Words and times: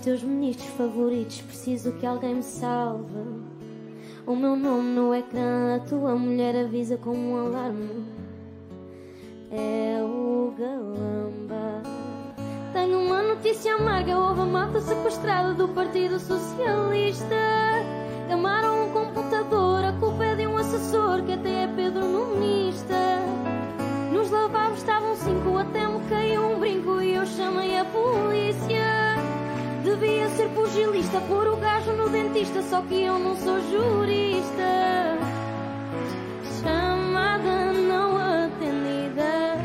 teus 0.00 0.22
ministros 0.22 0.68
favoritos. 0.70 1.40
Preciso 1.42 1.92
que 1.92 2.06
alguém 2.06 2.36
me 2.36 2.42
salve. 2.42 3.50
O 4.26 4.34
meu 4.34 4.56
nome 4.56 4.94
no 4.94 5.14
ecrã, 5.14 5.76
a 5.76 5.80
tua 5.80 6.14
mulher 6.14 6.56
avisa 6.56 6.96
com 6.96 7.10
um 7.10 7.36
alarme. 7.36 8.04
É 9.50 10.00
o 10.02 10.54
Galamba. 10.58 11.82
Tenho 12.72 13.00
uma 13.00 13.22
notícia 13.22 13.74
amarga: 13.74 14.18
houve 14.18 14.40
a 14.40 14.44
malta 14.44 14.80
sequestrada 14.80 15.54
do 15.54 15.68
Partido 15.68 16.18
Socialista. 16.18 17.36
Queimaram 18.26 18.86
um 18.86 18.92
computador, 18.92 19.84
a 19.84 19.92
culpa 19.94 20.24
é 20.24 20.36
de 20.36 20.46
um 20.46 20.56
assessor 20.56 21.22
que 21.22 21.32
até 21.32 21.64
é 21.64 21.66
Pedro 21.66 22.06
Numinista. 22.06 22.94
Nos 24.12 24.30
lavabos 24.30 24.78
estavam 24.78 25.16
cinco, 25.16 25.58
até 25.58 25.88
me 25.88 26.00
caiu 26.08 26.42
um 26.42 26.60
brinco 26.60 27.00
e 27.00 27.14
eu 27.14 27.26
chamei 27.26 27.76
a 27.76 27.84
polícia. 27.84 29.39
Devia 29.82 30.28
ser 30.36 30.48
pugilista, 30.50 31.18
pôr 31.22 31.48
o 31.48 31.56
gajo 31.56 31.92
no 31.92 32.10
dentista, 32.10 32.60
só 32.60 32.82
que 32.82 33.02
eu 33.02 33.18
não 33.18 33.34
sou 33.36 33.58
jurista. 33.70 35.16
Chamada 36.60 37.72
não 37.72 38.18
atendida. 38.18 39.56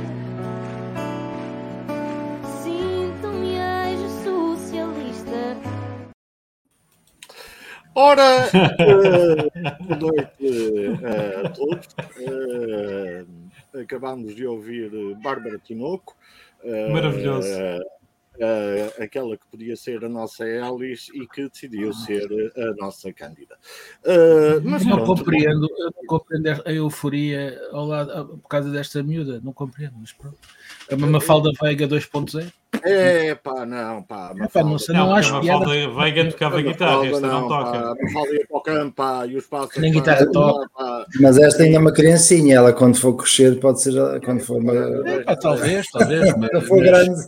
Sinto-me 2.63 3.57
ex-socialista. 3.91 5.57
Ora, 7.93 8.49
eh, 8.79 9.49
boa 9.83 9.99
noite 9.99 10.99
eh, 11.03 11.41
a 11.45 11.49
todos. 11.49 11.87
Eh, 12.21 13.25
acabámos 13.81 14.33
de 14.33 14.47
ouvir 14.47 14.91
Bárbara 15.21 15.59
Tinoco. 15.59 16.15
Maravilhoso. 16.93 17.49
Eh, 18.39 18.93
aquela 18.99 19.37
que 19.37 19.47
podia 19.47 19.75
ser 19.75 20.03
a 20.03 20.09
nossa 20.09 20.45
Elis 20.47 21.09
e 21.13 21.27
que 21.27 21.47
decidiu 21.47 21.93
ser 21.93 22.27
a 22.57 22.73
nossa 22.75 23.11
Cândida. 23.13 23.55
Eh, 24.03 24.59
mas 24.63 24.85
não 24.85 24.97
pronto, 24.97 25.17
compreendo, 25.17 25.69
eu 25.77 25.91
não 25.95 26.05
compreendo 26.07 26.63
a 26.65 26.71
euforia 26.71 27.59
ao 27.71 27.85
lado, 27.85 28.37
por 28.39 28.49
causa 28.49 28.69
desta 28.69 29.01
miúda, 29.01 29.39
não 29.43 29.53
compreendo, 29.53 29.95
mas 29.99 30.11
pronto. 30.11 30.37
É 30.89 30.95
uma 30.95 31.07
Mafalda 31.07 31.51
Veiga 31.61 31.87
2.0. 31.87 32.51
É 32.83 33.33
pá, 33.35 33.65
não, 33.65 34.03
pá. 34.03 34.33
É, 34.37 34.47
pá, 34.47 34.63
não 34.63 34.75
não, 34.75 34.93
Não, 34.93 35.15
acho 35.15 35.35
a 35.35 35.41
piada. 35.41 35.65
Veiga 35.65 36.29
tocava 36.29 36.61
guitarra, 36.61 37.07
esta 37.07 37.27
não 37.27 37.47
toca. 37.47 37.71
Pá, 37.71 37.95
Mafalda 38.01 38.33
ia 38.33 38.47
para 38.47 38.57
o 38.57 38.61
campo, 38.61 38.95
pá, 38.95 39.25
e 39.25 39.37
os 39.37 39.45
passos. 39.47 39.77
Nem 39.77 39.93
pá, 39.93 39.99
guitarra 39.99 40.31
toca. 40.31 40.69
pá. 40.75 41.05
Mas 41.21 41.37
esta 41.37 41.63
ainda 41.63 41.77
é 41.77 41.79
uma 41.79 41.93
criancinha, 41.93 42.55
ela 42.55 42.73
quando 42.73 42.99
for 42.99 43.15
crescer 43.15 43.59
pode 43.59 43.81
ser 43.81 43.93
quando 44.21 44.41
for 44.41 44.61
uma. 44.61 44.73
É, 45.09 45.23
pá, 45.23 45.35
talvez, 45.35 45.87
talvez, 45.89 46.33
mas, 46.37 46.49
Quando 46.49 46.67
for 46.67 46.81
grande. 46.83 47.21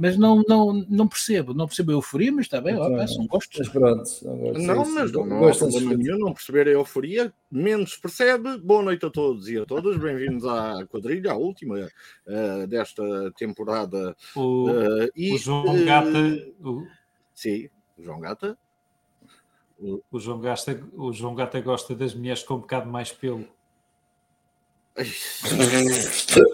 Mas 0.00 0.16
não, 0.16 0.42
não, 0.48 0.72
não 0.88 1.06
percebo, 1.06 1.52
não 1.52 1.66
percebo 1.66 1.90
a 1.90 1.94
euforia, 1.94 2.32
mas 2.32 2.46
está 2.46 2.60
bem, 2.60 2.74
ó, 2.76 2.86
Então, 2.86 2.96
pá, 2.96 3.06
são 3.06 3.26
gostos. 3.26 3.58
Mas 3.58 3.68
pronto. 3.68 4.10
Não, 4.58 4.84
sim, 4.84 4.92
mas 4.92 5.12
não, 5.12 5.26
não 5.26 5.38
gosto 5.40 5.68
de- 5.68 5.96
nenhum 5.96 6.18
não 6.18 6.32
perceber 6.32 6.68
a 6.68 6.70
euforia, 6.70 7.32
menos 7.50 7.96
percebe. 7.96 8.56
Boa 8.58 8.82
noite 8.82 9.04
a 9.04 9.10
todos 9.10 9.48
e 9.48 9.58
a 9.58 9.66
todas, 9.66 9.98
bem-vindos 9.98 10.46
à 10.46 10.86
quadrilha, 10.86 11.32
à 11.32 11.36
última 11.36 11.86
eh, 12.26 12.66
desta 12.66 13.02
temporada. 13.36 14.16
O, 14.34 14.70
eh, 14.70 15.10
e, 15.14 15.34
o 15.34 15.38
João 15.38 15.84
Gata, 15.84 16.08
o, 16.62 16.86
Sim, 17.34 17.68
João 17.98 18.20
Gata. 18.20 18.56
o 20.10 20.18
João 20.18 20.40
Gata, 20.40 20.82
o 20.94 21.12
João 21.12 21.34
Gata 21.34 21.60
gosta 21.60 21.94
das 21.94 22.14
mulheres 22.14 22.42
com 22.42 22.54
um 22.54 22.60
bocado 22.60 22.88
mais 22.90 23.12
pelo. 23.12 23.44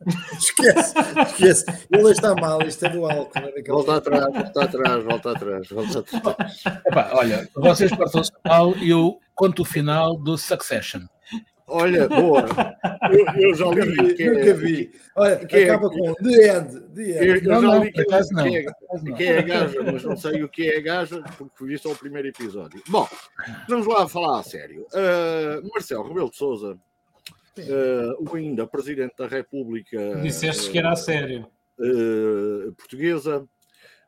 Esquece, 0.38 0.94
esquece. 1.26 1.64
Ele 1.90 2.10
está 2.10 2.34
mal, 2.34 2.62
isto 2.62 2.86
é 2.86 2.88
do 2.88 3.04
álcool. 3.04 3.32
é 3.38 3.62
Volta 3.62 3.96
atrás, 3.96 4.24
volta 4.32 4.62
atrás, 4.64 5.04
volta 5.04 5.30
atrás, 5.32 5.68
volta 5.68 5.98
atrás. 5.98 6.62
Epá, 6.86 7.10
olha, 7.14 7.48
vocês 7.56 7.90
portam-se 7.94 8.30
mal 8.46 8.76
e 8.76 8.90
eu 8.90 9.18
conto 9.34 9.62
o 9.62 9.64
final 9.64 10.16
do 10.16 10.38
Succession. 10.38 11.00
Olha, 11.70 12.08
boa. 12.08 12.46
Eu, 13.10 13.26
eu 13.42 13.54
já 13.54 13.66
Nunca 13.66 13.84
li 13.84 13.90
vi, 14.08 14.14
que 14.14 14.22
é- 14.22 14.30
nunca 14.30 14.54
vi. 14.54 14.90
Olha, 15.16 15.36
que 15.46 15.56
é- 15.56 15.64
acaba 15.68 15.90
com 15.90 16.14
The 16.14 16.56
End. 16.56 16.80
The 16.94 17.02
Eu, 17.02 17.36
End. 17.36 17.46
eu 17.46 17.52
Não, 17.52 17.60
já 17.60 17.66
não, 17.68 17.84
li 17.84 17.92
que, 17.92 18.00
acaso 18.00 18.28
não. 18.32 18.42
que 18.44 18.56
é, 18.56 18.64
que 19.16 19.24
é 19.24 19.38
a 19.38 19.42
gaja, 19.42 19.82
mas 19.82 20.02
não 20.02 20.16
sei 20.16 20.42
o 20.44 20.48
que 20.48 20.70
é 20.70 20.78
a 20.78 20.80
gaja, 20.80 21.22
porque 21.36 21.64
vi 21.66 21.76
só 21.76 21.90
o 21.90 21.96
primeiro 21.96 22.28
episódio. 22.28 22.82
Bom, 22.88 23.06
vamos 23.68 23.86
lá 23.86 24.08
falar 24.08 24.38
a 24.38 24.42
sério. 24.42 24.86
Uh, 24.94 25.68
Marcelo 25.74 26.08
Rebelo 26.08 26.30
de 26.30 26.36
Souza, 26.38 26.78
uh, 27.62 28.30
o 28.30 28.36
ainda 28.36 28.66
Presidente 28.66 29.14
da 29.18 29.26
República 29.26 30.16
Disseste 30.22 30.70
que 30.70 30.78
era 30.78 30.92
a 30.92 30.96
sério. 30.96 31.46
uh, 31.78 32.72
Portuguesa, 32.74 33.40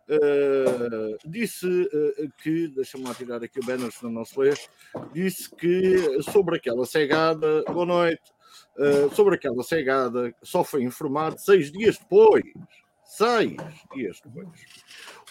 uh, 0.09 1.29
disse 1.29 1.67
uh, 1.67 2.33
que, 2.43 2.69
deixa-me 2.69 3.05
lá 3.05 3.15
tirar 3.15 3.43
aqui 3.43 3.61
o 3.61 3.65
banner, 3.65 3.91
senão 3.93 4.13
não 4.13 4.25
se 4.25 4.39
lê, 4.39 4.53
disse 5.13 5.51
que 5.55 6.23
sobre 6.23 6.57
aquela 6.57 6.85
cegada, 6.85 7.63
boa 7.65 7.87
noite, 7.87 8.23
uh, 8.79 9.15
sobre 9.15 9.37
aquela 9.37 9.63
cegada 9.63 10.35
só 10.43 10.65
foi 10.65 10.83
informado 10.83 11.39
seis 11.39 11.71
dias 11.71 11.99
depois. 11.99 12.45
Seis 13.05 13.57
dias 13.93 14.21
depois. 14.25 14.49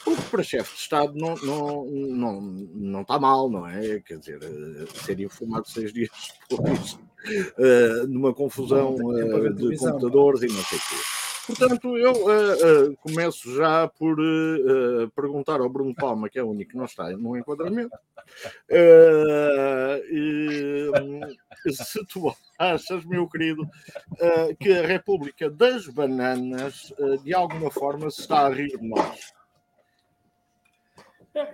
O 0.05 0.15
que 0.15 0.21
para 0.23 0.43
chefe 0.43 0.75
de 0.75 0.81
Estado 0.81 1.13
não, 1.15 1.35
não, 1.35 1.85
não, 1.85 2.41
não 2.41 3.01
está 3.01 3.19
mal, 3.19 3.49
não 3.49 3.67
é? 3.67 3.99
Quer 3.99 4.19
dizer, 4.19 4.39
eh, 4.41 4.85
ser 5.05 5.19
informado 5.19 5.69
seis 5.69 5.91
dias 5.91 6.09
depois, 6.49 6.97
eh, 7.57 8.05
numa 8.07 8.33
confusão 8.33 8.95
eh, 9.17 9.49
de 9.49 9.55
televisão, 9.55 9.91
computadores 9.91 10.43
e 10.43 10.47
não 10.47 10.63
sei 10.63 10.77
o 10.77 10.81
quê. 10.81 11.19
Portanto, 11.49 11.97
eu 11.97 12.13
eh, 12.31 12.57
eh, 12.61 12.95
começo 13.01 13.55
já 13.55 13.87
por 13.87 14.19
eh, 14.19 15.07
perguntar 15.15 15.59
ao 15.59 15.67
Bruno 15.67 15.95
Palma, 15.95 16.29
que 16.29 16.37
é 16.37 16.43
o 16.43 16.51
único 16.51 16.69
que 16.71 16.77
não 16.77 16.85
está 16.85 17.09
no 17.09 17.35
enquadramento, 17.35 17.97
e, 18.69 20.91
hum, 21.01 21.21
se 21.71 22.05
tu 22.05 22.31
achas, 22.57 23.03
meu 23.03 23.27
querido, 23.27 23.67
que 24.59 24.71
a 24.71 24.85
República 24.85 25.49
das 25.49 25.87
Bananas, 25.87 26.93
de 27.23 27.33
alguma 27.33 27.71
forma, 27.71 28.11
se 28.11 28.21
está 28.21 28.45
a 28.45 28.49
rir 28.49 28.77
de 28.77 28.87
nós. 28.87 29.33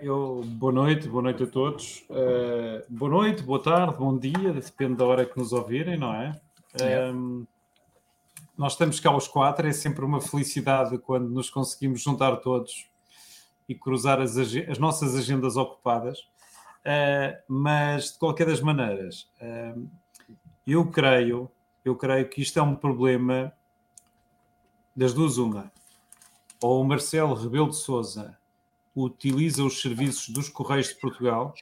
Eu, 0.00 0.42
boa 0.42 0.72
noite, 0.72 1.06
boa 1.06 1.22
noite 1.22 1.42
a 1.42 1.46
todos. 1.46 2.02
Uh, 2.08 2.82
boa 2.88 3.10
noite, 3.10 3.42
boa 3.42 3.62
tarde, 3.62 3.98
bom 3.98 4.16
dia, 4.16 4.50
depende 4.52 4.96
da 4.96 5.04
hora 5.04 5.26
que 5.26 5.36
nos 5.36 5.52
ouvirem, 5.52 5.98
não 5.98 6.14
é? 6.14 6.40
É. 6.80 7.10
Um, 7.10 7.46
nós 8.56 8.72
estamos 8.72 8.98
cá 8.98 9.10
aos 9.10 9.28
quatro, 9.28 9.68
é 9.68 9.72
sempre 9.72 10.02
uma 10.02 10.18
felicidade 10.18 10.96
quando 10.96 11.28
nos 11.28 11.50
conseguimos 11.50 12.00
juntar 12.00 12.36
todos 12.36 12.88
e 13.68 13.74
cruzar 13.74 14.18
as, 14.18 14.38
as 14.38 14.78
nossas 14.78 15.14
agendas 15.14 15.58
ocupadas. 15.58 16.20
Uh, 16.20 17.36
mas, 17.46 18.12
de 18.12 18.18
qualquer 18.18 18.46
das 18.46 18.62
maneiras, 18.62 19.28
um, 19.42 19.88
eu 20.66 20.90
creio, 20.90 21.50
eu 21.84 21.94
creio 21.94 22.26
que 22.30 22.40
isto 22.40 22.58
é 22.58 22.62
um 22.62 22.74
problema 22.74 23.52
das 24.94 25.12
duas 25.12 25.36
uma. 25.36 25.70
Ou 26.62 26.80
o 26.80 26.84
Marcelo 26.84 27.34
Rebelo 27.34 27.68
de 27.68 27.76
Sousa 27.76 28.38
utiliza 28.96 29.62
os 29.62 29.80
serviços 29.80 30.30
dos 30.30 30.48
Correios 30.48 30.88
de 30.88 30.94
Portugal, 30.96 31.54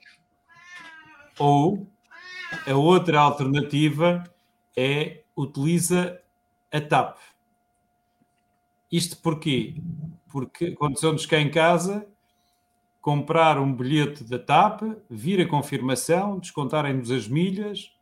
ou 1.38 1.86
a 2.66 2.74
outra 2.74 3.20
alternativa 3.20 4.22
é 4.76 5.22
utiliza 5.36 6.20
a 6.72 6.80
TAP. 6.80 7.18
Isto 8.90 9.16
porquê? 9.18 9.74
Porque 10.28 10.66
aconteceu-nos 10.66 11.26
cá 11.26 11.40
em 11.40 11.50
casa 11.50 12.06
comprar 13.04 13.58
um 13.58 13.70
bilhete 13.70 14.24
da 14.24 14.38
TAP, 14.38 14.80
vir 15.10 15.38
a 15.38 15.46
confirmação, 15.46 16.38
descontarem-nos 16.38 17.10
as 17.10 17.28
milhas 17.28 17.92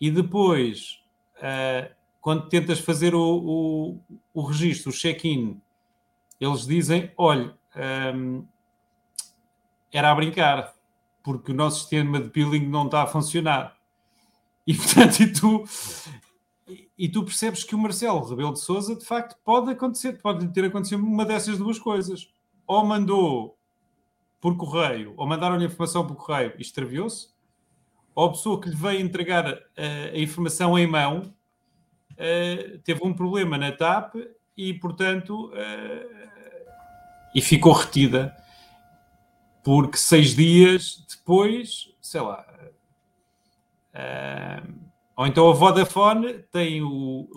e 0.00 0.12
depois, 0.12 1.02
ah, 1.42 1.90
quando 2.20 2.48
tentas 2.48 2.78
fazer 2.78 3.16
o, 3.16 3.20
o, 3.20 4.00
o 4.32 4.42
registro, 4.42 4.90
o 4.90 4.94
check-in, 4.94 5.60
eles 6.40 6.66
dizem: 6.66 7.10
olha, 7.16 7.52
hum, 8.14 8.44
era 9.92 10.10
a 10.10 10.14
brincar, 10.14 10.72
porque 11.22 11.52
o 11.52 11.54
nosso 11.54 11.80
sistema 11.80 12.20
de 12.20 12.28
billing 12.28 12.66
não 12.66 12.86
está 12.86 13.02
a 13.02 13.06
funcionar. 13.06 13.76
E 14.66 14.74
portanto, 14.76 15.20
e 15.20 15.32
tu, 15.32 15.64
e- 16.98 17.08
tu 17.08 17.24
percebes 17.24 17.64
que 17.64 17.74
o 17.74 17.78
Marcelo 17.78 18.24
Rebelo 18.24 18.52
de 18.52 18.60
Souza, 18.60 18.94
de 18.94 19.04
facto, 19.04 19.36
pode 19.44 19.70
acontecer, 19.70 20.20
pode 20.20 20.46
ter 20.48 20.64
acontecido 20.64 21.02
uma 21.02 21.24
dessas 21.24 21.58
duas 21.58 21.78
coisas. 21.78 22.30
Ou 22.66 22.84
mandou 22.84 23.58
por 24.40 24.56
correio, 24.56 25.14
ou 25.16 25.26
mandaram-lhe 25.26 25.64
a 25.64 25.66
informação 25.66 26.06
por 26.06 26.16
correio 26.16 26.52
e 26.58 26.62
extraviou-se, 26.62 27.28
ou 28.14 28.26
a 28.26 28.30
pessoa 28.30 28.60
que 28.60 28.68
lhe 28.68 28.76
veio 28.76 29.00
entregar 29.00 29.46
eh, 29.76 30.12
a 30.14 30.18
informação 30.18 30.78
em 30.78 30.86
mão 30.86 31.34
eh, 32.16 32.78
teve 32.84 33.00
um 33.04 33.12
problema 33.14 33.56
na 33.56 33.72
TAP 33.72 34.16
e, 34.56 34.74
portanto, 34.74 35.50
eh, 35.54 36.06
e 37.34 37.40
ficou 37.40 37.72
retida 37.72 38.36
porque 39.62 39.96
seis 39.96 40.34
dias 40.34 41.04
depois, 41.08 41.92
sei 42.00 42.20
lá, 42.20 42.44
Uh, 43.98 44.88
ou 45.16 45.26
então 45.26 45.50
a 45.50 45.52
Vodafone 45.52 46.44
tem 46.52 46.80
o, 46.80 47.28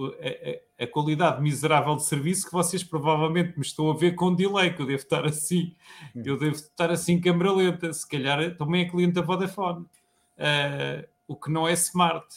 a, 0.77 0.83
a, 0.83 0.87
qualidade 0.87 1.41
miserável 1.41 1.95
de 1.95 2.05
serviço 2.05 2.45
que 2.45 2.51
vocês 2.51 2.83
provavelmente 2.83 3.57
me 3.57 3.65
estão 3.65 3.89
a 3.89 3.95
ver 3.95 4.13
com 4.13 4.35
delay, 4.35 4.71
que 4.71 4.81
eu 4.83 4.85
devo 4.85 5.01
estar 5.01 5.25
assim, 5.25 5.75
hum. 6.15 6.21
eu 6.23 6.37
devo 6.37 6.55
estar 6.55 6.91
assim 6.91 7.19
câmera 7.19 7.51
lenta. 7.51 7.91
Se 7.91 8.07
calhar 8.07 8.55
também 8.55 8.83
é 8.83 8.89
cliente 8.89 9.13
da 9.13 9.21
Vodafone, 9.21 9.81
uh, 9.81 11.07
o 11.27 11.35
que 11.35 11.49
não 11.49 11.67
é 11.67 11.73
smart. 11.73 12.27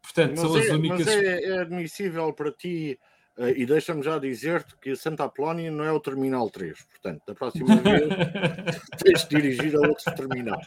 Portanto, 0.00 0.30
mas 0.30 0.40
são 0.40 0.56
é, 0.56 0.60
as 0.60 0.68
únicas. 0.68 1.06
Mas 1.06 1.08
é, 1.08 1.44
é 1.44 1.58
admissível 1.58 2.32
para 2.32 2.52
ti 2.52 2.98
e 3.56 3.64
deixa-me 3.64 4.02
já 4.02 4.18
dizer-te 4.18 4.76
que 4.76 4.94
Santa 4.94 5.24
Apolónia 5.24 5.70
não 5.70 5.84
é 5.84 5.90
o 5.90 5.98
Terminal 5.98 6.50
3, 6.50 6.78
portanto, 6.82 7.22
da 7.26 7.34
próxima 7.34 7.76
vez 7.80 8.08
tens 9.02 9.24
de 9.26 9.36
dirigir 9.36 9.74
a 9.76 9.88
outro 9.88 10.14
terminal. 10.14 10.60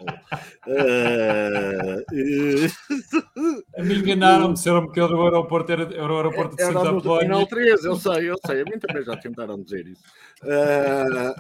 Uh, 0.66 2.00
uh... 2.12 3.84
Me 3.84 3.96
enganaram, 3.96 4.54
disseram-me 4.54 4.92
que 4.92 5.00
era 5.00 5.16
o 5.16 5.24
aeroporto, 5.24 5.72
era, 5.72 5.84
era 5.84 6.12
o 6.12 6.18
aeroporto 6.18 6.56
de 6.56 6.64
era 6.64 6.74
Santa 6.74 6.90
Apolónia. 6.90 7.20
Terminal 7.20 7.48
3, 7.48 7.86
eu 7.86 7.96
sei, 7.96 8.30
eu 8.30 8.36
sei, 8.46 8.62
a 8.62 8.66
mim 8.66 8.80
também 8.80 9.04
já 9.04 9.18
tentaram 9.18 9.62
dizer 9.62 9.86
isso. 9.88 10.04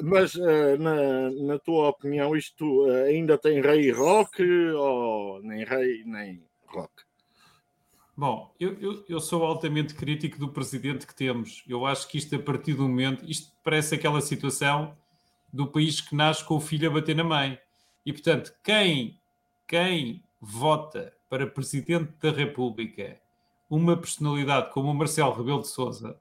mas, 0.03 0.35
na, 0.79 1.31
na, 1.31 1.59
tua 1.59 1.89
opinião, 1.89 2.35
isto 2.35 2.85
ainda 3.07 3.37
tem 3.37 3.59
rei 3.59 3.91
rock 3.91 4.43
ou 4.43 5.41
nem 5.41 5.65
rei 5.65 6.03
nem 6.05 6.43
rock? 6.67 7.02
Bom, 8.15 8.53
eu, 8.59 8.79
eu, 8.79 9.05
eu, 9.09 9.19
sou 9.19 9.43
altamente 9.43 9.95
crítico 9.95 10.37
do 10.37 10.47
presidente 10.47 11.07
que 11.07 11.15
temos. 11.15 11.63
Eu 11.67 11.85
acho 11.85 12.07
que 12.07 12.17
isto, 12.17 12.35
a 12.35 12.39
partir 12.39 12.75
do 12.75 12.83
momento, 12.83 13.25
isto 13.25 13.51
parece 13.63 13.95
aquela 13.95 14.21
situação 14.21 14.95
do 15.51 15.65
país 15.65 15.99
que 15.99 16.15
nasce 16.15 16.43
com 16.43 16.55
o 16.55 16.61
filho 16.61 16.89
a 16.89 16.93
bater 16.93 17.15
na 17.15 17.23
mãe. 17.23 17.57
E, 18.05 18.13
portanto, 18.13 18.53
quem, 18.63 19.19
quem 19.67 20.23
vota 20.39 21.13
para 21.27 21.47
presidente 21.47 22.11
da 22.21 22.29
República 22.29 23.19
uma 23.67 23.97
personalidade 23.97 24.71
como 24.71 24.91
o 24.91 24.93
Marcelo 24.93 25.33
Rebelo 25.33 25.61
de 25.61 25.67
Souza, 25.67 26.15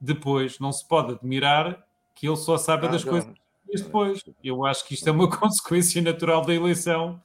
depois 0.00 0.58
não 0.58 0.72
se 0.72 0.86
pode 0.86 1.12
admirar 1.12 1.86
que 2.14 2.26
ele 2.26 2.36
só 2.36 2.58
saiba 2.58 2.88
ah, 2.88 2.90
das 2.90 3.04
não. 3.04 3.12
coisas 3.12 3.32
depois. 3.72 4.22
Eu 4.42 4.66
acho 4.66 4.86
que 4.86 4.94
isto 4.94 5.08
é 5.08 5.12
uma 5.12 5.30
consequência 5.30 6.02
natural 6.02 6.44
da 6.44 6.52
eleição 6.52 7.20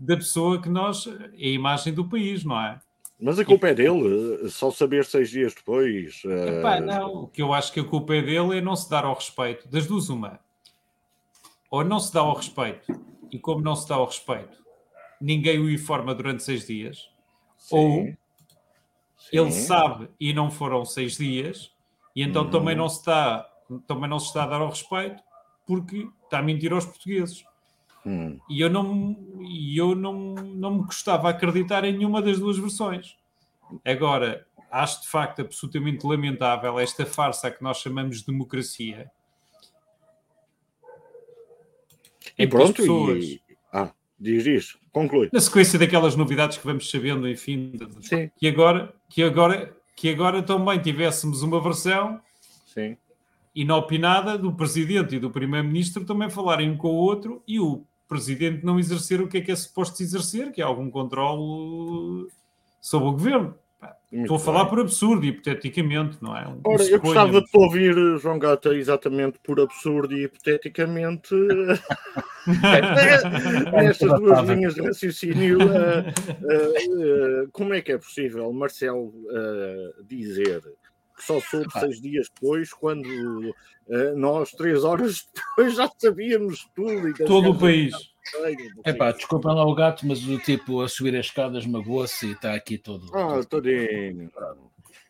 da 0.00 0.16
pessoa 0.16 0.60
que 0.60 0.68
nós 0.68 1.06
é 1.06 1.46
a 1.46 1.48
imagem 1.48 1.92
do 1.92 2.08
país, 2.08 2.42
não 2.42 2.58
é? 2.58 2.80
Mas 3.20 3.38
a 3.38 3.44
culpa 3.44 3.68
é 3.68 3.74
dele, 3.74 4.48
só 4.48 4.70
saber 4.70 5.04
seis 5.04 5.28
dias 5.28 5.54
depois. 5.54 6.22
Epá, 6.24 6.78
uh... 6.78 6.80
não, 6.80 7.14
o 7.24 7.28
que 7.28 7.42
eu 7.42 7.52
acho 7.52 7.70
que 7.70 7.80
a 7.80 7.84
culpa 7.84 8.14
é 8.14 8.22
dele 8.22 8.56
é 8.56 8.60
não 8.62 8.74
se 8.74 8.88
dar 8.88 9.04
ao 9.04 9.14
respeito. 9.14 9.68
Das 9.68 9.86
duas, 9.86 10.08
uma. 10.08 10.40
Ou 11.70 11.84
não 11.84 12.00
se 12.00 12.12
dá 12.14 12.20
ao 12.20 12.34
respeito, 12.34 12.98
e 13.30 13.38
como 13.38 13.60
não 13.60 13.76
se 13.76 13.86
dá 13.86 13.96
ao 13.96 14.06
respeito, 14.06 14.58
ninguém 15.20 15.58
o 15.58 15.70
informa 15.70 16.14
durante 16.14 16.42
seis 16.42 16.66
dias. 16.66 17.10
Sim. 17.58 17.76
Ou 17.76 18.04
Sim. 18.06 18.16
ele 19.30 19.52
sabe 19.52 20.08
e 20.18 20.32
não 20.32 20.50
foram 20.50 20.86
seis 20.86 21.18
dias, 21.18 21.70
e 22.16 22.22
então 22.22 22.44
uhum. 22.44 22.50
também, 22.50 22.74
não 22.74 22.88
se 22.88 23.00
está, 23.00 23.46
também 23.86 24.08
não 24.08 24.18
se 24.18 24.28
está 24.28 24.44
a 24.44 24.46
dar 24.46 24.62
ao 24.62 24.70
respeito 24.70 25.22
porque 25.66 26.08
está 26.24 26.38
a 26.38 26.42
mentir 26.42 26.72
aos 26.72 26.86
portugueses. 26.86 27.44
Hum. 28.04 28.38
E 28.48 28.60
eu, 28.60 28.70
não, 28.70 29.16
eu 29.74 29.94
não, 29.94 30.34
não 30.34 30.74
me 30.76 30.84
gostava 30.84 31.28
acreditar 31.28 31.84
em 31.84 31.96
nenhuma 31.96 32.22
das 32.22 32.38
duas 32.38 32.58
versões. 32.58 33.16
Agora, 33.84 34.46
acho 34.70 35.02
de 35.02 35.08
facto 35.08 35.40
absolutamente 35.42 36.06
lamentável 36.06 36.78
esta 36.78 37.04
farsa 37.04 37.50
que 37.50 37.62
nós 37.62 37.78
chamamos 37.78 38.20
de 38.20 38.26
democracia. 38.26 39.10
E 42.38 42.46
pronto, 42.46 42.74
pessoas, 42.74 43.24
e... 43.24 43.42
Ah, 43.72 43.92
diz 44.18 44.46
isso, 44.46 44.78
conclui. 44.92 45.28
Na 45.32 45.40
sequência 45.40 45.78
daquelas 45.78 46.16
novidades 46.16 46.56
que 46.56 46.66
vamos 46.66 46.90
sabendo, 46.90 47.28
enfim, 47.28 47.72
Sim. 48.00 48.30
que 48.36 48.46
agora, 48.48 48.94
que 49.08 49.22
agora, 49.22 49.76
que 49.94 50.08
agora 50.08 50.42
também 50.42 50.80
tivéssemos 50.80 51.42
uma 51.42 51.60
versão 51.60 52.20
Sim. 52.66 52.96
inopinada 53.54 54.38
do 54.38 54.52
Presidente 54.54 55.16
e 55.16 55.18
do 55.18 55.30
Primeiro-Ministro 55.30 56.04
também 56.04 56.30
falarem 56.30 56.70
um 56.70 56.76
com 56.76 56.88
o 56.88 56.96
outro 56.96 57.42
e 57.46 57.60
o 57.60 57.84
presidente 58.10 58.66
não 58.66 58.78
exercer 58.78 59.22
o 59.22 59.28
que 59.28 59.38
é 59.38 59.40
que 59.40 59.52
é 59.52 59.56
suposto 59.56 60.02
exercer, 60.02 60.52
que 60.52 60.60
é 60.60 60.64
algum 60.64 60.90
controle 60.90 62.28
sobre 62.80 63.08
o 63.08 63.12
governo. 63.12 63.54
Muito 64.12 64.24
Estou 64.24 64.36
a 64.36 64.40
falar 64.40 64.64
bem. 64.64 64.70
por 64.70 64.80
absurdo, 64.80 65.24
hipoteticamente, 65.24 66.18
não 66.20 66.36
é? 66.36 66.46
Um 66.48 66.60
Ora, 66.64 66.82
eu 66.82 67.00
gostava 67.00 67.40
de 67.40 67.46
te 67.46 67.56
ouvir, 67.56 67.94
João 68.18 68.40
Gata, 68.40 68.74
exatamente 68.74 69.38
por 69.38 69.60
absurdo 69.60 70.12
e 70.12 70.24
hipoteticamente, 70.24 71.32
nestas 73.72 74.20
duas 74.20 74.48
linhas 74.48 74.74
de 74.74 74.82
raciocínio, 74.82 75.58
uh, 75.58 76.00
uh, 76.00 77.44
uh, 77.44 77.48
como 77.52 77.72
é 77.72 77.80
que 77.80 77.92
é 77.92 77.98
possível 77.98 78.52
Marcelo 78.52 79.14
dizer 80.04 80.60
que 81.16 81.24
só 81.24 81.40
soube 81.40 81.70
seis 81.78 82.00
dias 82.00 82.28
depois, 82.34 82.72
quando 82.72 83.08
nós, 84.16 84.50
três 84.50 84.82
horas 84.82 85.28
depois, 85.56 85.76
já 85.76 85.88
sabíamos 85.96 86.68
tudo. 86.74 87.14
Todo 87.26 87.50
o 87.50 87.58
país. 87.58 87.94
É 88.84 88.92
pá, 88.92 89.12
desculpem 89.12 89.54
lá 89.54 89.64
o 89.64 89.74
gato, 89.74 90.06
mas 90.06 90.26
o 90.26 90.38
tipo 90.38 90.80
a 90.80 90.88
subir 90.88 91.16
as 91.16 91.26
escadas 91.26 91.66
magoou-se 91.66 92.26
e 92.26 92.32
está 92.32 92.54
aqui 92.54 92.78
todo. 92.78 93.10
Ah, 93.14 93.42
todinho. 93.44 94.30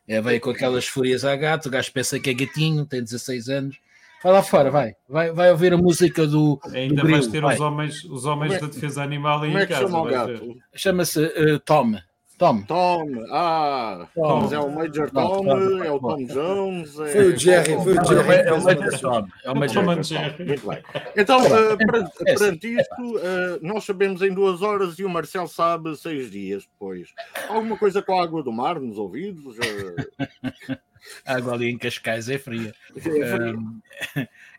É, 0.06 0.20
veio 0.20 0.40
com 0.40 0.50
aquelas 0.50 0.86
fúrias 0.86 1.24
a 1.24 1.36
gato, 1.36 1.66
o 1.66 1.70
gajo 1.70 1.92
pensa 1.92 2.18
que 2.18 2.30
é 2.30 2.34
gatinho, 2.34 2.84
tem 2.84 3.02
16 3.02 3.48
anos. 3.48 3.78
Vai 4.22 4.32
lá 4.32 4.42
fora, 4.42 4.70
vai. 4.70 4.94
Vai, 5.08 5.32
vai 5.32 5.50
ouvir 5.50 5.72
a 5.72 5.78
música 5.78 6.26
do. 6.26 6.60
Ainda 6.74 7.02
do 7.02 7.08
vais 7.08 7.26
ter 7.26 7.42
os 7.44 7.60
homens, 7.60 8.04
os 8.04 8.26
homens 8.26 8.54
é, 8.54 8.58
da 8.58 8.66
defesa 8.66 9.02
animal 9.02 9.42
aí 9.42 9.50
como 9.50 9.62
em 9.62 9.66
casa. 9.66 9.82
Chama 9.82 10.00
o 10.00 10.04
gato? 10.04 10.56
Chama-se 10.74 11.20
uh, 11.20 11.58
Tom. 11.60 11.94
Tom. 12.40 12.62
Tom, 12.62 13.26
ah, 13.30 14.08
Tom. 14.14 14.40
mas 14.40 14.52
é 14.52 14.58
o 14.58 14.70
Major 14.70 15.10
Tom, 15.10 15.44
Tom, 15.44 15.84
é 15.84 15.92
o 15.92 16.00
Tom 16.00 16.24
Jones. 16.24 16.98
É... 16.98 17.12
Foi 17.12 17.34
o 17.34 17.38
Jerry, 17.38 17.74
foi 17.74 17.98
o 17.98 18.04
Jerry. 18.06 18.48
É 18.48 18.52
o 18.54 18.64
Major 18.64 18.98
Tom. 18.98 19.28
É 19.44 19.50
o 19.50 19.54
Major 19.54 19.84
Tom. 19.84 20.44
Muito 20.46 20.66
bem. 20.66 20.82
Então, 21.14 21.38
uh, 21.42 21.76
perante 22.24 22.80
isto, 22.80 23.02
uh, 23.02 23.58
nós 23.60 23.84
sabemos 23.84 24.22
em 24.22 24.32
duas 24.32 24.62
horas 24.62 24.98
e 24.98 25.04
o 25.04 25.10
Marcel 25.10 25.46
sabe 25.46 25.94
seis 25.98 26.30
dias 26.30 26.64
depois. 26.64 27.12
Alguma 27.46 27.76
coisa 27.76 28.00
com 28.00 28.18
a 28.18 28.22
água 28.22 28.42
do 28.42 28.50
mar 28.50 28.80
nos 28.80 28.96
ouvidos? 28.96 29.58
Uh... 29.58 30.78
a 31.26 31.36
água 31.36 31.52
ali 31.52 31.68
em 31.68 31.76
Cascais 31.76 32.30
é 32.30 32.38
fria. 32.38 32.72
É 32.96 33.00
fria. 33.02 33.54
Um, 33.54 33.80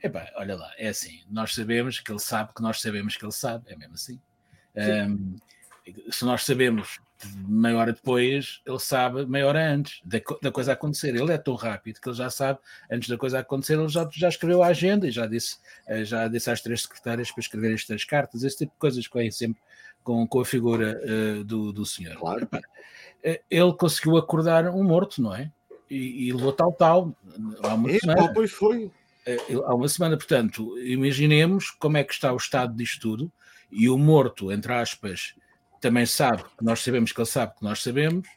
epá, 0.04 0.32
olha 0.36 0.56
lá, 0.56 0.72
é 0.78 0.90
assim, 0.90 1.22
nós 1.32 1.56
sabemos 1.56 2.00
que 2.00 2.12
ele 2.12 2.20
sabe 2.20 2.54
que 2.54 2.62
nós 2.62 2.80
sabemos 2.80 3.18
que 3.18 3.26
ele 3.26 3.32
sabe, 3.32 3.66
é 3.70 3.76
mesmo 3.76 3.96
assim. 3.96 4.20
Um, 4.78 5.36
se 6.12 6.24
nós 6.24 6.44
sabemos 6.44 7.00
meia 7.48 7.78
hora 7.78 7.94
depois, 7.94 8.62
ele 8.66 8.80
sabe 8.80 9.25
meia 9.25 9.48
hora 9.48 9.74
antes 9.74 10.01
da, 10.04 10.20
da, 10.42 10.51
coisa 10.51 10.74
acontecer. 10.74 11.16
Ele 11.16 11.32
é 11.32 11.38
tão 11.38 11.56
rápido 11.56 12.00
que 12.00 12.10
ele 12.10 12.16
já 12.16 12.30
sabe, 12.30 12.60
antes 12.90 13.10
da 13.10 13.18
coisa 13.18 13.40
acontecer, 13.40 13.74
ele 13.74 13.90
já, 13.90 14.08
já 14.12 14.30
escreveu 14.30 14.63
a 14.63 14.68
agenda 14.68 15.08
e 15.08 15.12
já 15.12 15.25
disse, 15.25 15.58
eh, 15.88 16.04
já 16.04 16.28
disse 16.28 16.50
às 16.50 16.62
três 16.62 16.84
secretárias 16.84 17.32
para 17.32 17.42
escrever 17.42 17.74
estas 17.74 18.04
cartas, 18.04 18.44
esse 18.44 18.58
tipo 18.58 18.74
de 18.74 18.80
coisas 18.80 19.08
que 19.08 19.18
vêm 19.18 19.32
sempre 19.32 19.62
com, 20.04 20.28
com 20.28 20.40
a 20.40 20.46
figura 20.46 21.00
uh, 21.04 21.44
do, 21.44 21.72
do 21.72 21.86
senhor. 21.86 22.16
Claro. 22.18 22.48
Eh, 23.24 23.42
ele 23.50 23.74
conseguiu 23.74 24.18
acordar 24.18 24.68
um 24.70 24.84
morto, 24.84 25.22
não 25.22 25.36
é? 25.36 25.51
E, 25.90 26.28
e 26.28 26.34
levou 26.34 26.54
tal, 26.54 26.72
tal. 26.74 27.16
Há 27.63 27.74
uma 27.75 27.90
semana. 27.90 28.34
Pois 28.34 28.51
foi. 28.51 28.92
Há 29.66 29.75
uma 29.75 29.88
semana, 29.88 30.18
portanto, 30.18 30.75
imaginemos 30.80 31.70
como 31.70 31.98
é 31.98 32.04
que 32.04 32.13
está 32.13 32.34
o 32.34 32.38
estado 32.38 32.75
disto 32.75 33.00
tudo 33.01 33.32
e 33.72 33.88
o 33.88 33.98
morto, 33.98 34.51
entre 34.51 34.74
aspas, 34.74 35.36
também 35.82 36.06
sabe, 36.06 36.44
que 36.58 36.64
nós 36.64 36.80
sabemos 36.80 37.12
que 37.12 37.20
ele 37.20 37.28
sabe 37.28 37.54
que 37.58 37.64
nós 37.64 37.82
sabemos, 37.82 38.28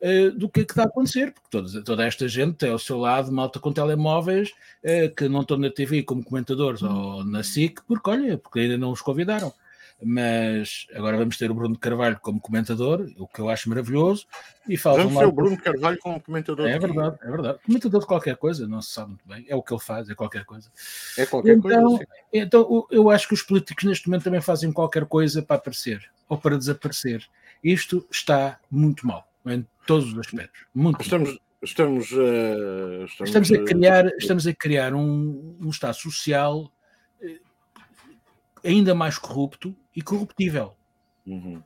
uh, 0.00 0.30
do 0.38 0.48
que 0.48 0.60
é 0.60 0.64
que 0.64 0.72
está 0.72 0.84
a 0.84 0.86
acontecer, 0.86 1.32
porque 1.32 1.48
toda, 1.50 1.84
toda 1.84 2.06
esta 2.06 2.26
gente 2.28 2.54
tem 2.54 2.70
ao 2.70 2.78
seu 2.78 2.98
lado 2.98 3.30
malta 3.30 3.58
com 3.58 3.72
telemóveis 3.72 4.50
uh, 4.50 5.14
que 5.14 5.28
não 5.28 5.42
estão 5.42 5.58
na 5.58 5.70
TV 5.70 6.02
como 6.02 6.24
comentadores 6.24 6.82
ou 6.82 7.24
na 7.24 7.42
SIC, 7.42 7.80
porque 7.86 8.08
olha, 8.08 8.38
porque 8.38 8.60
ainda 8.60 8.78
não 8.78 8.92
os 8.92 9.02
convidaram. 9.02 9.52
Mas 10.04 10.86
agora 10.94 11.16
vamos 11.16 11.36
ter 11.36 11.50
o 11.50 11.54
Bruno 11.54 11.78
Carvalho 11.78 12.18
como 12.20 12.40
comentador, 12.40 13.08
o 13.16 13.26
que 13.26 13.40
eu 13.40 13.48
acho 13.48 13.68
maravilhoso. 13.68 14.26
E 14.68 14.76
vamos 14.76 15.16
ter 15.16 15.24
o 15.24 15.32
Bruno 15.32 15.56
Carvalho 15.56 15.98
como 15.98 16.20
comentador. 16.20 16.68
É 16.68 16.78
verdade, 16.78 17.16
é 17.22 17.30
verdade. 17.30 17.58
Comentador 17.64 18.00
de 18.00 18.06
qualquer 18.06 18.36
coisa, 18.36 18.66
não 18.66 18.82
se 18.82 18.92
sabe 18.92 19.10
muito 19.10 19.26
bem. 19.26 19.44
É 19.48 19.54
o 19.54 19.62
que 19.62 19.72
ele 19.72 19.80
faz, 19.80 20.08
é 20.08 20.14
qualquer 20.14 20.44
coisa. 20.44 20.70
É 21.16 21.24
qualquer 21.26 21.56
então, 21.56 21.82
coisa. 21.82 21.98
Sim. 21.98 22.04
Então 22.32 22.86
eu 22.90 23.10
acho 23.10 23.28
que 23.28 23.34
os 23.34 23.42
políticos 23.42 23.84
neste 23.84 24.08
momento 24.08 24.24
também 24.24 24.40
fazem 24.40 24.72
qualquer 24.72 25.06
coisa 25.06 25.42
para 25.42 25.56
aparecer 25.56 26.10
ou 26.28 26.36
para 26.36 26.58
desaparecer. 26.58 27.24
Isto 27.62 28.06
está 28.10 28.58
muito 28.70 29.06
mal, 29.06 29.28
em 29.46 29.66
todos 29.86 30.12
os 30.12 30.18
aspectos. 30.18 30.66
Muito 30.74 31.00
estamos, 31.02 31.30
mal. 31.30 31.38
Estamos, 31.62 32.10
uh, 32.10 33.04
estamos, 33.04 33.28
estamos, 33.28 33.52
a 33.52 33.64
criar, 33.64 34.06
estamos 34.18 34.46
a 34.48 34.54
criar 34.54 34.94
um, 34.94 35.56
um 35.60 35.70
Estado 35.70 35.94
social 35.94 36.72
eh, 37.20 37.38
ainda 38.64 38.96
mais 38.96 39.16
corrupto 39.16 39.76
e 39.94 40.02
corruptível. 40.02 40.74
Uhum. 41.26 41.62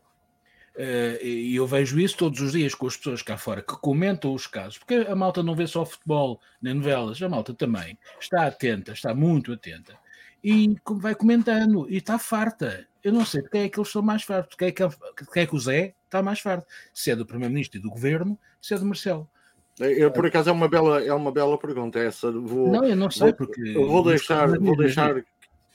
Uh, 0.77 1.25
e 1.25 1.57
eu 1.57 1.67
vejo 1.67 1.99
isso 1.99 2.19
todos 2.19 2.41
os 2.41 2.53
dias 2.53 2.75
com 2.75 2.87
as 2.87 2.97
pessoas 2.97 3.23
cá 3.23 3.39
fora 3.39 3.63
que 3.63 3.75
comentam 3.79 4.35
os 4.35 4.47
casos, 4.47 4.77
porque 4.77 4.95
a 4.95 5.17
malta 5.17 5.43
não 5.43 5.55
vê 5.55 5.67
só 5.67 5.87
futebol 5.87 6.39
nem 6.61 6.75
novelas, 6.75 7.23
a 7.23 7.29
malta 7.31 7.55
também 7.55 7.99
está 8.21 8.47
atenta, 8.47 8.93
está 8.93 9.15
muito 9.15 9.53
atenta 9.53 9.99
e 10.45 10.77
vai 10.99 11.15
comentando 11.15 11.87
e 11.89 11.97
está 11.97 12.19
farta 12.19 12.87
eu 13.07 13.13
não 13.13 13.25
sei 13.25 13.41
quem 13.41 13.63
é 13.63 13.69
que 13.69 13.79
eles 13.79 13.87
estão 13.87 14.03
mais 14.03 14.25
fartos, 14.25 14.57
quem 14.57 14.67
é 14.67 14.73
que, 14.73 14.85
de 14.85 15.31
quem 15.33 15.45
é 15.45 15.47
que 15.47 15.55
o 15.55 15.61
Zé 15.61 15.95
está 16.07 16.21
mais 16.25 16.41
farto. 16.41 16.67
Se 16.93 17.13
é 17.13 17.15
do 17.15 17.25
Primeiro-Ministro 17.25 17.79
e 17.79 17.81
do 17.81 17.89
Governo, 17.89 18.37
se 18.61 18.75
é 18.75 18.79
do 18.79 18.85
Marcelo. 18.85 19.31
Eu, 19.79 20.11
por 20.11 20.27
acaso 20.27 20.51
é 20.51 20.53
uma 20.53 20.69
bela, 20.69 21.01
é 21.05 21.15
uma 21.15 21.31
bela 21.31 21.57
pergunta 21.57 22.01
essa. 22.01 22.33
Vou, 22.33 22.69
não, 22.69 22.85
eu 22.85 22.97
não 22.97 23.09
sei, 23.09 23.33
porque. 23.33 23.75
Vou 23.75 24.03
deixar, 24.03 24.59
vou 24.59 24.77
deixar, 24.77 25.23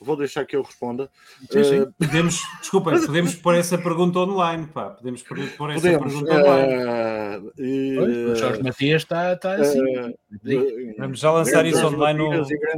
vou 0.02 0.16
deixar 0.16 0.44
que 0.44 0.56
eu 0.56 0.62
responda. 0.62 1.10
Sim, 1.50 1.64
sim. 1.64 1.80
Uh, 1.80 1.92
podemos, 1.98 2.40
desculpa, 2.60 2.90
podemos 3.06 3.34
pôr 3.34 3.54
essa 3.54 3.78
pergunta 3.78 4.18
online, 4.18 4.66
pá. 4.66 4.90
Podemos 4.90 5.22
pôr 5.22 5.38
essa 5.70 5.80
podemos, 5.80 6.12
pergunta 6.12 6.34
online. 6.34 7.46
Uh, 7.58 8.32
o 8.32 8.36
Jorge 8.36 8.62
Matias 8.62 9.02
está, 9.02 9.32
está 9.32 9.54
assim. 9.54 9.80
Uh, 9.80 10.14
Vamos 10.98 11.20
já 11.20 11.30
lançar 11.30 11.64
isso 11.66 11.86
online 11.86 12.18
no, 12.18 12.30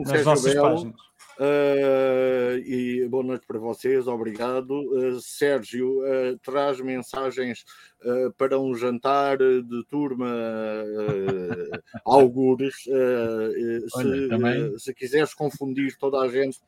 nas 0.04 0.24
nossas 0.24 0.54
Belo, 0.54 0.70
páginas. 0.70 1.14
Uh, 1.38 2.58
e 2.64 3.08
boa 3.08 3.24
noite 3.24 3.44
para 3.44 3.58
vocês, 3.58 4.06
obrigado. 4.06 4.70
Uh, 4.70 5.20
Sérgio 5.20 6.00
uh, 6.00 6.38
traz 6.38 6.80
mensagens 6.80 7.64
para 8.36 8.58
um 8.58 8.74
jantar 8.74 9.38
de 9.38 9.84
turma 9.88 10.26
uh, 10.26 11.82
algures. 12.04 12.74
se, 12.84 14.78
se, 14.78 14.94
quiseres 14.94 15.34
confundir 15.34 15.96
toda 15.98 16.18
a 16.20 16.28
gente, 16.28 16.58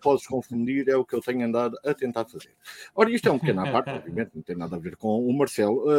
podes 0.00 0.26
confundir, 0.26 0.88
é 0.88 0.96
o 0.96 1.04
que 1.04 1.14
eu 1.14 1.20
tenho 1.20 1.46
andado 1.46 1.76
a 1.84 1.94
tentar 1.94 2.24
fazer. 2.24 2.50
Ora, 2.94 3.10
isto 3.10 3.28
é 3.28 3.32
um 3.32 3.38
pequeno 3.38 3.60
à 3.60 3.70
parte, 3.70 3.90
obviamente, 3.96 4.30
não 4.34 4.42
tem 4.42 4.56
nada 4.56 4.76
a 4.76 4.78
ver 4.78 4.96
com 4.96 5.26
o 5.26 5.32
Marcelo. 5.32 5.90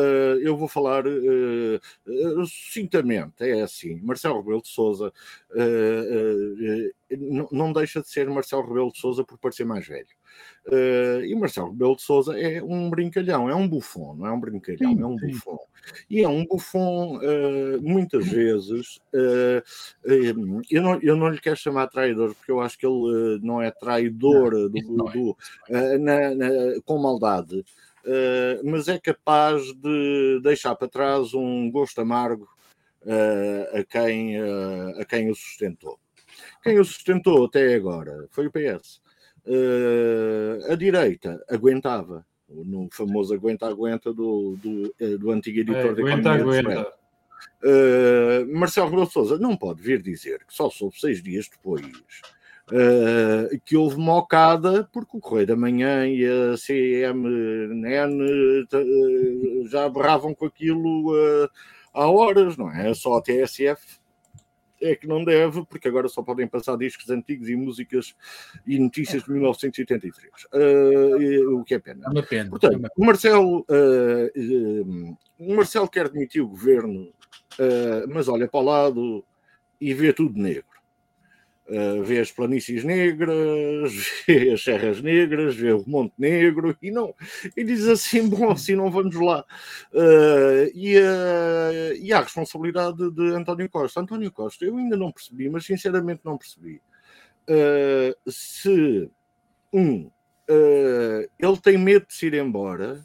eu 0.41 0.57
vou 0.57 0.67
falar 0.67 1.03
sucintamente, 2.45 3.35
é 3.41 3.61
assim, 3.61 3.99
Marcelo 4.01 4.39
Rebelo 4.39 4.61
de 4.61 4.69
Souza 4.69 5.11
não 7.51 7.71
deixa 7.73 8.01
de 8.01 8.09
ser 8.09 8.29
Marcelo 8.29 8.67
Rebelo 8.67 8.91
de 8.91 8.99
Souza 8.99 9.23
por 9.23 9.37
parecer 9.37 9.65
mais 9.65 9.87
velho. 9.87 10.07
Uh, 10.65 11.25
e 11.25 11.35
Marcelo 11.35 11.71
Rebelo 11.71 11.95
de 11.97 12.03
Souza 12.03 12.39
é 12.39 12.63
um 12.63 12.89
brincalhão, 12.89 13.49
é 13.49 13.55
um 13.55 13.67
bufão, 13.67 14.15
não 14.15 14.27
é 14.27 14.31
um 14.31 14.39
brincalhão, 14.39 14.93
sim, 14.93 15.01
é 15.01 15.05
um 15.05 15.15
bufão. 15.17 15.59
E 16.09 16.21
é 16.21 16.27
um 16.27 16.45
bufão, 16.45 17.17
uh, 17.17 17.81
muitas 17.81 18.25
vezes, 18.25 18.95
uh, 19.13 19.61
eu, 20.05 20.81
não, 20.81 20.99
eu 21.01 21.15
não 21.17 21.27
lhe 21.27 21.41
quero 21.41 21.57
chamar 21.57 21.87
traidor, 21.87 22.33
porque 22.33 22.49
eu 22.49 22.61
acho 22.61 22.77
que 22.77 22.85
ele 22.85 23.39
não 23.41 23.61
é 23.61 23.71
traidor 23.71 24.53
não, 24.53 24.69
do, 24.69 25.03
do, 25.11 25.37
é. 25.67 25.97
na, 25.97 26.33
na, 26.33 26.49
com 26.85 26.97
maldade, 26.97 27.65
mas 28.63 28.87
é 28.87 28.97
capaz 28.97 29.61
de 29.73 30.39
deixar 30.41 30.75
para 30.75 30.87
trás 30.87 31.33
um 31.33 31.69
gosto 31.69 31.99
amargo 31.99 32.47
a, 33.73 33.83
quem, 33.83 34.37
a 34.39 35.05
quem 35.05 35.29
o 35.29 35.35
sustentou. 35.35 35.99
Quem 36.63 36.79
o 36.79 36.85
sustentou 36.85 37.45
até 37.45 37.75
agora 37.75 38.27
foi 38.31 38.47
o 38.47 38.51
PS. 38.51 39.02
Uh, 39.45 40.71
a 40.71 40.75
direita 40.75 41.43
aguentava, 41.49 42.25
no 42.47 42.87
famoso 42.91 43.33
aguenta-aguenta 43.33 44.13
do, 44.13 44.55
do, 44.61 44.95
eh, 44.99 45.17
do 45.17 45.31
antigo 45.31 45.59
editor 45.59 45.91
é, 45.91 45.93
da 45.93 46.01
aguenta, 46.01 46.31
aguenta. 46.31 46.93
Uh, 47.63 48.57
Marcelo 48.57 48.89
Rebelo 48.89 49.09
Souza 49.09 49.37
não 49.37 49.57
pode 49.57 49.81
vir 49.81 50.01
dizer 50.01 50.45
que 50.45 50.53
só 50.53 50.69
soube 50.69 50.99
seis 50.99 51.21
dias 51.21 51.49
depois 51.49 51.85
uh, 51.85 53.59
que 53.65 53.75
houve 53.75 53.97
mocada 53.97 54.87
porque 54.93 55.17
o 55.17 55.19
Correio 55.19 55.47
da 55.47 55.55
Manhã 55.55 56.07
e 56.07 56.25
a 56.25 56.55
CMN 56.57 58.17
já 59.69 59.89
berravam 59.89 60.33
com 60.35 60.45
aquilo 60.45 61.11
há 61.93 62.07
horas, 62.07 62.55
não 62.55 62.71
é? 62.71 62.93
Só 62.93 63.17
a 63.17 63.21
TSF 63.21 64.02
é 64.83 64.95
que 64.95 65.07
não 65.07 65.23
deve, 65.23 65.65
porque 65.65 65.87
agora 65.87 66.07
só 66.07 66.21
podem 66.21 66.47
passar 66.47 66.77
discos 66.77 67.09
antigos 67.09 67.49
e 67.49 67.55
músicas 67.55 68.15
e 68.67 68.77
notícias 68.77 69.23
de 69.23 69.31
1983. 69.31 70.23
Uh, 70.53 71.59
o 71.59 71.63
que 71.63 71.75
é 71.75 71.79
pena. 71.79 72.05
É 72.05 72.09
uma 72.09 72.23
pena. 72.23 72.49
Portanto, 72.49 72.89
o 72.95 73.05
Marcelo, 73.05 73.65
uh, 73.69 74.39
uh, 74.39 75.17
o 75.39 75.55
Marcelo 75.55 75.87
quer 75.87 76.09
demitir 76.09 76.43
o 76.43 76.47
governo, 76.47 77.11
mas 78.09 78.27
olha 78.27 78.47
para 78.47 78.59
o 78.59 78.63
lado 78.63 79.25
e 79.79 79.93
vê 79.93 80.11
tudo 80.11 80.39
negro. 80.39 80.72
Uh, 81.65 82.03
vê 82.03 82.19
as 82.19 82.29
planícies 82.29 82.83
negras, 82.83 83.93
vê 84.27 84.51
as 84.51 84.61
serras 84.61 85.01
negras, 85.01 85.55
vê 85.55 85.71
o 85.71 85.81
Monte 85.87 86.13
Negro 86.17 86.77
e 86.81 86.91
não 86.91 87.15
e 87.55 87.63
diz 87.63 87.87
assim, 87.87 88.27
bom, 88.27 88.51
assim 88.51 88.75
não 88.75 88.91
vamos 88.91 89.15
lá. 89.15 89.45
Uh, 89.93 90.69
e, 90.75 90.97
uh, 90.97 91.95
e 92.01 92.11
há 92.11 92.19
a 92.19 92.23
responsabilidade 92.23 93.09
de 93.11 93.29
António 93.33 93.69
Costa. 93.69 94.01
António 94.01 94.29
Costa, 94.29 94.65
eu 94.65 94.75
ainda 94.75 94.97
não 94.97 95.09
percebi, 95.09 95.49
mas 95.49 95.65
sinceramente 95.65 96.19
não 96.25 96.37
percebi. 96.37 96.81
se 98.27 99.09
um 99.71 100.11
ele 101.39 101.57
tem 101.63 101.77
medo 101.77 102.05
de 102.07 102.13
se 102.13 102.27
ir 102.27 102.33
embora, 102.33 103.01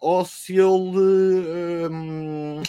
ou 0.00 0.24
se 0.24 0.54
ele 0.54 1.88
um, 1.90 2.62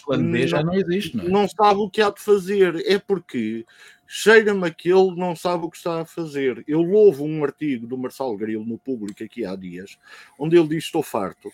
já 0.48 0.64
não 0.64 0.74
existe, 0.74 1.16
não, 1.16 1.26
é? 1.26 1.30
não 1.30 1.48
sabe 1.48 1.80
o 1.80 1.90
que 1.90 2.02
há 2.02 2.10
de 2.10 2.22
fazer. 2.22 2.84
É 2.88 2.98
porque 2.98 3.66
cheira-me 4.12 4.74
que 4.74 4.90
ele 4.90 5.16
não 5.16 5.36
sabe 5.36 5.66
o 5.66 5.70
que 5.70 5.78
está 5.78 6.02
a 6.02 6.06
fazer. 6.06 6.64
Eu 6.68 6.82
louvo 6.82 7.24
um 7.24 7.44
artigo 7.44 7.86
do 7.86 7.96
Marcelo 7.96 8.36
Grilo 8.36 8.66
no 8.66 8.80
público 8.80 9.24
aqui 9.24 9.46
há 9.46 9.56
dias, 9.56 10.00
onde 10.38 10.58
ele 10.58 10.68
diz: 10.68 10.86
Estou 10.86 11.04
farto. 11.04 11.50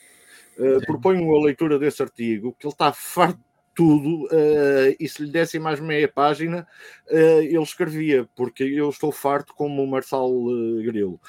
Uh, 0.57 0.79
proponho 0.85 1.35
a 1.35 1.43
leitura 1.43 1.77
desse 1.77 2.01
artigo, 2.01 2.55
que 2.57 2.65
ele 2.65 2.73
está 2.73 2.93
farto 2.93 3.41
tudo, 3.75 4.23
uh, 4.27 4.95
e 4.97 5.07
se 5.07 5.21
lhe 5.21 5.29
dessem 5.29 5.59
mais 5.59 5.81
meia 5.81 6.07
página, 6.07 6.65
uh, 7.11 7.41
ele 7.41 7.61
escrevia, 7.61 8.27
porque 8.33 8.63
eu 8.63 8.89
estou 8.89 9.11
farto 9.11 9.53
como 9.53 9.83
o 9.83 9.87
Marçal 9.87 10.31
uh, 10.31 10.81
Grilo. 10.81 11.19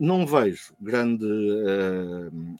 não 0.00 0.26
vejo 0.26 0.74
grande, 0.80 1.24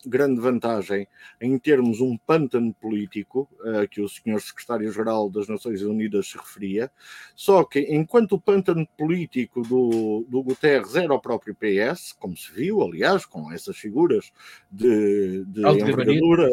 grande 0.07 0.41
vantagem 0.41 1.09
em 1.41 1.59
termos 1.59 2.01
um 2.01 2.17
pântano 2.17 2.73
político, 2.75 3.49
que 3.91 4.01
o 4.01 4.09
senhor 4.09 4.41
secretário-geral 4.41 5.29
das 5.29 5.49
Nações 5.49 5.83
Unidas 5.83 6.29
se 6.29 6.39
referia, 6.39 6.91
só 7.35 7.65
que 7.65 7.81
enquanto 7.81 8.33
o 8.33 8.41
pântano 8.41 8.87
político 8.97 9.63
do, 9.63 10.25
do 10.29 10.43
Guterres 10.43 10.95
era 10.95 11.13
o 11.13 11.21
próprio 11.21 11.55
PS, 11.55 12.13
como 12.13 12.37
se 12.37 12.53
viu, 12.53 12.83
aliás, 12.83 13.27
com 13.27 13.51
essas 13.51 13.77
figuras 13.77 14.31
de, 14.71 15.45
de 15.47 15.67
envergadura, 15.67 16.49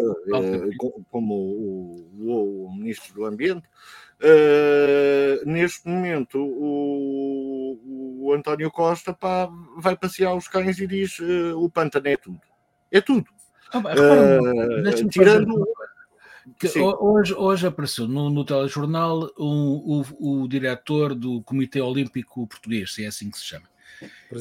como 1.12 1.34
o, 1.36 2.63
o 2.63 2.63
o 2.66 2.74
Ministro 2.74 3.14
do 3.14 3.26
Ambiente. 3.26 3.68
Uh, 4.20 5.46
neste 5.46 5.88
momento, 5.88 6.40
o, 6.40 7.80
o 8.22 8.34
António 8.34 8.72
Costa 8.72 9.14
pá, 9.14 9.50
vai 9.78 9.98
passear 9.98 10.34
os 10.34 10.48
cães 10.48 10.80
e 10.80 10.88
diz: 10.88 11.20
uh, 11.20 11.58
o 11.58 11.70
pântano 11.70 12.08
é 12.08 12.16
tudo. 12.16 12.42
É 12.92 13.02
tudo. 13.02 13.28
uh, 13.74 15.10
tirando. 15.10 15.68
hoje, 17.02 17.34
hoje 17.34 17.68
apareceu 17.68 18.08
no, 18.08 18.30
no 18.30 18.46
telejornal 18.46 19.30
um, 19.38 20.04
o, 20.20 20.44
o 20.44 20.48
diretor 20.48 21.14
do 21.16 21.42
Comitê 21.42 21.82
Olímpico 21.82 22.48
Português, 22.48 22.94
se 22.94 23.04
é 23.04 23.08
assim 23.08 23.30
que 23.30 23.38
se 23.38 23.46
chama. 23.46 23.68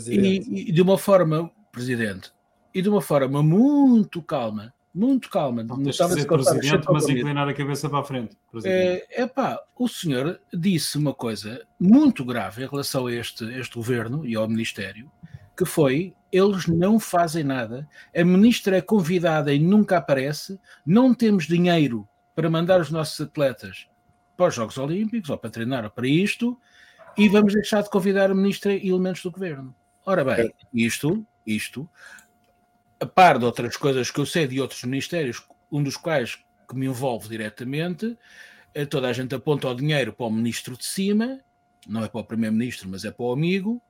E, 0.08 0.68
e, 0.68 0.72
de 0.72 0.82
uma 0.82 0.98
forma, 0.98 1.50
presidente, 1.70 2.32
e 2.74 2.80
de 2.80 2.88
uma 2.88 3.00
forma 3.00 3.42
muito 3.42 4.22
calma, 4.22 4.72
muito 4.94 5.30
calma. 5.30 5.62
Não, 5.62 5.76
não 5.76 5.90
estava 5.90 6.14
dizer 6.14 6.26
presidente, 6.26 6.86
mas 6.90 7.08
inclinar 7.08 7.48
a 7.48 7.54
cabeça 7.54 7.88
para 7.88 8.00
a 8.00 8.04
frente. 8.04 8.36
É, 8.64 9.22
epá, 9.22 9.60
o 9.76 9.88
senhor 9.88 10.40
disse 10.52 10.98
uma 10.98 11.14
coisa 11.14 11.64
muito 11.80 12.24
grave 12.24 12.64
em 12.64 12.68
relação 12.68 13.06
a 13.06 13.12
este, 13.12 13.44
este 13.58 13.76
governo 13.76 14.26
e 14.26 14.36
ao 14.36 14.48
Ministério, 14.48 15.10
que 15.56 15.64
foi 15.64 16.14
eles 16.30 16.66
não 16.66 16.98
fazem 16.98 17.44
nada, 17.44 17.86
a 18.16 18.24
ministra 18.24 18.78
é 18.78 18.80
convidada 18.80 19.52
e 19.52 19.58
nunca 19.58 19.98
aparece, 19.98 20.58
não 20.84 21.14
temos 21.14 21.46
dinheiro 21.46 22.08
para 22.34 22.48
mandar 22.48 22.80
os 22.80 22.90
nossos 22.90 23.20
atletas 23.20 23.86
para 24.34 24.48
os 24.48 24.54
Jogos 24.54 24.78
Olímpicos 24.78 25.28
ou 25.28 25.36
para 25.36 25.50
treinar 25.50 25.84
ou 25.84 25.90
para 25.90 26.08
isto, 26.08 26.58
e 27.18 27.28
vamos 27.28 27.52
deixar 27.52 27.82
de 27.82 27.90
convidar 27.90 28.30
a 28.30 28.34
ministra 28.34 28.72
e 28.72 28.88
elementos 28.88 29.22
do 29.22 29.30
governo. 29.30 29.74
Ora 30.06 30.24
bem, 30.24 30.46
é. 30.46 30.52
isto, 30.72 31.24
isto 31.46 31.88
a 33.02 33.06
par 33.06 33.36
de 33.36 33.44
outras 33.44 33.76
coisas 33.76 34.12
que 34.12 34.20
eu 34.20 34.26
sei 34.26 34.46
de 34.46 34.60
outros 34.60 34.84
ministérios, 34.84 35.44
um 35.72 35.82
dos 35.82 35.96
quais 35.96 36.38
que 36.68 36.76
me 36.76 36.86
envolve 36.86 37.28
diretamente, 37.28 38.16
eh, 38.72 38.86
toda 38.86 39.08
a 39.08 39.12
gente 39.12 39.34
aponta 39.34 39.68
o 39.68 39.74
dinheiro 39.74 40.12
para 40.12 40.26
o 40.26 40.30
ministro 40.30 40.76
de 40.76 40.84
cima, 40.84 41.40
não 41.84 42.04
é 42.04 42.08
para 42.08 42.20
o 42.20 42.24
primeiro-ministro, 42.24 42.88
mas 42.88 43.04
é 43.04 43.10
para 43.10 43.24
o 43.26 43.32
amigo, 43.32 43.82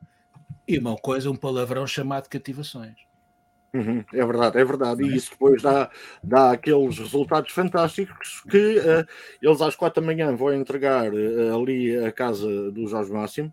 e 0.66 0.78
uma 0.78 0.96
coisa, 0.96 1.30
um 1.30 1.36
palavrão 1.36 1.86
chamado 1.86 2.26
cativações. 2.26 2.94
Uhum, 3.74 4.02
é 4.14 4.24
verdade, 4.24 4.58
é 4.58 4.64
verdade. 4.64 5.02
E 5.02 5.14
isso 5.14 5.32
depois 5.32 5.60
dá, 5.60 5.90
dá 6.22 6.52
aqueles 6.52 6.98
resultados 6.98 7.52
fantásticos 7.52 8.42
que 8.50 8.78
uh, 8.78 9.06
eles 9.42 9.60
às 9.60 9.76
quatro 9.76 10.00
da 10.00 10.06
manhã 10.06 10.34
vão 10.34 10.54
entregar 10.54 11.12
uh, 11.12 11.54
ali 11.54 12.02
a 12.02 12.10
casa 12.10 12.70
do 12.70 12.86
Jorge 12.86 13.12
Máximo 13.12 13.52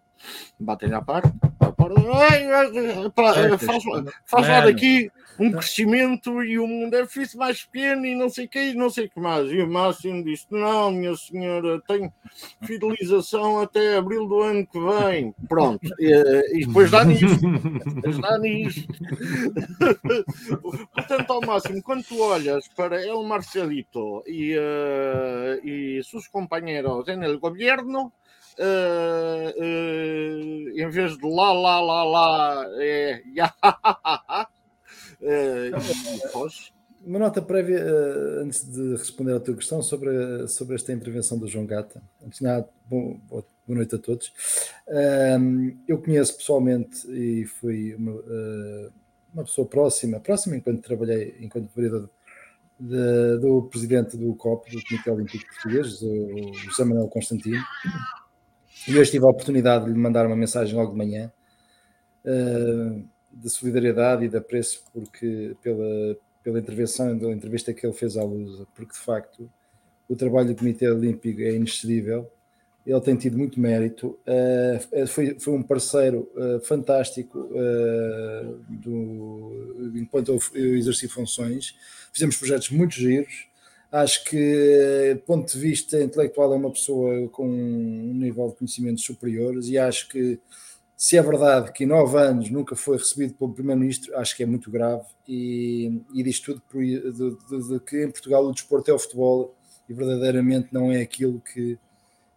batem 0.59 0.93
à 0.93 1.01
parte, 1.01 1.31
à 1.59 1.71
porta, 1.71 2.01
"Ai, 2.29 2.51
ai, 2.51 3.09
pá, 3.15 3.33
Certas, 3.33 3.63
faz, 3.63 3.83
faz 4.25 4.47
lá 4.47 4.61
daqui 4.61 5.11
um 5.39 5.51
crescimento 5.51 6.43
e 6.43 6.59
um 6.59 6.89
déficit 6.89 7.37
mais 7.37 7.63
pequeno 7.63 8.05
e 8.05 8.13
não 8.13 8.29
sei 8.29 8.45
o 8.45 8.49
que, 8.49 8.59
e 8.59 8.73
não 8.73 8.89
sei 8.89 9.05
o 9.05 9.09
que 9.09 9.19
mais. 9.19 9.49
E 9.49 9.61
o 9.61 9.71
Máximo 9.71 10.23
disse: 10.23 10.45
Não, 10.51 10.91
minha 10.91 11.15
senhora, 11.15 11.81
tenho 11.87 12.13
fidelização 12.61 13.61
até 13.61 13.97
abril 13.97 14.27
do 14.27 14.41
ano 14.41 14.67
que 14.67 14.79
vem. 14.79 15.33
Pronto, 15.47 15.87
e, 15.97 16.59
e 16.59 16.65
depois 16.65 16.91
dá 16.91 17.05
nisto. 17.05 17.25
Depois 17.95 18.19
dá. 18.19 18.37
Portanto, 20.93 21.31
ao 21.31 21.41
máximo, 21.41 21.81
quando 21.81 22.03
tu 22.03 22.21
olhas 22.21 22.67
para 22.75 23.01
El 23.01 23.23
Marcelito 23.23 24.21
e, 24.27 24.53
eh, 24.57 25.61
e 25.63 26.03
sus 26.03 26.27
compañeros 26.27 27.07
en 27.07 27.23
el 27.23 27.39
eh, 28.59 29.53
em 30.83 30.89
vez 30.89 31.17
de 31.17 31.25
lá, 31.27 31.51
lá, 31.53 31.79
lá, 31.81 32.03
lá, 32.03 32.65
é 32.77 33.21
ya, 33.33 33.53
pois, 36.33 36.71
Uma 37.05 37.19
nota 37.19 37.41
prévia, 37.41 37.83
antes 38.43 38.63
de 38.69 38.91
responder 38.95 39.33
à 39.33 39.39
tua 39.39 39.55
questão 39.55 39.81
sobre, 39.81 40.09
a- 40.09 40.47
sobre 40.47 40.75
esta 40.75 40.91
intervenção 40.93 41.37
do 41.37 41.47
João 41.47 41.65
Gata. 41.65 42.01
Antes 42.25 42.39
de 42.39 42.45
nada, 42.45 42.67
bom- 42.85 43.19
boa 43.29 43.43
noite 43.67 43.95
a 43.95 43.99
todos. 43.99 44.31
Ahm, 44.87 45.77
eu 45.87 45.97
conheço 46.01 46.35
pessoalmente 46.37 47.07
e 47.11 47.45
fui 47.45 47.95
uma, 47.95 48.13
uma 49.33 49.43
pessoa 49.43 49.67
próxima, 49.67 50.19
próxima 50.19 50.55
enquanto 50.57 50.81
trabalhei, 50.81 51.35
enquanto 51.39 51.69
vereador 51.75 52.09
do 52.79 53.63
presidente 53.63 54.15
do 54.17 54.33
COP, 54.35 54.71
do 54.71 54.81
Comitê 54.83 55.11
Olímpico 55.11 55.45
Português, 55.53 56.01
o 56.01 56.53
José 56.53 56.83
Manuel 56.85 57.07
Constantino. 57.09 57.61
E 58.89 58.97
hoje 58.97 59.11
tive 59.11 59.23
a 59.23 59.29
oportunidade 59.29 59.85
de 59.85 59.91
lhe 59.91 59.99
mandar 59.99 60.25
uma 60.25 60.35
mensagem 60.35 60.75
logo 60.75 60.93
de 60.93 60.97
manhã 60.97 61.31
eh, 62.25 63.03
de 63.31 63.47
solidariedade 63.47 64.25
e 64.25 64.27
de 64.27 64.35
apreço 64.35 64.83
porque 64.91 65.55
pela, 65.61 66.17
pela 66.43 66.57
intervenção, 66.57 67.17
pela 67.19 67.31
entrevista 67.31 67.71
que 67.71 67.85
ele 67.85 67.93
fez 67.93 68.17
à 68.17 68.23
Lusa, 68.23 68.65
porque 68.73 68.93
de 68.93 68.99
facto 68.99 69.47
o 70.09 70.15
trabalho 70.15 70.47
do 70.47 70.55
Comitê 70.55 70.89
Olímpico 70.89 71.39
é 71.39 71.53
inexcedível, 71.53 72.27
ele 72.83 72.99
tem 73.01 73.15
tido 73.15 73.37
muito 73.37 73.59
mérito, 73.59 74.17
eh, 74.25 74.79
foi, 75.07 75.39
foi 75.39 75.53
um 75.53 75.61
parceiro 75.61 76.27
eh, 76.35 76.59
fantástico 76.63 77.47
do, 78.67 79.91
enquanto 79.93 80.29
eu, 80.29 80.39
eu 80.55 80.75
exerci 80.75 81.07
funções, 81.07 81.75
fizemos 82.11 82.37
projetos 82.37 82.71
muito 82.71 82.95
giros, 82.95 83.48
acho 83.91 84.23
que 84.25 85.13
do 85.15 85.21
ponto 85.21 85.51
de 85.51 85.59
vista 85.59 86.01
intelectual 86.01 86.53
é 86.53 86.55
uma 86.55 86.71
pessoa 86.71 87.27
com 87.29 87.47
um 87.47 88.13
nível 88.13 88.49
de 88.49 88.55
conhecimentos 88.55 89.03
superiores 89.03 89.67
e 89.67 89.77
acho 89.77 90.07
que 90.09 90.39
se 90.95 91.17
é 91.17 91.21
verdade 91.21 91.71
que 91.71 91.85
em 91.85 91.87
nove 91.87 92.17
anos 92.17 92.49
nunca 92.49 92.75
foi 92.75 92.97
recebido 92.97 93.33
pelo 93.33 93.53
Primeiro-Ministro, 93.53 94.15
acho 94.17 94.35
que 94.35 94.43
é 94.43 94.45
muito 94.45 94.69
grave 94.69 95.05
e, 95.27 96.01
e 96.13 96.21
diz 96.21 96.39
tudo 96.39 96.61
de, 96.73 97.11
de, 97.11 97.69
de 97.69 97.79
que 97.79 98.03
em 98.03 98.11
Portugal 98.11 98.45
o 98.45 98.51
desporto 98.51 98.91
é 98.91 98.93
o 98.93 98.99
futebol 98.99 99.55
e 99.87 99.93
verdadeiramente 99.93 100.67
não 100.71 100.91
é 100.91 101.01
aquilo 101.01 101.41
que, 101.41 101.79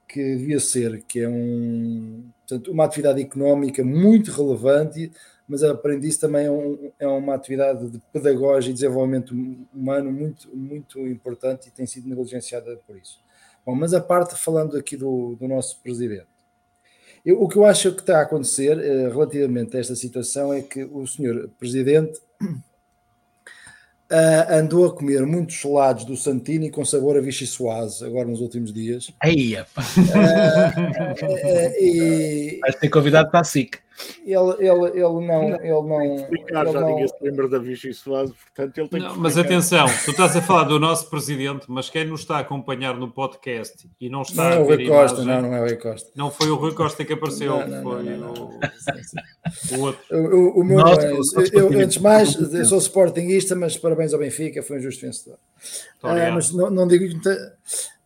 que 0.08 0.36
devia 0.36 0.60
ser, 0.60 1.02
que 1.02 1.20
é 1.20 1.28
um, 1.28 2.24
portanto, 2.46 2.70
uma 2.70 2.84
atividade 2.84 3.20
económica 3.20 3.84
muito 3.84 4.30
relevante, 4.30 5.12
mas 5.52 5.62
além 5.62 6.00
disso 6.00 6.18
também 6.18 6.46
é, 6.46 6.50
um, 6.50 6.90
é 6.98 7.06
uma 7.06 7.34
atividade 7.34 7.86
de 7.90 8.00
pedagógica 8.10 8.70
e 8.70 8.72
desenvolvimento 8.72 9.34
humano 9.74 10.10
muito, 10.10 10.48
muito 10.56 10.98
importante 11.00 11.68
e 11.68 11.70
tem 11.70 11.84
sido 11.84 12.08
negligenciada 12.08 12.80
por 12.86 12.96
isso. 12.96 13.20
Bom, 13.64 13.74
mas 13.74 13.92
a 13.92 14.00
parte 14.00 14.34
falando 14.34 14.78
aqui 14.78 14.96
do, 14.96 15.36
do 15.38 15.46
nosso 15.46 15.78
presidente. 15.82 16.26
Eu, 17.22 17.42
o 17.42 17.48
que 17.48 17.56
eu 17.56 17.66
acho 17.66 17.92
que 17.92 18.00
está 18.00 18.20
a 18.20 18.22
acontecer 18.22 18.78
eh, 18.78 19.08
relativamente 19.10 19.76
a 19.76 19.80
esta 19.80 19.94
situação 19.94 20.54
é 20.54 20.62
que 20.62 20.84
o 20.84 21.06
senhor 21.06 21.50
presidente 21.58 22.18
uh, 24.10 24.52
andou 24.52 24.86
a 24.86 24.96
comer 24.96 25.26
muitos 25.26 25.56
gelados 25.56 26.06
do 26.06 26.16
Santini 26.16 26.70
com 26.70 26.82
sabor 26.82 27.18
a 27.18 27.20
Vichy 27.20 27.46
Soase 27.46 28.02
agora 28.06 28.26
nos 28.26 28.40
últimos 28.40 28.72
dias. 28.72 29.12
Aí, 29.20 29.54
epá. 29.54 29.82
Uh, 29.82 31.24
uh, 31.26 31.72
e 31.78 32.58
Vais 32.62 32.76
ter 32.76 32.88
convidado 32.88 33.30
para 33.30 33.40
a 33.40 33.44
SIC. 33.44 33.82
Ele, 34.24 34.52
ele, 34.58 34.86
ele 34.90 35.26
não. 35.26 35.48
Ele 35.54 35.82
não, 35.88 36.16
explicar, 36.16 36.62
ele 36.64 36.72
já 36.72 36.80
não 36.80 36.88
ninguém 36.88 37.08
se 37.08 37.14
lembra 37.20 37.48
da 37.48 37.58
Vichy 37.58 37.92
Soase, 37.94 38.32
portanto 38.32 38.78
ele 38.78 38.88
tem 38.88 39.00
Não, 39.00 39.14
que 39.14 39.18
mas 39.20 39.36
atenção, 39.38 39.86
tu 40.04 40.10
estás 40.12 40.36
a 40.36 40.42
falar 40.42 40.64
do 40.64 40.78
nosso 40.78 41.08
presidente, 41.10 41.64
mas 41.68 41.90
quem 41.90 42.04
nos 42.06 42.20
está 42.20 42.36
a 42.36 42.40
acompanhar 42.40 42.96
no 42.96 43.10
podcast 43.10 43.88
e 44.00 44.08
não 44.08 44.18
não 44.18 44.22
está 44.22 44.50
é 44.50 44.56
a 44.56 44.60
o 44.60 44.66
ver 44.66 44.76
Rui 44.76 44.86
a 44.86 44.88
Costa, 45.02 45.22
imagem, 45.22 45.42
não, 45.42 45.50
não 45.50 45.56
é 45.56 45.60
o 45.60 45.64
Rui 45.66 45.76
Costa. 45.76 46.10
não 46.14 46.30
foi 46.30 46.50
o 46.50 46.54
Rui 46.56 46.74
Costa 46.74 47.04
que 47.04 47.12
apareceu, 47.12 47.58
Não, 47.58 47.66
não, 47.68 47.82
foi 47.82 48.02
não, 48.02 48.18
não, 48.18 48.32
o- 48.32 48.60
o 49.76 49.80
outro. 49.80 50.02
O, 50.10 50.16
o- 50.16 50.60
o 50.60 50.64
meu 50.64 50.78
Nossa, 50.78 51.02
não 51.02 51.16
é- 51.42 51.48
eu 51.52 51.72
eu, 51.72 51.80
antes 51.80 51.96
de 51.96 52.02
mais, 52.02 52.34
eu 52.54 52.64
sou 52.64 52.78
sportinguista, 52.78 53.54
mas 53.54 53.76
parabéns 53.76 54.12
ao 54.12 54.18
Benfica, 54.20 54.62
foi 54.62 54.78
um 54.78 54.80
justo 54.80 55.00
vencedor. 55.04 55.38
Ah, 56.02 56.30
mas 56.32 56.52
não, 56.52 56.70
não 56.70 56.86
digo 56.88 57.04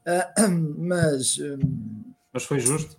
ah, 0.07 0.35
mas 0.79 1.39
hum, 1.39 2.03
Mas 2.33 2.45
foi 2.45 2.61
justo? 2.61 2.97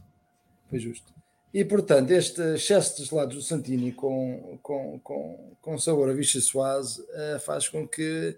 foi 0.70 0.80
justo. 0.80 1.17
E 1.54 1.64
portanto, 1.66 2.12
este 2.12 2.42
excesso 2.56 2.98
de 2.98 3.06
gelados 3.06 3.36
do 3.36 3.42
Santini 3.42 3.92
com, 3.92 4.60
com, 4.62 5.00
com, 5.00 5.54
com 5.62 5.78
sabor 5.80 6.10
a 6.10 6.14
Vichy 6.14 6.42
Soase 6.42 7.04
ah, 7.14 7.40
faz 7.40 7.68
com 7.70 7.88
que 7.88 8.38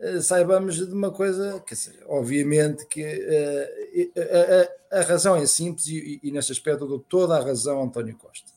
ah, 0.00 0.20
saibamos 0.20 0.76
de 0.76 0.92
uma 0.92 1.10
coisa, 1.10 1.60
quer 1.66 1.74
dizer, 1.74 1.98
obviamente 2.06 2.86
que 2.86 3.02
ah, 3.04 3.68
a, 4.92 4.96
a- 4.96 5.00
a 5.00 5.02
razão 5.02 5.34
é 5.36 5.46
simples 5.46 5.86
e, 5.86 6.20
e 6.22 6.30
neste 6.30 6.52
aspecto 6.52 6.84
eu 6.84 6.88
dou 6.88 6.98
toda 7.00 7.36
a 7.36 7.42
razão 7.42 7.80
a 7.80 7.84
António 7.84 8.16
Costa. 8.16 8.50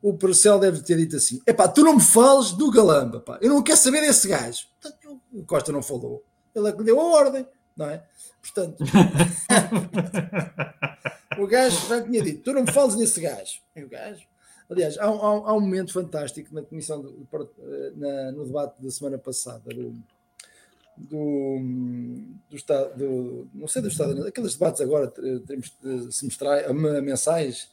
O 0.00 0.14
Percel 0.14 0.58
deve 0.60 0.80
ter 0.82 0.96
dito 0.96 1.16
assim: 1.16 1.40
epá, 1.46 1.66
tu 1.68 1.82
não 1.82 1.96
me 1.96 2.00
fales 2.00 2.52
do 2.52 2.70
Galamba, 2.70 3.20
pá, 3.20 3.38
eu 3.42 3.50
não 3.50 3.62
quero 3.62 3.78
saber 3.78 4.00
desse 4.00 4.28
gajo. 4.28 4.66
Portanto, 4.80 5.20
o 5.32 5.44
Costa 5.44 5.72
não 5.72 5.82
falou, 5.82 6.24
ele 6.54 6.68
é 6.68 6.72
que 6.72 6.84
deu 6.84 7.00
a 7.00 7.04
ordem, 7.04 7.46
não 7.76 7.90
é? 7.90 8.02
Portanto, 8.40 8.84
o 11.38 11.46
gajo 11.46 11.88
já 11.88 12.02
tinha 12.02 12.22
dito: 12.22 12.42
tu 12.42 12.52
não 12.52 12.62
me 12.64 12.72
fales 12.72 12.94
nesse 12.96 13.20
gajo. 13.20 13.60
E 13.76 13.82
o 13.84 13.88
gajo. 13.88 14.26
Aliás, 14.70 14.98
há, 14.98 15.10
um- 15.10 15.46
há 15.46 15.54
um- 15.54 15.60
momento 15.60 15.92
fantástico 15.92 16.54
na 16.54 16.60
comissão, 16.62 17.00
do- 17.00 17.26
eh, 17.58 17.92
na- 17.96 18.32
no 18.32 18.44
debate 18.44 18.74
da 18.82 18.90
semana 18.90 19.16
passada 19.16 19.62
do, 19.74 19.94
do, 20.96 21.58
do 22.50 22.56
Estado, 22.56 22.96
do, 22.96 23.48
não 23.54 23.68
sei 23.68 23.80
do 23.82 23.88
Estado, 23.88 24.26
aqueles 24.26 24.52
debates 24.54 24.80
agora 24.80 25.12
eh, 25.18 25.40
eh, 25.58 26.10
semestrais, 26.10 26.66
eh, 26.66 27.00
mensais, 27.00 27.70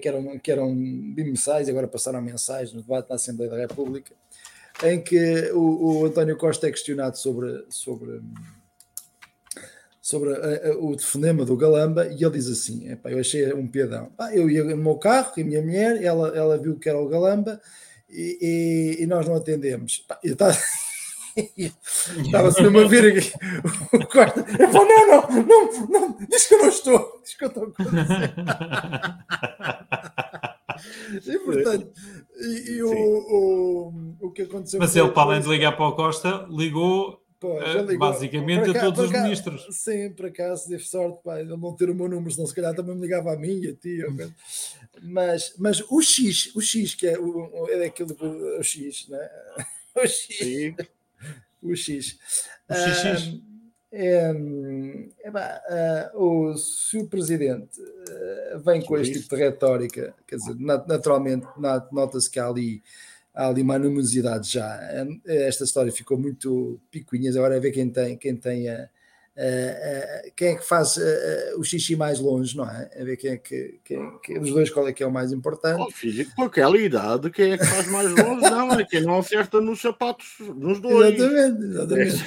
que 0.00 0.08
eram, 0.08 0.38
que 0.38 0.50
eram 0.52 0.72
bimensais, 0.74 1.68
agora 1.68 1.88
passaram 1.88 2.20
a 2.20 2.22
mensais 2.22 2.72
no 2.72 2.80
debate 2.82 3.08
da 3.08 3.16
Assembleia 3.16 3.50
da 3.50 3.58
República, 3.58 4.14
em 4.84 5.02
que 5.02 5.50
o, 5.52 6.00
o 6.02 6.06
António 6.06 6.36
Costa 6.36 6.68
é 6.68 6.70
questionado 6.70 7.18
sobre, 7.18 7.66
sobre, 7.68 8.22
sobre 10.02 10.32
eh, 10.32 10.60
eh, 10.64 10.76
o 10.80 10.96
telefonema 10.96 11.44
do 11.44 11.56
Galamba 11.56 12.06
e 12.08 12.22
ele 12.22 12.30
diz 12.32 12.48
assim: 12.48 12.90
"Epá, 12.90 13.10
eu 13.12 13.20
achei 13.20 13.52
um 13.54 13.68
piadão. 13.68 14.10
Ah, 14.18 14.34
eu 14.34 14.50
ia 14.50 14.64
no 14.64 14.76
meu 14.76 14.96
carro 14.96 15.32
com 15.32 15.40
a 15.40 15.44
minha 15.44 15.62
mulher, 15.62 16.02
ela, 16.02 16.36
ela 16.36 16.58
viu 16.58 16.76
que 16.76 16.88
era 16.88 16.98
o 16.98 17.08
Galamba 17.08 17.60
e, 18.10 18.36
e- 18.98 19.02
e 19.04 19.06
nós 19.06 19.26
não 19.28 19.36
atendemos. 19.36 19.98
Pá, 20.08 20.18
eu 20.24 20.32
estava- 20.32 20.58
Estava-se 22.26 22.60
mesmo 22.62 22.80
a 22.80 22.86
ver 22.88 23.16
aqui. 23.16 23.32
O 23.94 24.06
Costa. 24.06 24.40
Epá, 24.40 24.72
não, 24.84 25.06
não, 25.06 25.22
não, 25.44 25.88
não, 25.88 26.18
diz 26.28 26.46
que 26.46 26.54
eu 26.54 26.58
não 26.58 26.68
estou. 26.68 27.20
Diz 27.24 27.34
que 27.34 27.44
eu 27.44 27.48
estou 27.48 27.66
com 27.72 27.82
E 31.24 31.38
portanto, 31.38 31.90
e, 32.40 32.70
e 32.72 32.82
o, 32.82 32.90
o, 32.90 33.92
o 34.20 34.30
que 34.30 34.42
aconteceu 34.42 34.80
Mas 34.80 34.96
ele, 34.96 35.08
para 35.10 35.22
além 35.22 35.40
de 35.40 35.48
ligar 35.48 35.72
para 35.76 35.86
o 35.86 35.92
Costa, 35.94 36.46
ligou 36.50 37.21
Pô, 37.42 37.58
ligou. 37.82 37.98
basicamente 37.98 38.70
a 38.70 38.80
todos 38.80 38.94
por 38.98 39.04
os 39.06 39.10
ministros. 39.22 39.66
Sim, 39.70 40.10
por 40.12 40.26
acaso, 40.26 40.68
teve 40.68 40.84
sorte, 40.84 41.20
pá, 41.24 41.40
ele 41.40 41.48
não 41.56 41.74
ter 41.74 41.90
o 41.90 41.94
meu 41.94 42.08
número, 42.08 42.30
senão 42.30 42.46
se 42.46 42.54
calhar 42.54 42.74
também 42.74 42.94
me 42.94 43.02
ligava 43.02 43.32
a 43.32 43.36
mim 43.36 43.60
e 43.60 43.68
a 43.68 43.74
ti. 43.74 44.02
coisa. 44.16 44.34
Mas, 45.02 45.54
mas 45.58 45.80
o 45.90 46.00
X, 46.00 46.54
o 46.54 46.60
X, 46.60 46.94
que 46.94 47.06
é, 47.08 47.18
o, 47.18 47.68
é 47.68 47.80
daquilo 47.80 48.14
que 48.14 48.24
o 48.24 48.62
X, 48.62 49.08
né? 49.08 49.28
O 49.94 50.06
X, 50.06 50.38
Sim. 50.38 50.74
o 51.62 51.76
X. 51.76 52.18
O 52.70 52.74
XX. 52.74 53.40
É, 53.94 54.32
é, 55.24 55.30
pá, 55.30 55.60
o, 56.14 56.56
se 56.56 56.96
o 56.96 57.06
presidente 57.06 57.78
ah, 58.54 58.58
vem 58.64 58.80
com 58.82 58.96
este 58.96 59.20
tipo 59.20 59.36
de 59.36 59.42
retórica, 59.42 60.14
quer 60.26 60.36
dizer, 60.36 60.56
na- 60.58 60.82
naturalmente 60.86 61.46
na- 61.58 61.86
nota-se 61.92 62.30
que 62.30 62.40
há 62.40 62.46
ali, 62.46 62.82
há 63.34 63.48
ali 63.48 63.62
uma 63.62 63.74
animosidade 63.74 64.50
já. 64.50 64.66
Ah, 64.66 65.06
Esta 65.26 65.64
história 65.64 65.92
ficou 65.92 66.18
muito 66.18 66.80
picuinhas, 66.90 67.36
agora 67.36 67.56
é 67.56 67.60
ver 67.60 67.72
quem 67.72 67.90
tem, 67.90 68.16
quem 68.16 68.36
tem 68.36 68.68
a, 68.68 68.88
Uh, 69.34 69.40
uh, 69.40 70.32
quem 70.36 70.48
é 70.48 70.54
que 70.56 70.68
faz 70.68 70.98
uh, 70.98 71.58
o 71.58 71.64
xixi 71.64 71.96
mais 71.96 72.20
longe, 72.20 72.54
não 72.54 72.68
é? 72.68 72.90
A 73.00 73.02
ver 73.02 73.16
quem 73.16 73.30
é 73.30 73.36
que, 73.38 73.80
quem, 73.82 74.18
quem, 74.22 74.38
dos 74.38 74.50
dois 74.50 74.68
qual 74.68 74.86
é 74.86 74.92
que 74.92 75.02
é 75.02 75.06
o 75.06 75.10
mais 75.10 75.32
importante. 75.32 75.80
Oh, 75.80 75.90
filho, 75.90 76.26
com 76.36 76.42
aquela 76.42 76.76
idade, 76.76 77.30
quem 77.30 77.52
é 77.52 77.56
que 77.56 77.64
faz 77.64 77.86
mais 77.90 78.10
longe? 78.10 78.42
Não, 78.42 78.72
é 78.72 78.84
quem 78.84 79.00
não 79.00 79.20
acerta 79.20 79.58
nos 79.58 79.80
sapatos, 79.80 80.34
nos 80.38 80.80
dois. 80.80 81.14
Exatamente, 81.14 81.64
exatamente. 81.64 82.24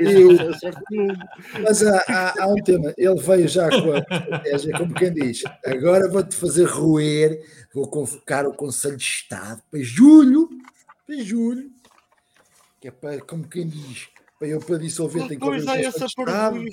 e, 0.00 1.60
mas 1.60 1.82
há, 1.82 2.04
há, 2.08 2.44
há, 2.44 2.46
um 2.46 2.62
tema, 2.62 2.94
ele 2.96 3.20
veio 3.20 3.46
já 3.46 3.68
com 3.68 3.92
a 3.92 3.98
estratégia, 3.98 4.78
como 4.78 4.94
quem 4.94 5.12
diz, 5.12 5.42
agora 5.66 6.08
vou-te 6.08 6.34
fazer 6.34 6.64
roer, 6.64 7.42
vou 7.74 7.90
convocar 7.90 8.46
o 8.46 8.54
Conselho 8.54 8.96
de 8.96 9.04
Estado 9.04 9.60
para 9.70 9.80
julho, 9.82 10.37
para 11.08 11.24
julho, 11.24 11.70
que 12.78 12.88
é 12.88 12.90
para, 12.90 13.20
como 13.22 13.48
quem 13.48 13.66
diz, 13.66 14.08
para 14.38 14.48
eu 14.48 14.60
para 14.60 14.76
dissolver 14.76 15.26
tenho 15.26 15.40
que 15.40 15.46
ouvir 15.46 15.62
o 15.62 15.66
Conselho 15.66 15.90
de 15.90 16.04
Estado. 16.04 16.64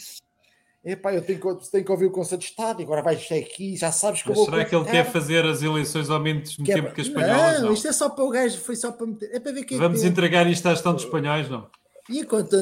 Epá, 0.84 1.14
eu 1.16 1.22
tenho 1.24 1.40
que, 1.40 1.72
tenho 1.72 1.86
que 1.86 1.92
ouvir 1.92 2.06
o 2.06 2.12
Conselho 2.12 2.40
de 2.40 2.46
Estado 2.46 2.82
e 2.82 2.84
agora 2.84 3.02
vais 3.02 3.32
aqui, 3.32 3.76
já 3.78 3.92
sabes 3.92 4.22
que 4.22 4.30
Mas 4.30 4.38
eu 4.38 4.44
vou. 4.44 4.54
Será 4.54 4.66
que 4.66 4.76
ele 4.76 4.86
quer 4.86 5.10
fazer 5.10 5.44
as 5.46 5.64
eleições 5.64 6.10
ao 6.10 6.20
mesmo 6.20 6.44
que 6.44 6.64
tempo 6.64 6.90
é, 6.90 6.92
que 6.92 7.02
as 7.02 7.08
espanholas? 7.08 7.60
Não, 7.60 7.68
não, 7.68 7.74
isto 7.74 7.88
é 7.88 7.94
só 7.94 8.10
para 8.10 8.24
o 8.24 8.30
gajo, 8.30 8.60
foi 8.60 8.76
só 8.76 8.92
para 8.92 9.08
meter. 9.08 9.34
É 9.34 9.40
para 9.40 9.52
ver 9.54 9.64
quem 9.64 9.80
Vamos 9.80 10.04
é 10.04 10.08
entregar 10.08 10.46
isto 10.48 10.68
à 10.68 10.74
gestão 10.74 10.94
dos 10.94 11.06
espanhóis, 11.06 11.50
não? 11.50 11.68
E 12.08 12.20
enquanto 12.20 12.56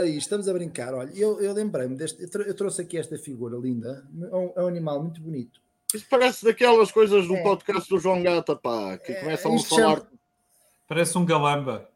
aí 0.00 0.16
estamos 0.16 0.48
a 0.48 0.52
brincar, 0.52 0.92
olha, 0.92 1.12
eu, 1.14 1.40
eu 1.40 1.52
lembrei-me 1.52 1.94
deste, 1.94 2.20
eu 2.20 2.54
trouxe 2.54 2.82
aqui 2.82 2.98
esta 2.98 3.16
figura 3.16 3.56
linda, 3.56 4.04
é 4.20 4.34
um, 4.34 4.52
é 4.56 4.62
um 4.64 4.66
animal 4.66 5.00
muito 5.00 5.20
bonito. 5.20 5.60
Isto 5.94 6.08
parece 6.10 6.44
daquelas 6.44 6.90
coisas 6.90 7.28
do 7.28 7.36
é. 7.36 7.42
podcast 7.42 7.88
do 7.88 8.00
João 8.00 8.22
Gata, 8.24 8.56
pá, 8.56 8.98
que 8.98 9.12
é, 9.12 9.20
começam 9.20 9.54
a 9.54 9.58
falar. 9.60 9.96
Chama... 9.98 10.17
Parece 10.88 11.18
um 11.18 11.24
galamba. 11.24 11.88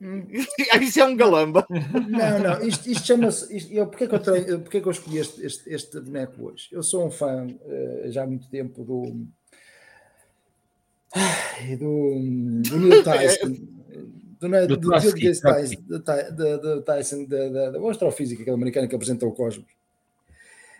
Isso 0.80 1.00
é 1.00 1.04
um 1.04 1.16
galamba. 1.16 1.66
Não, 1.68 2.38
não, 2.38 2.66
isto, 2.66 2.88
isto 2.88 3.06
chama-se. 3.06 3.74
Eu, 3.74 3.88
porque, 3.88 4.04
é 4.04 4.06
que 4.06 4.14
eu 4.14 4.20
treino, 4.20 4.64
é 4.64 4.68
que 4.68 4.76
eu 4.76 4.90
escolhi 4.90 5.18
este, 5.18 5.44
este, 5.44 5.74
este 5.74 6.00
boneco 6.00 6.44
hoje? 6.44 6.68
Eu 6.70 6.84
sou 6.84 7.04
um 7.04 7.10
fã 7.10 7.46
uh, 7.46 8.10
já 8.10 8.22
há 8.22 8.26
muito 8.26 8.48
tempo 8.48 8.84
do. 8.84 9.26
do, 11.78 12.62
do 12.70 12.78
Neil 12.78 13.02
Tyson. 13.04 13.48
Do, 14.40 14.48
do, 14.48 14.66
do, 14.68 14.76
do 14.76 14.90
Tyson, 15.42 15.80
do, 16.60 16.82
Tyson 16.82 17.24
da, 17.24 17.70
da, 17.70 17.90
astrofísica, 17.90 18.42
aquele 18.42 18.54
americano 18.54 18.88
que 18.88 18.94
apresentou 18.94 19.30
o 19.30 19.34
Cosmos. 19.34 19.66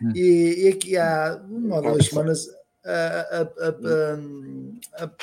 Hum. 0.01 0.13
E, 0.15 0.63
e, 0.63 0.67
aqui 0.69 0.95
há 0.95 1.43
uma 1.45 1.75
ou 1.75 1.81
duas 1.81 2.05
semanas 2.05 2.47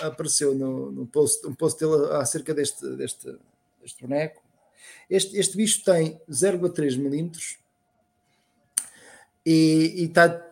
apareceu 0.03 0.55
no, 0.55 0.91
no 0.93 1.07
post, 1.07 1.47
um 1.47 1.55
post 1.55 1.79
dele 1.79 2.13
acerca 2.15 2.53
deste, 2.55 2.87
deste 2.97 3.37
este 3.87 4.03
boneco. 4.03 4.43
Este, 5.09 5.39
este 5.39 5.57
bicho 5.57 5.85
tem 5.85 6.21
0,3 6.29 6.99
milímetros 6.99 7.59
e, 9.45 10.05
está 10.05 10.43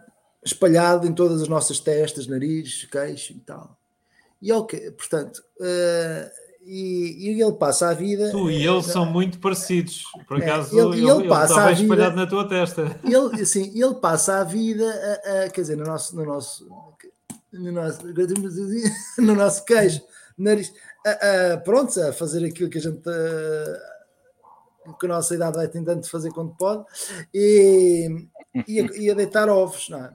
espalhado 0.44 1.06
em 1.06 1.12
todas 1.12 1.42
as 1.42 1.48
nossas 1.48 1.80
testas, 1.80 2.26
nariz, 2.26 2.84
queixo 2.84 3.32
e 3.32 3.40
tal. 3.40 3.76
E 4.40 4.52
ok, 4.52 4.90
portanto, 4.92 5.42
uh, 5.58 6.43
e, 6.66 7.30
e, 7.30 7.42
ele 7.42 7.52
passa 7.52 7.88
a 7.88 7.94
vida. 7.94 8.30
Tu 8.30 8.50
e 8.50 8.66
ele 8.66 8.82
são 8.82 9.04
muito 9.04 9.38
parecidos. 9.38 10.04
Por 10.26 10.40
é, 10.40 10.44
acaso, 10.44 10.78
ele, 10.78 11.00
ele, 11.00 11.10
ele 11.10 11.28
passa 11.28 11.54
ele 11.54 11.60
a 11.60 11.68
vida, 11.68 11.82
espalhado 11.82 12.16
na 12.16 12.26
tua 12.26 12.48
testa. 12.48 13.00
Ele, 13.04 13.42
assim, 13.42 13.72
ele 13.78 13.94
passa 13.94 14.40
a 14.40 14.44
vida, 14.44 14.84
a, 14.84 15.44
a, 15.44 15.50
quer 15.50 15.60
dizer, 15.60 15.76
no 15.76 15.84
nosso, 15.84 16.16
no 16.16 16.24
nosso, 16.24 16.68
no 17.52 17.72
nosso, 17.72 18.00
no 19.18 19.34
nosso 19.34 19.64
queijo, 19.64 20.02
nariz, 20.36 20.68
uh, 20.68 21.62
pronto, 21.64 22.00
a 22.00 22.12
fazer 22.12 22.44
aquilo 22.44 22.70
que 22.70 22.78
a 22.78 22.80
gente 22.80 23.08
uh, 23.08 23.94
que 24.98 25.06
a 25.06 25.08
nossa 25.08 25.34
idade 25.34 25.56
vai 25.56 25.68
tentando 25.68 26.06
fazer 26.06 26.30
quando 26.30 26.54
pode 26.56 26.84
e, 27.32 28.26
e, 28.68 28.80
a, 28.80 28.84
e 28.96 29.10
a 29.10 29.14
deitar 29.14 29.48
ovos, 29.48 29.88
não 29.88 30.04
é? 30.04 30.12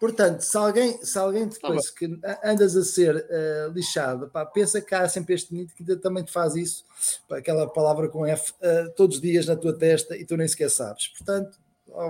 Portanto, 0.00 0.42
se 0.42 0.56
alguém, 0.56 1.04
se 1.04 1.18
alguém 1.18 1.48
depois 1.48 1.90
que 1.90 2.18
andas 2.44 2.76
a 2.76 2.84
ser 2.84 3.16
uh, 3.16 3.72
lixado, 3.72 4.28
pá, 4.28 4.46
pensa 4.46 4.80
que 4.80 4.94
há 4.94 5.08
sempre 5.08 5.34
este 5.34 5.52
mito 5.52 5.74
que 5.74 5.96
também 5.96 6.22
te 6.22 6.32
faz 6.32 6.54
isso, 6.54 6.84
pá, 7.28 7.38
aquela 7.38 7.68
palavra 7.68 8.08
com 8.08 8.24
F, 8.24 8.52
uh, 8.52 8.92
todos 8.96 9.16
os 9.16 9.22
dias 9.22 9.46
na 9.46 9.56
tua 9.56 9.76
testa 9.76 10.16
e 10.16 10.24
tu 10.24 10.36
nem 10.36 10.46
sequer 10.46 10.70
sabes. 10.70 11.08
Portanto, 11.08 11.58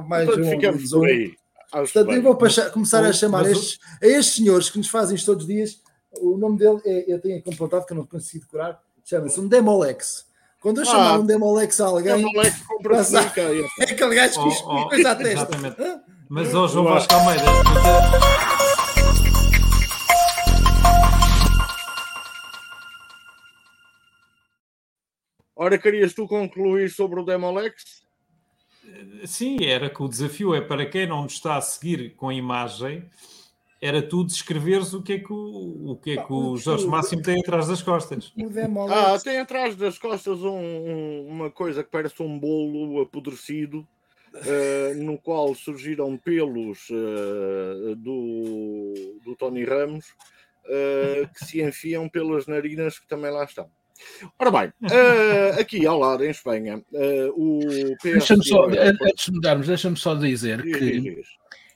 mais 0.06 0.26
Portanto, 0.26 0.46
um, 0.46 0.50
ficamos 0.50 0.90
por 0.90 1.06
aí. 1.06 1.34
Portanto, 1.70 2.12
eu 2.12 2.22
vou 2.22 2.36
começar 2.72 3.04
a 3.04 3.12
chamar 3.12 3.46
estes, 3.50 3.78
a 4.02 4.06
estes 4.06 4.36
senhores 4.36 4.70
que 4.70 4.78
nos 4.78 4.88
fazem 4.88 5.16
isto 5.16 5.26
todos 5.26 5.44
os 5.44 5.48
dias 5.48 5.80
o 6.20 6.36
nome 6.36 6.58
dele 6.58 6.80
é, 6.84 7.12
eu 7.12 7.20
tenho 7.20 7.38
aqui 7.38 7.50
um 7.50 7.52
apontado 7.52 7.86
que 7.86 7.92
eu 7.92 7.96
não 7.96 8.06
consigo 8.06 8.44
decorar, 8.44 8.80
chama-se 9.04 9.40
um 9.40 9.48
Demolex. 9.48 10.26
Quando 10.60 10.78
eu 10.78 10.82
ah, 10.82 10.86
chamar 10.86 11.20
um 11.20 11.26
Demolex 11.26 11.80
a 11.80 11.86
alguém, 11.86 12.16
Demolex 12.16 12.62
compra 12.62 12.96
é 12.96 13.84
aquele 13.84 14.14
gajo 14.14 14.34
que 14.34 14.64
oh, 14.64 14.70
oh, 14.70 14.88
coisa 14.88 15.10
à 15.10 15.14
testa. 15.14 15.56
Exatamente. 15.56 16.07
Mas 16.28 16.52
hoje 16.54 16.74
João 16.74 16.84
Vasco 16.84 17.14
Almeida. 17.14 17.44
Ora, 25.56 25.78
querias 25.78 26.12
tu 26.14 26.26
concluir 26.26 26.90
sobre 26.90 27.20
o 27.20 27.24
Demolex? 27.24 28.06
Sim, 29.24 29.64
era 29.64 29.90
que 29.90 30.02
o 30.02 30.08
desafio 30.08 30.54
é 30.54 30.60
para 30.60 30.86
quem 30.86 31.06
não 31.06 31.22
nos 31.22 31.34
está 31.34 31.56
a 31.56 31.60
seguir 31.60 32.14
com 32.14 32.28
a 32.28 32.34
imagem 32.34 33.08
era 33.80 34.02
tu 34.02 34.24
descreveres 34.24 34.92
o 34.92 35.02
que 35.02 35.14
é 35.14 35.18
que 35.20 35.32
o, 35.32 35.92
o, 35.92 35.96
que 35.96 36.12
é 36.12 36.16
que 36.16 36.32
o 36.32 36.56
Jorge 36.56 36.86
Máximo 36.86 37.22
tem 37.22 37.40
atrás 37.40 37.68
das 37.68 37.80
costas. 37.80 38.32
Ah, 38.90 39.18
tem 39.22 39.38
atrás 39.38 39.76
das 39.76 39.98
costas 39.98 40.42
um, 40.42 40.58
um, 40.58 41.26
uma 41.28 41.50
coisa 41.50 41.84
que 41.84 41.90
parece 41.90 42.20
um 42.20 42.38
bolo 42.38 43.00
apodrecido, 43.00 43.86
uh, 44.34 44.94
no 45.02 45.18
qual 45.18 45.54
surgiram 45.54 46.16
pelos 46.16 46.88
uh, 46.90 47.94
do, 47.96 49.20
do 49.24 49.36
Tony 49.36 49.64
Ramos, 49.64 50.06
uh, 50.64 51.28
que 51.34 51.44
se 51.44 51.62
enfiam 51.62 52.08
pelas 52.08 52.46
narinas 52.46 52.98
que 52.98 53.06
também 53.06 53.30
lá 53.30 53.44
estão. 53.44 53.70
Ora 54.38 54.50
bem, 54.52 54.72
aqui 55.58 55.84
ao 55.84 55.98
lado 55.98 56.24
em 56.24 56.30
Espanha, 56.30 56.80
o 57.34 57.58
PS... 58.00 58.12
Deixa-me 58.12 58.44
só, 58.44 58.66
antes 58.68 59.24
de 59.24 59.32
mudarmos, 59.32 59.66
deixa-me 59.66 59.96
só 59.96 60.14
dizer 60.14 60.62
que 60.62 61.20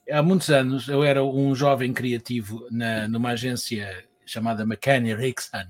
há 0.09 0.23
muitos 0.23 0.49
anos 0.51 0.87
eu 0.89 1.03
era 1.03 1.25
um 1.25 1.53
jovem 1.53 1.93
criativo 1.93 2.65
na, 2.71 3.09
numa 3.09 3.31
agência 3.31 4.05
chamada 4.25 4.63
McCann 4.63 5.15
Rickson. 5.17 5.67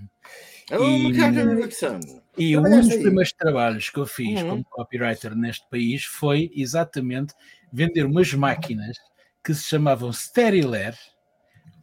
Oh, 0.71 0.85
e, 0.85 2.22
e 2.37 2.57
um 2.57 2.63
dos 2.63 2.89
primeiros 2.89 3.33
trabalhos 3.33 3.91
que 3.91 3.99
eu 3.99 4.07
fiz 4.07 4.41
uhum. 4.43 4.49
como 4.49 4.65
copywriter 4.65 5.35
neste 5.37 5.69
país 5.69 6.05
foi 6.05 6.51
exatamente 6.55 7.35
vender 7.73 8.05
umas 8.05 8.33
máquinas 8.33 8.97
que 9.45 9.55
se 9.55 9.65
chamavam 9.65 10.13
Steriler 10.13 10.97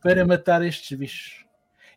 para 0.01 0.25
matar 0.25 0.63
estes 0.63 0.97
bichos. 0.97 1.45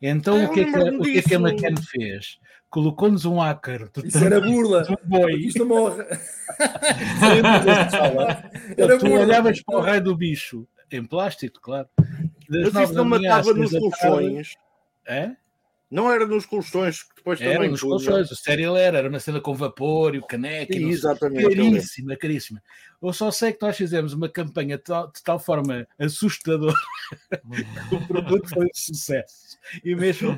Então 0.00 0.40
ah, 0.40 0.44
o, 0.44 0.52
que 0.52 0.60
é 0.60 0.64
que, 0.64 0.78
o 0.78 1.02
que 1.02 1.18
é 1.18 1.22
que 1.22 1.34
a 1.34 1.38
McCann 1.38 1.76
fez? 1.80 2.38
colocou-nos 2.72 3.24
um 3.26 3.40
ácaro. 3.40 3.90
Isso 4.02 4.24
era 4.24 4.40
burla. 4.40 4.86
Um 4.90 4.96
boi. 5.08 5.34
Isto 5.34 5.66
morre. 5.66 6.04
era 8.78 8.98
tu 8.98 9.12
olhavas 9.12 9.62
para 9.62 9.76
o 9.76 9.80
raio 9.82 10.02
do 10.02 10.16
bicho, 10.16 10.66
em 10.90 11.04
plástico, 11.04 11.60
claro. 11.60 11.86
Das 12.48 12.72
Mas 12.72 12.84
isso 12.84 12.94
não 12.94 13.04
matava 13.04 13.52
nos 13.52 13.70
colchões. 13.70 14.56
É? 15.06 15.32
Não 15.92 16.10
era 16.10 16.26
nos 16.26 16.46
colchões 16.46 17.02
que 17.02 17.16
depois 17.16 17.38
era 17.38 17.52
também. 17.52 17.70
Nos 17.70 17.82
colchões, 17.82 18.30
o 18.30 18.34
sério 18.34 18.74
era, 18.74 18.96
era 18.96 19.10
uma 19.10 19.20
cena 19.20 19.42
com 19.42 19.54
vapor 19.54 20.14
e 20.14 20.18
o 20.18 20.26
caneco. 20.26 20.72
E 20.72 20.84
exatamente. 20.84 21.54
Caríssima, 21.54 22.16
caríssima. 22.16 22.62
Eu 23.02 23.12
só 23.12 23.30
sei 23.30 23.52
que 23.52 23.60
nós 23.60 23.76
fizemos 23.76 24.14
uma 24.14 24.26
campanha 24.26 24.78
de 24.78 24.84
tal, 24.84 25.12
de 25.12 25.22
tal 25.22 25.38
forma 25.38 25.86
assustadora 25.98 26.74
que 27.90 27.94
o 27.94 28.06
produto 28.06 28.48
foi 28.48 28.64
um 28.64 28.70
sucesso. 28.72 29.58
E 29.84 29.94
mesmo 29.94 30.34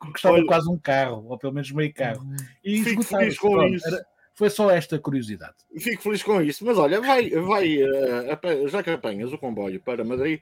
custava 0.00 0.44
quase 0.44 0.68
um 0.68 0.76
carro, 0.76 1.24
ou 1.28 1.38
pelo 1.38 1.52
menos 1.52 1.70
meio 1.70 1.94
carro. 1.94 2.26
E 2.64 2.82
Fico 2.82 3.04
feliz 3.04 3.38
com 3.38 3.52
Pronto, 3.52 3.74
isso. 3.76 3.86
Era, 3.86 4.04
foi 4.34 4.50
só 4.50 4.68
esta 4.68 4.98
curiosidade. 4.98 5.54
Fico 5.78 6.02
feliz 6.02 6.24
com 6.24 6.42
isso. 6.42 6.64
Mas 6.64 6.76
olha, 6.76 7.00
vai, 7.00 7.30
vai 7.30 7.76
uh, 7.84 8.68
já 8.68 8.82
que 8.82 8.90
apanhas 8.90 9.32
o 9.32 9.38
comboio 9.38 9.78
para 9.78 10.02
Madrid, 10.02 10.40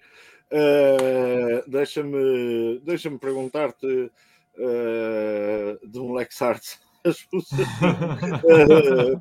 uh, 0.50 1.70
deixa-me 1.70 2.80
deixa 2.82 3.10
perguntar-te 3.18 4.10
uh, 4.58 5.86
de 5.86 5.98
um 5.98 6.12
Lexart. 6.14 6.62
uh, 7.06 7.12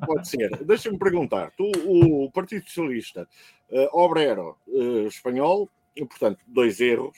pode 0.06 0.28
ser. 0.28 0.64
Deixa-me 0.64 0.98
perguntar: 0.98 1.52
tu, 1.56 1.70
o 1.86 2.30
Partido 2.32 2.64
Socialista 2.66 3.28
uh, 3.70 3.88
Obrero 3.98 4.56
uh, 4.68 5.06
espanhol, 5.06 5.70
portanto, 6.08 6.40
dois 6.46 6.80
erros. 6.80 7.16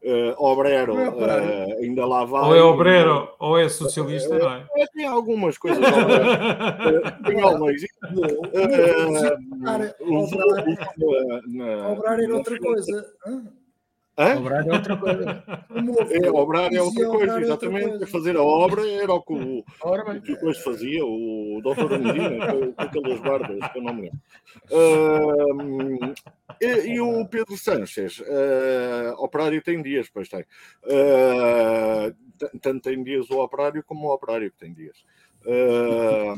Uh, 0.00 0.30
Obrero 0.38 0.94
uh, 0.94 1.82
ainda 1.82 2.06
lá 2.06 2.24
vai. 2.24 2.44
Ou 2.44 2.54
é 2.54 2.62
Obrero 2.62 3.34
ou 3.40 3.58
é 3.58 3.68
socialista, 3.68 4.38
não 4.38 4.52
é? 4.52 4.64
Tem 4.94 5.04
algumas 5.06 5.58
coisas. 5.58 5.84
tem 7.26 7.40
algumas. 7.40 7.82
Obrar 11.90 12.20
era 12.20 12.36
outra 12.36 12.56
coisa. 12.60 13.12
Hã? 14.18 14.36
Obrar 14.36 14.66
é 14.66 14.72
outra 14.72 14.96
coisa. 14.96 15.44
É, 16.10 16.30
obrar 16.30 16.74
é 16.74 16.82
outra 16.82 17.06
coisa, 17.06 17.40
exatamente. 17.40 18.06
Fazer 18.06 18.36
a 18.36 18.42
obra 18.42 18.84
era 18.90 19.12
o 19.12 19.22
que 19.22 19.32
o, 19.32 19.58
o 19.60 20.20
que 20.20 20.32
depois 20.32 20.58
fazia 20.58 21.04
o 21.06 21.60
doutor 21.62 21.90
Medina, 22.00 22.52
com, 22.52 22.72
com 22.72 22.82
aquelas 22.82 23.20
barbas, 23.20 23.70
que 23.70 23.78
eu 23.78 23.82
não 23.82 23.94
me 23.94 24.02
lembro. 24.02 24.20
Uh, 24.72 26.14
e, 26.60 26.94
e, 26.94 27.00
o 27.00 27.24
Pedro 27.26 27.56
Sanches, 27.56 28.18
uh, 28.18 29.14
operário 29.18 29.62
tem 29.62 29.80
dias, 29.80 30.10
pois 30.12 30.28
tem. 30.28 30.44
Uh, 30.82 32.12
tanto 32.60 32.80
tem 32.82 33.00
dias 33.04 33.30
o 33.30 33.38
operário 33.38 33.84
como 33.84 34.08
o 34.08 34.12
operário 34.12 34.50
que 34.50 34.58
tem 34.58 34.72
dias. 34.72 34.96
Uh, 35.46 36.34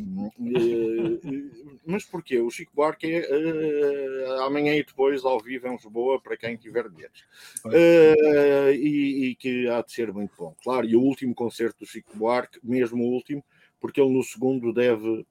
mas 1.87 2.05
porquê? 2.05 2.39
O 2.39 2.51
Chico 2.51 2.73
Buarque 2.75 3.07
é 3.13 3.21
uh, 3.21 4.43
amanhã 4.43 4.75
e 4.75 4.85
depois 4.85 5.25
ao 5.25 5.41
vivo 5.41 5.67
em 5.67 5.73
Lisboa 5.73 6.21
para 6.21 6.37
quem 6.37 6.57
tiver 6.57 6.89
bilhetes. 6.89 7.23
Uh, 7.65 8.71
e, 8.73 9.31
e, 9.31 9.35
que 9.35 9.69
há 9.69 9.83
de 9.83 9.93
ser 9.93 10.13
muito 10.13 10.33
bom. 10.39 10.55
Claro, 10.63 10.87
e 10.87 10.95
o 10.95 11.01
último 11.01 11.35
concerto 11.35 11.81
do 11.81 11.87
Chico 11.87 12.17
Buarque, 12.17 12.61
mesmo 12.63 13.03
o 13.03 13.13
último, 13.13 13.43
porque 13.81 14.01
ele 14.01 14.13
no 14.13 14.23
segundo 14.23 14.73
deve. 14.73 15.27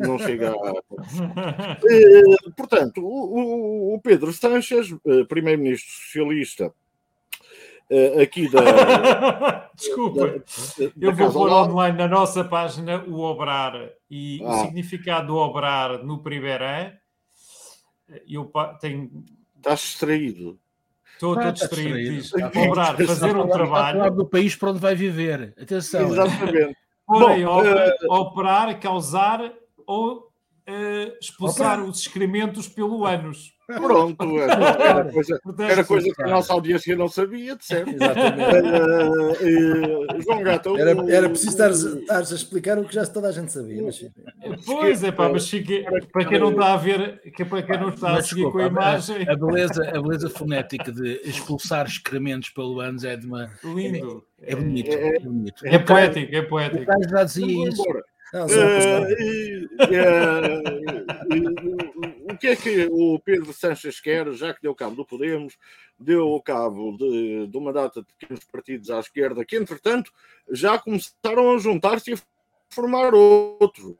não 0.00 0.18
chega 0.18 0.52
a. 0.52 0.82
portanto, 2.56 3.02
o, 3.02 3.94
o 3.94 4.00
Pedro 4.00 4.32
Sanches, 4.32 4.88
primeiro-ministro 5.28 5.90
socialista, 5.90 6.74
uh, 7.90 8.20
aqui 8.20 8.48
da. 8.48 9.70
Desculpa, 9.74 10.26
da, 10.26 10.36
da, 10.36 10.92
eu 11.00 11.14
vou 11.14 11.32
pôr 11.32 11.50
online 11.50 11.96
na 11.96 12.08
nossa 12.08 12.44
página 12.44 13.02
o 13.04 13.20
obrar 13.20 13.74
e 14.10 14.42
ah. 14.44 14.48
o 14.48 14.60
significado 14.60 15.28
do 15.28 15.36
obrar 15.36 16.02
no 16.04 16.22
primeiro 16.22 16.64
ano. 16.64 16.92
Eu 18.28 18.50
tenho. 18.80 19.24
Estás 19.56 19.80
distraído. 19.80 20.58
Estou 21.14 21.38
ah, 21.38 21.50
distraído. 21.50 22.16
distraído. 22.16 22.60
Obrar, 22.60 22.96
fazer 22.96 23.36
um 23.36 23.48
trabalho. 23.48 24.10
Do 24.10 24.26
país 24.26 24.56
para 24.56 24.70
onde 24.70 24.80
vai 24.80 24.94
viver. 24.94 25.54
Atenção. 25.60 26.10
Exatamente. 26.10 26.76
Porém, 27.06 27.44
Bom, 27.44 27.62
uh... 27.62 28.14
operar, 28.14 28.78
causar 28.78 29.52
ou 29.84 30.30
uh, 30.68 31.18
expulsar 31.20 31.82
os 31.82 32.00
excrementos 32.00 32.68
pelo 32.68 33.04
ânus. 33.04 33.52
Pronto, 33.76 34.38
era 34.40 35.04
coisa, 35.12 35.40
era 35.58 35.84
coisa 35.84 36.14
que 36.14 36.22
a 36.22 36.26
nossa 36.26 36.52
audiência 36.52 36.96
não 36.96 37.08
sabia, 37.08 37.56
de 37.56 37.64
certo. 37.64 37.90
Exatamente. 37.90 38.56
Uh, 38.66 40.16
uh, 40.16 40.22
João 40.22 40.42
Gato. 40.42 40.76
Era, 40.76 40.90
era 41.12 41.28
preciso 41.28 41.50
estar, 41.50 42.16
a 42.16 42.20
explicar 42.20 42.78
o 42.78 42.84
que 42.84 42.94
já 42.94 43.06
toda 43.06 43.28
a 43.28 43.32
gente 43.32 43.52
sabia. 43.52 43.82
Mas... 43.82 44.04
Pois 44.64 45.02
é, 45.02 45.12
pá, 45.12 45.28
mas 45.28 45.48
fique, 45.48 45.84
para 46.12 46.24
quem 46.24 46.38
não 46.38 46.50
está 46.50 46.72
a 46.72 46.76
ver, 46.76 47.20
que 47.34 47.44
para 47.44 47.62
quem 47.62 47.78
não 47.78 47.90
está 47.90 48.16
a 48.16 48.22
seguir 48.22 48.42
desculpa, 48.42 48.58
com 48.58 48.64
a 48.64 48.66
imagem. 48.66 49.28
A, 49.28 49.36
beleza, 49.36 49.88
a 49.88 50.02
beleza 50.02 50.30
fonética 50.30 50.92
de 50.92 51.20
expulsar 51.24 51.86
excrementos 51.86 52.50
pelo 52.50 52.80
ânus 52.80 53.04
é 53.04 53.16
de 53.16 53.26
uma. 53.26 53.50
Lindo. 53.64 54.24
É, 54.42 54.52
é 54.52 54.56
bonito. 54.56 54.90
É, 54.90 55.16
é, 55.16 55.20
bonito. 55.20 55.66
é 55.66 55.78
poético, 55.78 56.34
é 56.34 56.42
poético. 56.42 56.90
O 56.90 57.08
já 57.08 57.24
dizia 57.24 57.68
isso. 57.68 57.84
Não, 58.32 58.46
o 58.46 58.48
que 62.40 62.48
é 62.48 62.56
que 62.56 62.88
o 62.90 63.18
Pedro 63.20 63.52
Sanches 63.52 64.00
quer, 64.00 64.32
já 64.32 64.54
que 64.54 64.62
deu 64.62 64.74
cabo 64.74 64.96
do 64.96 65.04
Podemos, 65.04 65.56
deu 65.98 66.40
cabo 66.42 66.96
de, 66.96 67.46
de 67.46 67.56
uma 67.56 67.72
data 67.72 68.00
de 68.00 68.06
pequenos 68.18 68.42
partidos 68.44 68.90
à 68.90 68.98
esquerda, 68.98 69.44
que 69.44 69.56
entretanto 69.56 70.10
já 70.50 70.78
começaram 70.78 71.54
a 71.54 71.58
juntar-se 71.58 72.10
e 72.10 72.14
a 72.14 72.18
formar 72.70 73.14
outro. 73.14 73.98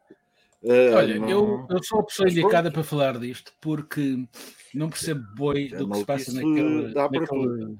Olha, 0.62 1.14
eu, 1.30 1.66
eu 1.70 1.82
sou 1.82 2.00
a 2.00 2.04
pessoa 2.04 2.28
indicada 2.28 2.70
para 2.70 2.82
falar 2.82 3.18
disto 3.18 3.52
porque 3.60 4.26
não 4.74 4.90
percebo 4.90 5.22
boi 5.34 5.68
do 5.68 5.88
que 5.88 5.98
se 5.98 6.04
passa 6.04 6.32
naquela, 6.32 7.08
naquela, 7.10 7.76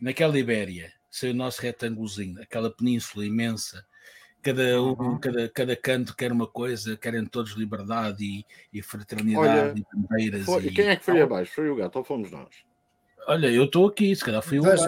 naquela 0.00 0.38
Ibéria, 0.38 0.92
o 1.22 1.34
nosso 1.34 1.62
retângulozinho, 1.62 2.40
aquela 2.42 2.70
península 2.70 3.24
imensa 3.24 3.86
cada 4.42 4.82
um, 4.82 4.90
uhum. 4.90 5.18
cada, 5.18 5.48
cada 5.48 5.76
canto 5.76 6.16
quer 6.16 6.32
uma 6.32 6.46
coisa, 6.46 6.96
querem 6.96 7.24
todos 7.26 7.52
liberdade 7.52 8.24
e, 8.24 8.46
e 8.72 8.82
fraternidade 8.82 9.70
Olha, 9.70 9.74
e 9.76 9.84
bandeiras. 9.92 10.44
Foi, 10.44 10.66
e 10.66 10.70
quem 10.70 10.88
é 10.88 10.96
que 10.96 11.04
foi 11.04 11.20
abaixo? 11.20 11.52
Foi 11.54 11.70
o 11.70 11.76
gato 11.76 11.96
ou 11.96 12.04
fomos 12.04 12.30
nós? 12.30 12.67
Olha, 13.28 13.48
eu 13.48 13.64
estou 13.64 13.86
aqui, 13.86 14.16
se 14.16 14.24
calhar 14.24 14.40
fui 14.40 14.58
o 14.58 14.62
gato. 14.62 14.80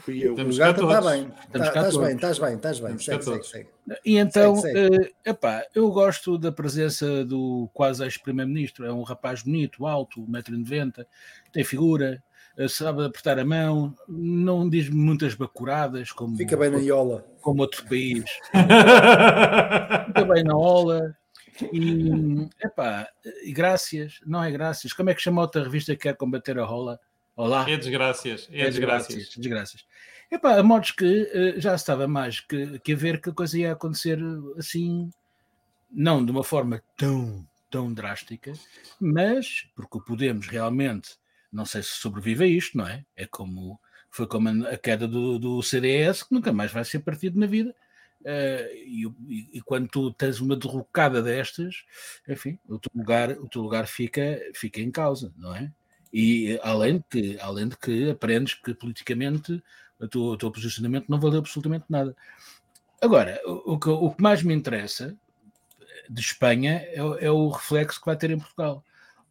Fui 0.00 0.18
eu. 0.22 0.34
O 0.34 0.56
gato 0.56 0.82
está 0.84 1.00
bem. 1.00 1.32
Estás 1.54 1.96
bem, 1.96 2.14
estás 2.14 2.38
bem, 2.38 2.54
estás 2.54 2.80
bem. 2.80 2.98
Segue, 2.98 3.24
segue, 3.24 3.42
segue. 3.46 3.68
E 4.04 4.18
então, 4.18 4.56
segue, 4.56 4.74
segue. 4.74 5.06
Uh, 5.06 5.14
epá, 5.24 5.64
eu 5.74 5.90
gosto 5.90 6.36
da 6.36 6.52
presença 6.52 7.24
do 7.24 7.70
quase 7.72 8.04
ex-primeiro-ministro. 8.04 8.84
É 8.84 8.92
um 8.92 9.02
rapaz 9.02 9.42
bonito, 9.42 9.86
alto, 9.86 10.20
1,90m, 10.20 11.06
tem 11.50 11.64
figura, 11.64 12.22
eh, 12.58 12.68
sabe 12.68 13.06
apertar 13.06 13.38
a 13.38 13.44
mão, 13.44 13.94
não 14.06 14.68
diz 14.68 14.90
muitas 14.90 15.34
bacuradas 15.34 16.12
como 16.12 16.36
fica 16.36 16.58
bem 16.58 16.70
na 16.70 16.78
iola, 16.80 17.24
como 17.40 17.62
outro 17.62 17.86
país. 17.88 18.24
fica 20.08 20.24
bem 20.26 20.44
na 20.44 20.54
ola. 20.54 21.16
E, 21.72 22.48
epá, 22.62 23.08
e 23.42 23.50
graças, 23.50 24.20
não 24.26 24.44
é 24.44 24.50
graças. 24.50 24.92
Como 24.92 25.08
é 25.08 25.14
que 25.14 25.22
chama 25.22 25.40
outra 25.40 25.62
revista 25.62 25.94
que 25.96 26.02
quer 26.02 26.14
combater 26.14 26.58
a 26.58 26.66
rola? 26.66 27.00
Olá. 27.38 27.70
É 27.70 27.76
desgraças. 27.76 28.48
É, 28.50 28.62
é 28.62 28.64
desgraças. 28.64 29.28
Desgraças. 29.36 29.86
Epá, 30.28 30.58
a 30.58 30.62
modos 30.64 30.90
que 30.90 31.04
uh, 31.04 31.60
já 31.60 31.72
estava 31.72 32.08
mais 32.08 32.40
que, 32.40 32.80
que 32.80 32.92
a 32.92 32.96
ver 32.96 33.20
que 33.20 33.30
a 33.30 33.32
coisa 33.32 33.56
ia 33.56 33.70
acontecer 33.70 34.18
assim, 34.56 35.08
não 35.88 36.24
de 36.24 36.32
uma 36.32 36.42
forma 36.42 36.82
tão, 36.96 37.46
tão 37.70 37.94
drástica, 37.94 38.52
mas 39.00 39.68
porque 39.76 39.98
o 39.98 40.00
Podemos 40.00 40.48
realmente 40.48 41.16
não 41.52 41.64
sei 41.64 41.80
se 41.80 41.90
sobrevive 41.90 42.42
a 42.42 42.46
isto, 42.48 42.76
não 42.76 42.88
é? 42.88 43.04
É 43.14 43.24
como 43.24 43.78
foi 44.10 44.26
como 44.26 44.66
a 44.66 44.76
queda 44.76 45.06
do, 45.06 45.38
do 45.38 45.62
CDS, 45.62 46.24
que 46.24 46.34
nunca 46.34 46.52
mais 46.52 46.72
vai 46.72 46.84
ser 46.84 46.98
partido 46.98 47.38
na 47.38 47.46
vida. 47.46 47.72
Uh, 48.22 48.74
e, 48.74 49.06
e, 49.28 49.48
e, 49.58 49.62
quando 49.62 49.86
tu 49.86 50.12
tens 50.12 50.40
uma 50.40 50.56
derrocada 50.56 51.22
destas, 51.22 51.84
enfim, 52.28 52.58
o 52.68 52.80
teu 52.80 52.90
lugar, 52.92 53.30
o 53.30 53.48
teu 53.48 53.62
lugar 53.62 53.86
fica, 53.86 54.40
fica 54.52 54.80
em 54.80 54.90
causa, 54.90 55.32
não 55.36 55.54
é? 55.54 55.72
E 56.12 56.58
além 56.62 56.98
de 56.98 57.04
que, 57.10 57.38
além 57.40 57.68
de 57.68 57.76
que 57.76 58.10
aprendes 58.10 58.54
que 58.54 58.74
politicamente 58.74 59.62
o 60.00 60.08
teu, 60.08 60.22
o 60.22 60.36
teu 60.36 60.50
posicionamento 60.50 61.08
não 61.08 61.20
valeu 61.20 61.40
absolutamente 61.40 61.84
nada. 61.88 62.16
Agora, 63.00 63.40
o, 63.44 63.78
que, 63.78 63.88
o 63.88 64.10
que 64.10 64.22
mais 64.22 64.42
me 64.42 64.54
interessa 64.54 65.16
de 66.08 66.20
Espanha 66.20 66.82
é, 66.86 66.96
é 66.96 67.30
o 67.30 67.48
reflexo 67.48 68.00
que 68.00 68.06
vai 68.06 68.16
ter 68.16 68.30
em 68.30 68.38
Portugal. 68.38 68.84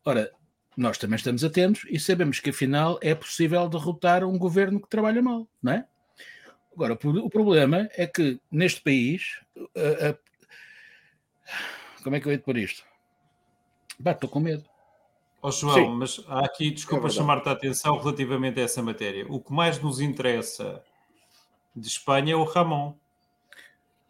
Ora, 0.05 0.31
nós 0.75 0.97
também 0.97 1.15
estamos 1.15 1.43
atentos 1.43 1.85
e 1.89 1.99
sabemos 1.99 2.39
que 2.39 2.51
afinal 2.51 2.99
é 3.01 3.15
possível 3.15 3.67
derrotar 3.67 4.23
um 4.23 4.37
governo 4.37 4.79
que 4.79 4.87
trabalha 4.87 5.21
mal, 5.21 5.47
não 5.61 5.73
é? 5.73 5.85
Agora, 6.71 6.93
o 6.93 7.29
problema 7.29 7.89
é 7.93 8.05
que 8.05 8.39
neste 8.51 8.81
país. 8.81 9.41
A, 9.75 10.09
a, 10.09 10.17
como 12.03 12.15
é 12.15 12.19
que 12.19 12.27
eu 12.27 12.31
ia 12.31 12.39
pôr 12.39 12.57
isto? 12.57 12.83
Bah, 13.99 14.11
estou 14.11 14.29
com 14.29 14.39
medo. 14.39 14.63
Oh, 15.41 15.51
João, 15.51 15.75
Sim. 15.75 15.89
mas 15.91 16.23
há 16.27 16.39
aqui, 16.45 16.71
desculpa 16.71 17.07
é 17.07 17.11
chamar-te 17.11 17.47
a 17.47 17.51
atenção 17.51 17.97
relativamente 17.97 18.59
a 18.59 18.63
essa 18.63 18.81
matéria. 18.81 19.25
O 19.29 19.39
que 19.39 19.53
mais 19.53 19.79
nos 19.79 19.99
interessa 19.99 20.81
de 21.75 21.87
Espanha 21.87 22.33
é 22.33 22.35
o 22.35 22.43
Ramon. 22.43 22.93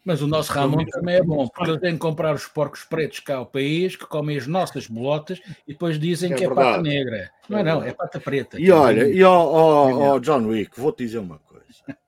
Mas 0.06 0.22
o 0.22 0.28
nosso 0.28 0.54
Ramon 0.54 0.86
também 0.86 1.16
é 1.16 1.22
bom, 1.22 1.46
porque 1.50 1.70
ele 1.70 1.80
tem 1.82 1.92
que 1.92 2.00
comprar 2.00 2.34
os 2.34 2.46
porcos 2.46 2.86
pretos 2.86 3.20
cá 3.20 3.36
ao 3.36 3.46
país, 3.46 3.98
que 3.98 4.06
comem 4.06 4.38
as 4.38 4.48
nossas 4.48 4.88
bolotas 4.88 5.42
e 5.68 5.74
depois 5.74 6.00
dizem 6.00 6.32
é 6.32 6.36
que 6.36 6.48
verdade. 6.48 6.70
é 6.70 6.72
pata 6.72 6.82
negra. 6.82 7.32
Não 7.50 7.58
é, 7.58 7.64
não, 7.64 7.84
é 7.84 7.94
pata 7.94 8.18
preta. 8.18 8.58
E 8.58 8.72
olha, 8.72 9.06
e 9.06 9.22
ao, 9.22 9.34
ao, 9.54 10.04
ao 10.04 10.20
John 10.22 10.46
Wick, 10.46 10.80
vou-te 10.80 11.04
dizer 11.04 11.18
uma 11.18 11.40
coisa. 11.40 11.58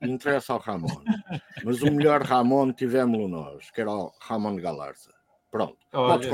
Interessa 0.01 0.53
ao 0.53 0.59
Ramon. 0.59 0.87
Mas 1.65 1.81
o 1.81 1.91
melhor 1.91 2.21
Ramon 2.21 2.71
tivemos-lo 2.71 3.27
nós, 3.27 3.69
que 3.69 3.81
era 3.81 3.91
o 3.91 4.13
Ramon 4.21 4.55
Galarza. 4.55 5.18
Pronto. 5.51 5.77
Olha, 5.93 6.29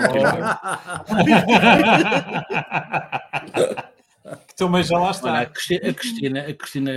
também 4.58 4.84
já 4.88 4.98
lá 4.98 5.12
está. 5.12 5.32
Olha, 5.32 5.42
a 5.42 5.46
Cristina, 5.94 6.42
a 6.42 6.54
Cristina 6.54 6.92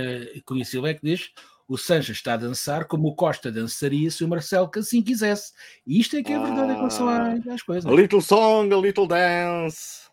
conheci 0.45 0.85
é 0.85 0.93
que 0.93 1.05
diz 1.05 1.31
o 1.69 1.77
Sanches 1.77 2.17
está 2.17 2.33
a 2.33 2.37
dançar 2.37 2.85
como 2.85 3.09
o 3.09 3.15
Costa 3.15 3.51
dançaria 3.51 4.09
se 4.09 4.23
o 4.23 4.27
Marcelo 4.27 4.69
assim 4.75 5.03
quisesse. 5.03 5.53
E 5.85 5.99
isto 5.99 6.17
é 6.17 6.23
que 6.23 6.33
é 6.33 6.39
verdade 6.39 6.71
em 6.73 6.75
relação 6.75 7.07
ah, 7.07 7.35
às 7.53 7.61
coisas. 7.61 7.85
A 7.85 7.95
little 7.95 8.21
song, 8.21 8.73
a 8.73 8.77
little 8.77 9.05
dance. 9.05 10.09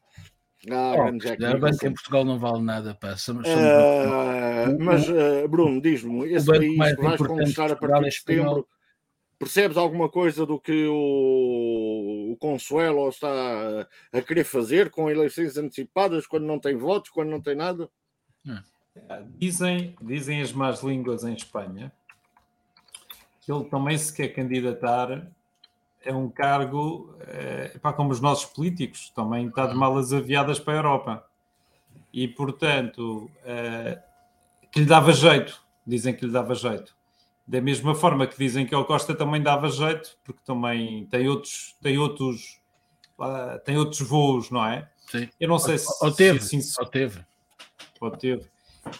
Ah, 0.70 0.94
oh, 0.96 1.02
a 1.02 1.58
banca 1.58 1.86
em 1.86 1.92
Portugal 1.92 2.24
não 2.24 2.38
vale 2.38 2.62
nada, 2.62 2.94
pá. 2.94 3.16
Somos, 3.16 3.46
somos 3.46 3.62
uh, 3.62 4.76
mas, 4.80 5.08
uh, 5.08 5.48
Bruno, 5.48 5.80
diz-me, 5.80 6.30
esse 6.30 6.44
país 6.46 6.96
que 6.96 7.02
vais 7.02 7.16
conquistar 7.16 7.72
a 7.72 7.76
partir 7.76 8.04
de 8.04 8.10
setembro, 8.10 8.68
percebes 9.38 9.76
alguma 9.76 10.08
coisa 10.08 10.46
do 10.46 10.58
que 10.58 10.86
o, 10.86 12.32
o 12.32 12.36
Consuelo 12.38 13.08
está 13.08 13.86
a 14.12 14.22
querer 14.22 14.44
fazer 14.44 14.90
com 14.90 15.10
eleições 15.10 15.56
antecipadas, 15.56 16.26
quando 16.26 16.44
não 16.44 16.58
tem 16.58 16.76
votos, 16.76 17.10
quando 17.10 17.30
não 17.30 17.40
tem 17.40 17.54
nada? 17.54 17.88
Não. 18.44 18.62
Dizem, 19.38 19.94
dizem 20.00 20.40
as 20.40 20.52
más 20.52 20.82
línguas 20.82 21.22
em 21.22 21.34
Espanha 21.34 21.92
que 23.46 23.52
ele 23.52 23.64
também 23.66 23.96
se 23.96 24.12
quer 24.12 24.28
candidatar 24.30 25.30
a 26.04 26.12
um 26.12 26.28
cargo, 26.28 27.16
é, 27.28 27.78
pá, 27.78 27.92
como 27.92 28.10
os 28.10 28.20
nossos 28.20 28.44
políticos, 28.46 29.10
também 29.10 29.46
está 29.46 29.68
de 29.68 29.74
malas 29.74 30.12
aviadas 30.12 30.58
para 30.58 30.74
a 30.74 30.76
Europa. 30.76 31.26
E, 32.12 32.26
portanto, 32.26 33.30
é, 33.44 34.02
que 34.72 34.80
lhe 34.80 34.86
dava 34.86 35.12
jeito. 35.12 35.64
Dizem 35.86 36.12
que 36.12 36.26
lhe 36.26 36.32
dava 36.32 36.56
jeito. 36.56 36.95
Da 37.46 37.60
mesma 37.60 37.94
forma 37.94 38.26
que 38.26 38.36
dizem 38.36 38.66
que 38.66 38.74
o 38.74 38.84
Costa 38.84 39.14
também 39.14 39.40
dava 39.40 39.68
jeito, 39.68 40.18
porque 40.24 40.40
também 40.44 41.06
tem 41.06 41.28
outros, 41.28 41.76
tem 41.80 41.96
outros, 41.96 42.60
uh, 43.18 43.58
tem 43.64 43.76
outros 43.78 44.00
voos, 44.00 44.50
não 44.50 44.64
é? 44.64 44.88
Sim. 45.06 45.28
Eu 45.38 45.48
não 45.48 45.58
sei 45.58 45.78
se. 45.78 45.86
Ou 46.04 46.10
teve, 46.10 46.40
se, 46.40 46.56
assim, 46.56 46.72
ou 46.80 46.86
teve. 46.86 47.24
Ou 48.00 48.10
teve. 48.10 48.46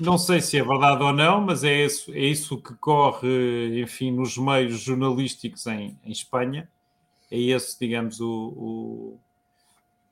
Não 0.01 0.19
sei 0.19 0.41
se 0.41 0.59
é 0.59 0.63
verdade 0.65 1.03
ou 1.03 1.13
não, 1.13 1.41
mas 1.41 1.65
é 1.65 1.85
isso, 1.85 2.13
é 2.13 2.21
isso 2.21 2.61
que 2.61 2.75
corre, 2.75 3.81
enfim, 3.81 4.11
nos 4.11 4.37
meios 4.37 4.81
jornalísticos 4.81 5.67
em, 5.67 5.99
em 6.05 6.11
Espanha. 6.13 6.69
É 7.31 7.39
esse, 7.39 7.79
digamos, 7.79 8.21
o, 8.21 8.29
o, 8.57 9.21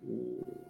o 0.02 0.63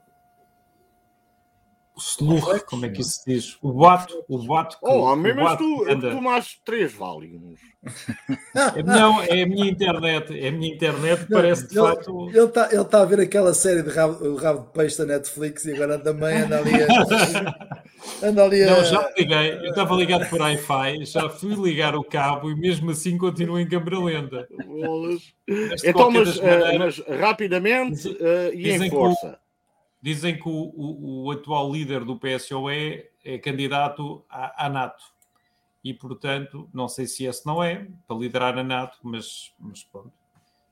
o 1.96 2.00
slurre, 2.00 2.60
como 2.60 2.86
é 2.86 2.88
que 2.88 3.00
isso 3.00 3.20
se 3.20 3.24
diz? 3.24 3.58
O 3.62 3.72
boato, 3.72 4.24
o 4.28 4.38
boato 4.38 4.78
que, 4.80 4.86
oh, 4.86 5.02
homem, 5.02 5.32
mas 5.32 5.56
tu 5.56 5.86
anda... 5.88 6.10
tomaste 6.10 6.60
três 6.64 6.92
válidos. 6.92 7.60
Não, 8.84 9.22
é 9.22 9.42
a 9.42 9.46
minha 9.46 9.70
internet, 9.70 10.36
é 10.36 10.48
a 10.48 10.52
minha 10.52 10.74
internet, 10.74 11.26
parece 11.30 11.68
de 11.68 11.78
ele, 11.78 11.86
facto. 11.86 12.28
Ele 12.30 12.44
está 12.44 12.68
ele 12.72 12.84
tá 12.84 13.02
a 13.02 13.04
ver 13.04 13.20
aquela 13.20 13.54
série 13.54 13.82
de 13.82 13.90
rabo, 13.90 14.24
o 14.24 14.34
rabo 14.34 14.66
de 14.66 14.72
peixe 14.72 14.98
da 14.98 15.04
Netflix 15.04 15.64
e 15.66 15.74
agora 15.74 15.96
também 15.98 16.38
anda 16.38 16.58
ali 16.58 16.72
a. 16.82 17.86
anda 18.26 18.44
ali 18.44 18.64
a... 18.64 18.70
Não, 18.72 18.84
já 18.84 19.12
liguei, 19.16 19.58
eu 19.58 19.70
estava 19.70 19.94
ligado 19.94 20.28
por 20.28 20.40
Wi-Fi, 20.40 21.04
já 21.04 21.28
fui 21.28 21.54
ligar 21.54 21.94
o 21.94 22.02
cabo 22.02 22.50
e 22.50 22.56
mesmo 22.56 22.90
assim 22.90 23.16
continua 23.16 23.62
em 23.62 23.68
câmera 23.68 24.00
lenta. 24.00 24.48
Então, 25.84 26.10
mas, 26.10 26.40
maneira, 26.40 26.74
uh, 26.74 26.78
mas 26.80 26.98
rapidamente 27.20 28.08
uh, 28.08 28.52
e 28.52 28.68
em 28.68 28.90
força. 28.90 29.43
Dizem 30.04 30.36
que 30.36 30.46
o, 30.46 30.52
o, 30.52 31.24
o, 31.24 31.30
atual 31.30 31.72
líder 31.72 32.04
do 32.04 32.18
PSOE 32.18 33.08
é 33.24 33.38
candidato 33.38 34.22
à, 34.28 34.66
à, 34.66 34.68
NATO. 34.68 35.02
E, 35.82 35.94
portanto, 35.94 36.68
não 36.74 36.88
sei 36.88 37.06
se 37.06 37.24
esse 37.24 37.46
não 37.46 37.64
é, 37.64 37.88
para 38.06 38.18
liderar 38.18 38.58
a 38.58 38.62
NATO, 38.62 38.98
mas, 39.02 39.54
mas 39.58 39.82
pronto. 39.82 40.12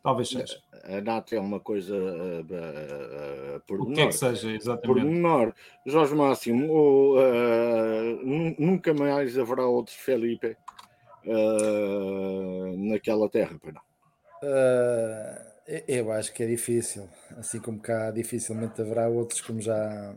Talvez 0.03 0.29
seja. 0.29 0.63
A 0.85 1.01
NATO 1.01 1.35
é 1.35 1.41
uma 1.41 1.59
coisa 1.59 1.97
uh, 1.97 2.41
uh, 2.43 3.61
por 3.67 3.81
O 3.81 3.93
que 3.95 4.03
é 4.03 4.07
que 4.09 4.13
seja, 4.13 4.51
exatamente. 4.51 5.01
Por 5.01 5.03
menor. 5.03 5.55
Jorge 5.87 6.15
Máximo, 6.15 7.15
uh, 7.17 8.55
nunca 8.59 8.93
mais 8.93 9.39
haverá 9.39 9.65
outro 9.65 9.95
Felipe 9.95 10.59
naquela 12.77 13.31
terra, 13.31 13.59
para 13.59 13.73
não. 13.73 13.83
Eu 15.89 16.11
acho 16.11 16.33
que 16.33 16.43
é 16.43 16.47
difícil, 16.47 17.09
assim 17.37 17.61
como 17.61 17.79
cá 17.79 18.11
dificilmente 18.11 18.81
haverá 18.81 19.09
outros 19.09 19.41
como 19.41 19.61
já. 19.61 20.15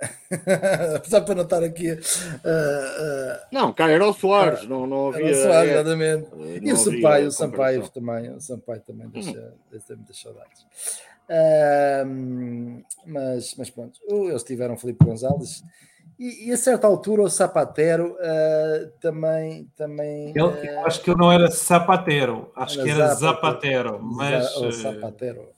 Apesar 0.96 1.22
para 1.22 1.34
não 1.34 1.42
estar 1.42 1.62
aqui. 1.64 1.92
Uh, 1.92 1.96
uh, 1.96 3.40
não, 3.50 3.72
cá 3.72 3.88
era 3.88 4.06
o 4.06 4.12
Soares, 4.12 4.62
uh, 4.62 4.68
não, 4.68 4.86
não 4.86 5.08
havia. 5.08 5.34
Soares, 5.34 5.70
é, 5.70 5.74
exatamente. 5.74 6.28
e 6.62 6.72
o 6.72 6.76
Sampaio, 6.76 7.28
o 7.28 7.32
Sampaio 7.32 7.88
também, 7.88 8.30
o 8.30 8.40
Sampaio 8.40 8.80
também 8.82 9.08
deixa, 9.08 9.30
hum. 9.30 9.58
deixa 9.70 9.96
muitas 9.96 10.20
saudades. 10.20 10.66
mas, 13.06 13.54
mas 13.56 13.70
pronto, 13.70 13.98
eles 14.08 14.44
tiveram 14.44 14.76
Felipe 14.76 15.04
Gonzalez 15.04 15.62
e, 16.24 16.48
e, 16.48 16.52
a 16.52 16.56
certa 16.56 16.86
altura 16.86 17.20
o 17.20 17.28
Sapatero 17.28 18.12
uh, 18.12 18.90
também. 18.98 19.68
também 19.76 20.30
ele, 20.30 20.40
uh, 20.40 20.86
acho 20.86 21.02
que 21.02 21.10
ele 21.10 21.18
não 21.18 21.30
era 21.30 21.50
Sapatero, 21.50 22.50
acho 22.56 22.80
era 22.80 22.84
que 22.84 22.90
era 22.94 23.14
Zapatero, 23.14 23.90
Zapatero 23.90 24.02
mas. 24.02 24.54
Zapatero. 24.76 25.48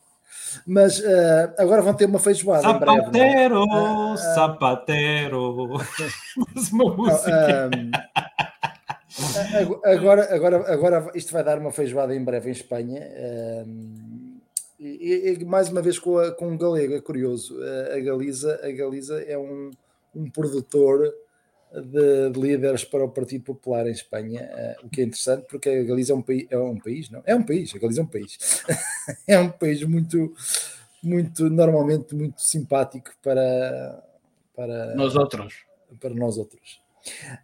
Mas 0.67 0.99
uh, 0.99 1.55
agora 1.57 1.83
vão 1.83 1.95
ter 1.95 2.07
uma 2.07 2.19
feijoada 2.19 2.63
Zapatero, 2.63 3.63
em 3.63 3.69
breve. 3.69 4.19
Sapatero, 4.35 5.69
mas 6.55 6.73
uma 6.73 6.97
música. 6.97 7.71
Um, 7.73 7.93
agora, 9.85 10.35
agora, 10.35 10.73
agora 10.73 11.11
isto 11.15 11.33
vai 11.33 11.45
dar 11.45 11.61
uma 11.61 11.71
feijoada 11.71 12.13
em 12.13 12.25
breve 12.25 12.49
em 12.49 12.53
Espanha. 12.53 13.09
Um, 13.65 14.41
e, 14.81 15.39
e, 15.41 15.45
mais 15.45 15.69
uma 15.69 15.81
vez 15.81 15.97
com, 15.97 16.19
a, 16.19 16.33
com 16.33 16.49
um 16.49 16.59
galego, 16.59 16.95
é 16.95 17.01
curioso. 17.01 17.57
A 17.95 18.01
Galiza, 18.01 18.59
a 18.65 18.71
Galiza 18.73 19.23
é 19.23 19.39
um, 19.39 19.71
um 20.17 20.31
produtor 20.31 21.15
de, 21.73 22.31
de, 22.31 22.41
líderes 22.41 22.85
para 22.85 23.05
o 23.05 23.11
Partido 23.11 23.45
Popular 23.45 23.87
em 23.87 23.93
Espanha, 23.93 24.49
uh, 24.81 24.87
o 24.87 24.89
que 24.89 25.01
é 25.01 25.05
interessante 25.05 25.47
porque 25.49 25.69
a 25.69 25.83
Galiza 25.83 26.13
é 26.13 26.17
um, 26.17 26.23
país, 26.23 26.47
é 26.51 26.59
um 26.59 26.79
país, 26.79 27.11
não? 27.11 27.23
É 27.27 27.35
um 27.35 27.43
país, 27.43 27.75
a 27.75 27.79
Galiza 27.79 28.01
é 28.01 28.05
um 28.05 28.09
país. 28.09 28.39
é 29.27 29.39
um 29.39 29.51
país 29.51 29.83
muito, 29.83 30.35
muito, 31.03 31.51
normalmente 31.51 32.15
muito 32.15 32.41
simpático 32.41 33.11
para, 33.23 34.03
para 34.55 34.95
nós 34.95 35.15
outros. 35.17 35.65
Para 36.01 36.15
nós 36.15 36.39
outros. 36.39 36.81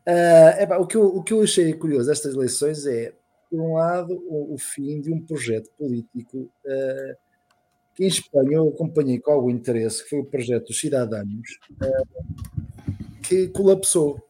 Uh, 0.06 0.80
o, 0.80 0.86
que 0.86 0.96
eu, 0.96 1.06
o 1.06 1.22
que 1.22 1.32
eu 1.32 1.42
achei 1.42 1.72
curioso 1.74 2.08
destas 2.08 2.34
eleições 2.34 2.86
é, 2.86 3.12
por 3.48 3.60
um 3.60 3.74
lado, 3.74 4.14
o, 4.26 4.54
o 4.54 4.58
fim 4.58 5.00
de 5.00 5.12
um 5.12 5.20
projeto 5.20 5.70
político 5.78 6.50
uh, 6.64 7.16
em 7.98 8.06
Espanha 8.06 8.56
eu 8.56 8.68
acompanhei 8.68 9.18
com 9.18 9.32
algum 9.32 9.50
interesse, 9.50 10.02
que 10.02 10.10
foi 10.10 10.20
o 10.20 10.24
projeto 10.24 10.68
dos 10.68 10.80
cidadãos, 10.80 11.58
que 13.22 13.48
colapsou. 13.48 14.20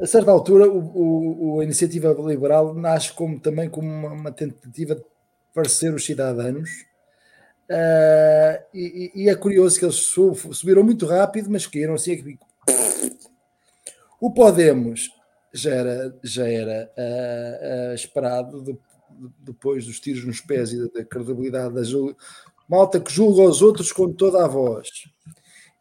A 0.00 0.06
certa 0.06 0.30
altura, 0.30 0.68
o, 0.68 1.56
o, 1.56 1.60
a 1.60 1.64
iniciativa 1.64 2.14
liberal 2.26 2.74
nasce 2.74 3.12
como, 3.12 3.38
também 3.40 3.68
como 3.68 3.88
uma, 3.88 4.12
uma 4.12 4.32
tentativa 4.32 4.94
de 4.94 5.02
parecer 5.52 5.92
os 5.92 6.04
cidadãos, 6.04 6.68
uh, 7.70 8.64
e, 8.72 9.10
e, 9.14 9.28
é 9.28 9.34
curioso 9.34 9.78
que 9.78 9.84
eles 9.84 9.96
subiram 9.96 10.84
muito 10.84 11.06
rápido, 11.06 11.50
mas 11.50 11.66
caíram 11.66 11.94
assim. 11.94 12.38
O 14.20 14.32
Podemos 14.32 15.10
já 15.52 15.74
era, 15.74 16.18
já 16.22 16.48
era 16.48 16.90
uh, 16.96 17.90
uh, 17.90 17.94
esperado 17.94 18.62
de, 18.62 18.78
depois 19.40 19.86
dos 19.86 19.98
tiros 19.98 20.24
nos 20.24 20.40
pés 20.40 20.72
e 20.72 20.78
da, 20.78 21.00
da 21.00 21.04
credibilidade 21.04 21.74
da 21.74 21.82
malta 22.68 23.00
que 23.00 23.12
julga 23.12 23.42
os 23.42 23.62
outros 23.62 23.92
com 23.92 24.12
toda 24.12 24.44
a 24.44 24.48
voz 24.48 24.88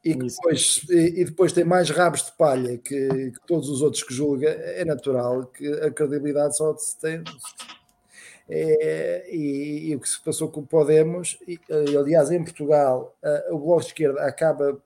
e, 0.08 0.14
depois, 0.16 0.86
e, 0.90 1.26
depois 1.26 1.52
tem 1.52 1.66
mais 1.66 1.90
rabos 1.90 2.24
de 2.24 2.32
palha 2.38 2.78
que, 2.78 3.32
que, 3.32 3.40
todos 3.46 3.70
os 3.70 3.82
outros 3.82 4.04
que 4.04 4.14
julga, 4.14 4.50
é 4.50 4.86
natural 4.86 5.48
que 5.48 5.68
a 5.68 5.92
credibilidade 5.92 6.56
só 6.56 6.76
se 6.78 6.98
tem. 7.00 7.24
É, 8.50 9.28
e, 9.30 9.90
e, 9.90 9.96
o 9.96 10.00
que 10.00 10.08
se 10.08 10.24
passou 10.24 10.50
com 10.50 10.62
o 10.62 10.66
Podemos, 10.66 11.38
e, 11.46 11.60
aliás, 11.98 12.32
em 12.32 12.42
Portugal, 12.42 13.14
uh, 13.22 13.54
o 13.54 13.60
Bloco 13.60 13.82
de 13.82 13.88
Esquerda 13.88 14.22
acaba 14.22 14.82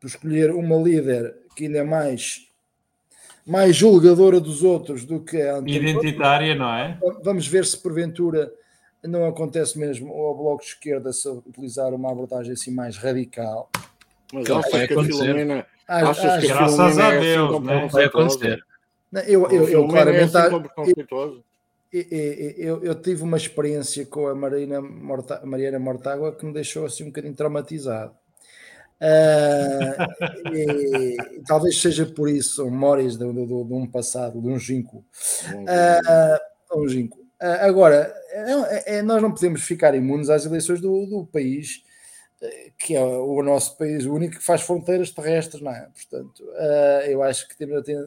por 0.00 0.06
escolher 0.06 0.50
uma 0.50 0.76
líder 0.76 1.36
que 1.54 1.66
ainda 1.66 1.78
é 1.80 1.84
mais, 1.84 2.48
mais 3.46 3.76
julgadora 3.76 4.40
dos 4.40 4.62
outros 4.62 5.04
do 5.04 5.20
que 5.20 5.42
a 5.42 5.56
anterior. 5.56 6.00
Identitária, 6.00 6.54
não 6.54 6.74
é? 6.74 6.98
Vamos 7.22 7.46
ver 7.46 7.66
se 7.66 7.76
porventura 7.76 8.50
não 9.04 9.26
acontece 9.26 9.78
mesmo 9.78 10.12
ao 10.12 10.36
Bloco 10.36 10.62
de 10.62 10.68
Esquerda 10.68 11.12
se 11.12 11.28
utilizar 11.28 11.92
uma 11.92 12.10
abordagem 12.10 12.52
assim 12.52 12.70
mais 12.70 12.96
radical. 12.96 13.70
Mas 14.32 14.46
que 14.46 14.52
achas 14.52 14.70
que 14.70 14.92
acontecer. 14.92 15.22
a 15.22 15.24
Filomena. 15.24 15.66
Ah, 15.88 16.10
achas 16.10 16.24
ah, 16.24 16.38
que 16.38 16.50
a 16.50 16.54
graças 16.54 16.98
a 16.98 17.10
Deus, 17.10 17.24
é 17.24 17.56
assim 17.56 17.64
né? 17.64 17.88
vai 17.90 18.04
acontecer. 18.04 18.64
Não, 19.10 19.20
eu, 19.22 19.50
eu, 19.50 19.68
eu, 19.68 19.88
claramente. 19.88 20.36
É 20.36 20.40
assim 20.40 21.04
eu, 21.92 22.54
eu, 22.56 22.84
eu, 22.84 22.94
tive 22.94 23.22
uma 23.22 23.36
experiência 23.36 24.06
com 24.06 24.26
a 24.26 24.34
Marina 24.34 24.80
Morta, 24.80 25.42
Mariana 25.44 25.78
Mortágua 25.78 26.34
que 26.34 26.46
me 26.46 26.52
deixou 26.52 26.86
assim 26.86 27.04
um 27.04 27.08
bocadinho 27.08 27.34
traumatizado. 27.34 28.14
Uh, 29.02 30.54
e, 30.54 31.16
e, 31.36 31.42
talvez 31.46 31.78
seja 31.78 32.06
por 32.06 32.30
isso, 32.30 32.64
memórias 32.64 33.16
de, 33.16 33.30
de, 33.30 33.46
de, 33.46 33.52
um 33.52 33.86
passado 33.86 34.40
longínquo. 34.40 35.04
Uh, 35.52 36.74
longínquo. 36.78 37.18
Uh, 37.18 37.21
agora, 37.21 37.21
é, 37.21 37.21
é, 38.86 39.02
nós 39.02 39.20
não 39.20 39.32
podemos 39.32 39.62
ficar 39.62 39.94
imunes 39.94 40.30
às 40.30 40.46
eleições 40.46 40.80
do, 40.80 41.06
do 41.06 41.26
país 41.26 41.82
que 42.78 42.96
é 42.96 43.00
o 43.00 43.42
nosso 43.42 43.76
país 43.76 44.04
único 44.04 44.36
que 44.36 44.44
faz 44.44 44.62
fronteiras 44.62 45.10
terrestres, 45.10 45.62
não 45.62 45.70
é? 45.70 45.88
Portanto, 45.94 46.42
uh, 46.42 47.06
eu 47.06 47.22
acho 47.22 47.46
que 47.46 47.56
temos 47.56 47.76
a 47.76 47.82
ter, 47.82 47.98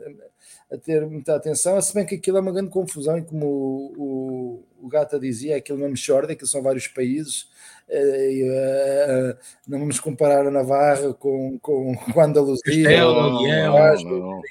a 0.72 0.78
ter, 0.78 1.06
muita 1.06 1.36
atenção, 1.36 1.80
se 1.82 1.94
bem 1.94 2.06
que 2.06 2.16
aquilo 2.16 2.38
é 2.38 2.42
uma 2.42 2.52
grande 2.52 2.70
confusão, 2.70 3.18
e 3.18 3.24
como 3.24 3.46
o, 3.46 3.94
o, 3.98 4.86
o 4.86 4.88
Gata 4.90 5.20
dizia, 5.20 5.56
aquilo 5.56 5.80
não 5.80 5.90
me 5.90 5.98
chorda, 5.98 6.34
aquilo 6.34 6.48
são 6.48 6.62
vários 6.62 6.88
países, 6.88 7.48
uh, 7.88 9.32
uh, 9.32 9.38
não 9.68 9.80
vamos 9.80 10.00
comparar 10.00 10.46
a 10.46 10.52
Navarra 10.52 11.14
com, 11.14 11.58
com, 11.60 11.96
com 11.96 12.20
a 12.20 12.26
Andaluzia, 12.26 12.90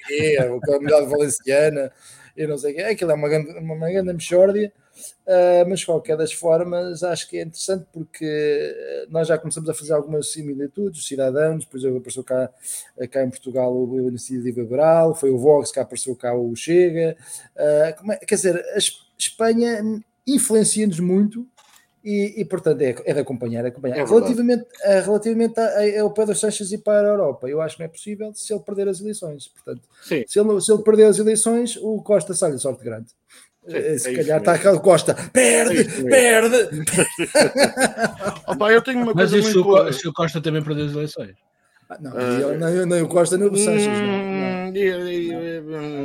Castelo, 0.09 0.61
com 0.61 0.73
a 0.73 0.77
comunidade 0.79 1.07
valenciana, 1.07 1.93
e 2.37 2.47
não 2.47 2.59
sei 2.59 2.73
o 2.73 2.77
que, 2.77 2.83
aquilo 2.83 3.11
é 3.11 3.15
uma 3.15 3.29
grande, 3.29 3.51
uma, 3.59 3.75
uma 3.75 3.91
grande 3.91 4.13
mexórdia, 4.13 4.73
Uh, 5.27 5.69
mas 5.69 5.81
de 5.81 5.87
qualquer 5.87 6.17
das 6.17 6.33
formas 6.33 7.03
acho 7.03 7.29
que 7.29 7.39
é 7.39 7.43
interessante 7.43 7.85
porque 7.93 9.07
nós 9.11 9.27
já 9.27 9.37
começamos 9.37 9.69
a 9.69 9.75
fazer 9.75 9.93
algumas 9.93 10.31
similitudes, 10.31 11.01
os 11.01 11.09
cidadãos, 11.09 11.65
depois 11.65 11.85
apareceu 11.85 12.23
cá, 12.23 12.49
cá 13.11 13.25
em 13.25 13.31
Portugal 13.31 13.75
o 13.75 14.09
Iniciativa 14.09 14.61
Liberal, 14.61 15.15
foi 15.15 15.31
o 15.31 15.39
Vox 15.39 15.73
que 15.73 15.81
apareceu 15.81 16.15
cá 16.15 16.35
o 16.35 16.55
Chega, 16.55 17.17
uh, 17.57 18.13
é, 18.13 18.17
quer 18.19 18.35
dizer, 18.35 18.57
a 18.57 18.79
Espanha 19.19 19.83
influencia-nos 20.27 21.01
muito 21.01 21.47
E, 22.05 22.41
e, 22.41 22.45
portanto 22.45 22.83
é, 22.83 22.95
é 23.05 23.15
de 23.15 23.21
acompanhar. 23.21 23.65
acompanhar. 23.65 23.97
É 23.97 24.05
relativamente 24.05 24.67
a, 24.85 25.01
relativamente 25.01 25.59
a, 25.59 25.65
a, 25.65 26.03
ao 26.03 26.11
Pedro 26.13 26.35
Sanches 26.35 26.71
e 26.71 26.77
para 26.77 27.09
a 27.09 27.11
Europa, 27.11 27.49
eu 27.49 27.63
acho 27.63 27.77
que 27.77 27.83
não 27.83 27.87
é 27.87 27.89
possível 27.89 28.33
se 28.35 28.53
ele 28.53 28.63
perder 28.63 28.89
as 28.89 29.01
eleições. 29.01 29.49
Portanto, 29.49 29.89
se 30.03 30.39
ele, 30.39 30.61
se 30.61 30.71
ele 30.71 30.83
perder 30.83 31.07
as 31.07 31.19
eleições, 31.19 31.79
o 31.81 32.03
Costa 32.03 32.35
sai 32.35 32.57
sorte 32.59 32.85
grande. 32.85 33.07
Sim, 33.67 33.77
eh, 33.77 33.99
se 33.99 34.11
é 34.11 34.17
calhar 34.17 34.39
está 34.39 34.53
aquele 34.53 34.79
Costa, 34.81 35.15
perde, 35.33 35.81
é 35.81 36.11
perde. 36.11 36.85
Opa, 38.47 38.71
eu 38.71 38.83
tenho 38.83 38.99
uma 38.99 39.15
Mas 39.15 39.31
coisa 39.31 39.39
e 39.39 39.55
muito... 39.55 39.93
se 39.95 40.07
o 40.07 40.13
Costa 40.13 40.41
também 40.43 40.63
perder 40.63 40.85
as 40.85 40.93
eleições? 40.93 41.35
Ah, 41.89 41.99
não, 42.01 42.13
uh, 42.13 42.87
nem, 42.87 43.03
o 43.03 43.09
Costa 43.09 43.37
nem 43.37 43.47
o 43.49 43.57
Sanches. 43.57 43.87
Não, 43.87 44.73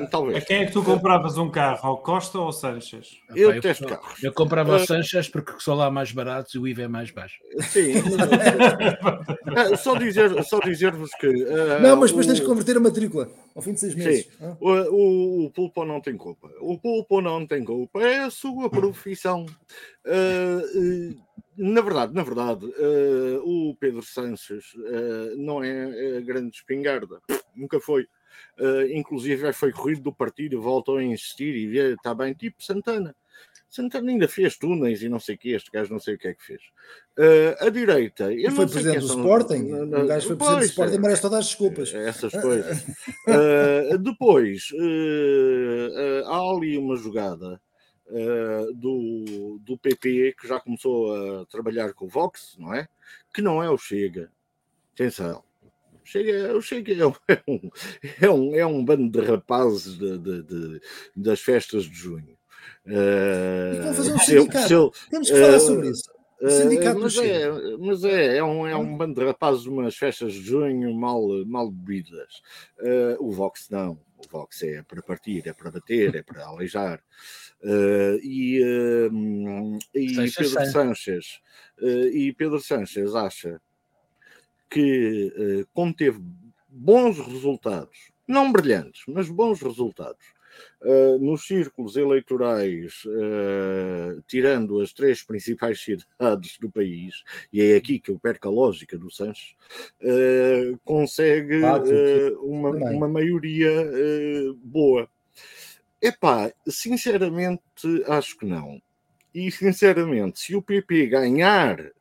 não. 0.01 0.07
talvez. 0.07 0.37
A 0.37 0.41
quem 0.41 0.63
é 0.63 0.65
que 0.65 0.73
tu 0.73 0.83
compravas 0.83 1.37
um 1.37 1.49
carro? 1.49 1.79
Ao 1.81 1.97
Costa 1.97 2.37
ou 2.37 2.45
ao 2.45 2.51
Sanches? 2.51 3.17
Eu, 3.33 3.53
eu 3.53 3.61
testo 3.61 3.87
carros. 3.87 4.21
Eu 4.21 4.33
comprava 4.33 4.75
uh, 4.75 4.85
Sanches 4.85 5.29
porque 5.29 5.53
são 5.59 5.75
lá 5.75 5.89
mais 5.89 6.11
baratos 6.11 6.53
e 6.53 6.59
o 6.59 6.67
IVA 6.67 6.83
é 6.83 6.87
mais 6.87 7.11
baixo. 7.11 7.37
Sim. 7.69 7.93
uh, 7.97 9.77
só 9.77 9.95
dizer-vos 9.95 10.47
só 10.49 10.59
dizer 10.59 10.93
que. 11.19 11.27
Uh, 11.27 11.81
não, 11.81 11.95
mas 11.95 12.11
depois 12.11 12.25
o... 12.25 12.29
tens 12.29 12.41
que 12.41 12.45
converter 12.45 12.75
a 12.75 12.81
matrícula 12.81 13.29
ao 13.55 13.61
fim 13.61 13.73
de 13.73 13.79
seis 13.79 13.95
meses. 13.95 14.25
Sim. 14.25 14.31
Ah. 14.41 14.57
O, 14.59 14.71
o, 14.71 15.45
o 15.45 15.49
Pulpo 15.51 15.85
não 15.85 16.01
tem 16.01 16.17
culpa. 16.17 16.49
O 16.59 16.77
Pulpo 16.77 17.21
não 17.21 17.47
tem 17.47 17.63
culpa. 17.63 18.01
É 18.01 18.19
a 18.19 18.29
sua 18.29 18.69
profissão. 18.69 19.45
Uh, 20.05 21.15
na 21.59 21.81
verdade, 21.81 22.13
na 22.13 22.23
verdade, 22.23 22.65
uh, 22.65 23.43
o 23.43 23.75
Pedro 23.75 24.01
Sanches 24.01 24.73
uh, 24.75 25.35
não 25.37 25.61
é 25.61 26.21
grande 26.21 26.55
espingarda, 26.55 27.21
nunca 27.53 27.79
foi. 27.81 28.07
Uh, 28.57 28.87
inclusive 28.93 29.51
foi 29.51 29.71
corrido 29.71 30.01
do 30.01 30.13
partido, 30.13 30.61
voltou 30.61 30.97
a 30.97 31.03
insistir 31.03 31.53
e 31.55 31.67
vê, 31.67 31.93
está 31.93 32.13
bem, 32.13 32.33
tipo 32.33 32.63
Santana. 32.63 33.13
Santana 33.69 34.09
ainda 34.09 34.27
fez 34.27 34.57
túneis 34.57 35.03
e 35.03 35.09
não 35.09 35.19
sei 35.19 35.35
o 35.35 35.37
que, 35.37 35.49
este 35.49 35.69
gajo 35.69 35.91
não 35.91 35.99
sei 35.99 36.15
o 36.15 36.17
que 36.17 36.29
é 36.29 36.33
que 36.33 36.43
fez. 36.43 36.61
Uh, 37.17 37.65
a 37.65 37.69
direita. 37.69 38.33
Eu 38.33 38.51
foi 38.51 38.65
presidente 38.65 39.01
do 39.01 39.07
são... 39.07 39.19
Sporting? 39.19 39.71
O 39.73 40.07
gajo 40.07 40.27
foi 40.27 40.35
presidente 40.37 40.59
do 40.61 40.65
Sporting 40.65 40.95
e 40.95 40.99
merece 40.99 41.21
todas 41.21 41.39
as 41.39 41.45
desculpas. 41.47 41.93
Essas 41.93 42.31
coisas. 42.31 42.81
uh, 43.27 43.97
depois, 43.99 44.69
há 46.25 46.39
ali 46.39 46.77
uma 46.77 46.95
jogada 46.95 47.61
uh, 48.09 48.73
do, 48.73 49.59
do 49.61 49.77
PP, 49.77 50.35
que 50.39 50.47
já 50.47 50.59
começou 50.59 51.13
a 51.41 51.45
trabalhar 51.45 51.93
com 51.93 52.05
o 52.05 52.09
Vox, 52.09 52.55
não 52.59 52.73
é? 52.73 52.87
Que 53.33 53.41
não 53.41 53.63
é 53.63 53.69
o 53.69 53.77
Chega. 53.77 54.31
Atenção. 54.93 55.43
Chega, 56.03 56.55
o 56.55 56.61
Chega 56.61 56.93
é 57.27 57.41
um, 57.47 57.71
é 58.21 58.29
um, 58.29 58.55
é 58.55 58.65
um 58.65 58.83
bando 58.83 59.09
de 59.09 59.25
rapazes 59.25 59.97
de, 59.97 60.17
de, 60.17 60.43
de 60.43 60.81
das 61.15 61.39
festas 61.39 61.83
de 61.83 61.93
junho. 61.93 62.37
Uh, 62.85 63.93
fazer 63.93 64.13
um 64.13 64.19
sindicato. 64.19 64.91
Temos 65.09 65.29
que 65.29 65.39
falar 65.39 65.57
uh, 65.57 65.59
sobre 65.59 65.89
isso. 65.89 66.09
Uh, 66.41 66.99
mas, 66.99 67.17
é, 67.17 67.77
mas 67.77 68.03
é, 68.05 68.37
é, 68.37 68.43
um, 68.43 68.65
é 68.65 68.75
um 68.75 68.95
bando 68.95 69.19
de 69.19 69.25
rapazes 69.25 69.65
umas 69.65 69.97
festas 69.97 70.33
de 70.33 70.41
junho 70.41 70.93
mal, 70.95 71.21
mal 71.45 71.69
bebidas. 71.69 72.41
Uh, 72.79 73.17
o 73.19 73.31
Vox 73.31 73.69
não. 73.69 73.99
O 74.19 74.29
Vox 74.29 74.61
é 74.63 74.83
para 74.83 75.01
partir, 75.01 75.47
é 75.47 75.53
para 75.53 75.71
bater, 75.71 76.15
é 76.15 76.21
para 76.21 76.45
aleijar. 76.45 77.01
Uh, 77.63 78.19
e, 78.21 78.61
uh, 78.63 79.79
e 79.93 80.15
Pedro 80.31 80.71
Sanches 80.71 81.41
uh, 81.81 82.07
e 82.07 82.33
Pedro 82.33 82.59
Sanches 82.59 83.15
acha 83.15 83.61
que 84.69 85.65
como 85.73 85.91
teve 85.93 86.21
bons 86.67 87.17
resultados, 87.17 88.11
não 88.27 88.51
brilhantes, 88.51 89.01
mas 89.07 89.27
bons 89.27 89.59
resultados 89.61 90.23
nos 91.19 91.45
círculos 91.45 91.95
eleitorais, 91.95 93.03
tirando 94.27 94.79
as 94.79 94.93
três 94.93 95.23
principais 95.23 95.79
cidades 95.83 96.57
do 96.59 96.69
país, 96.69 97.23
e 97.51 97.61
é 97.61 97.75
aqui 97.75 97.99
que 97.99 98.11
eu 98.11 98.19
perco 98.19 98.47
a 98.47 98.51
lógica 98.51 98.97
do 98.97 99.11
Sanches, 99.11 99.55
consegue 100.83 101.63
ah, 101.63 101.81
uma, 102.41 102.69
uma 102.69 103.07
maioria 103.07 103.71
boa. 104.63 105.09
Epá, 106.01 106.51
sinceramente 106.67 107.61
acho 108.07 108.37
que 108.37 108.45
não. 108.45 108.81
E 109.33 109.51
sinceramente, 109.51 110.39
se 110.39 110.55
o 110.55 110.61
PP 110.61 111.07
ganhar 111.07 111.91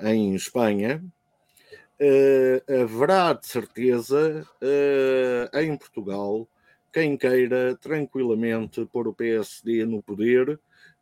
em 0.00 0.34
Espanha, 0.34 1.02
uh, 2.00 2.82
haverá 2.82 3.32
de 3.32 3.46
certeza 3.46 4.46
uh, 4.62 5.58
em 5.58 5.76
Portugal 5.76 6.48
quem 6.92 7.16
queira 7.16 7.76
tranquilamente 7.76 8.84
pôr 8.86 9.08
o 9.08 9.14
PSD 9.14 9.84
no 9.84 10.02
poder 10.02 10.50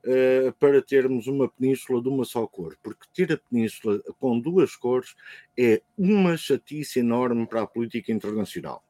uh, 0.04 0.52
para 0.58 0.82
termos 0.82 1.26
uma 1.26 1.48
península 1.48 2.02
de 2.02 2.08
uma 2.08 2.24
só 2.24 2.46
cor. 2.46 2.76
Porque 2.82 3.06
ter 3.14 3.32
a 3.32 3.38
península 3.38 4.00
com 4.18 4.38
duas 4.38 4.76
cores 4.76 5.14
é 5.58 5.80
uma 5.96 6.36
chatice 6.36 7.00
enorme 7.00 7.46
para 7.46 7.62
a 7.62 7.66
política 7.66 8.12
internacional. 8.12 8.82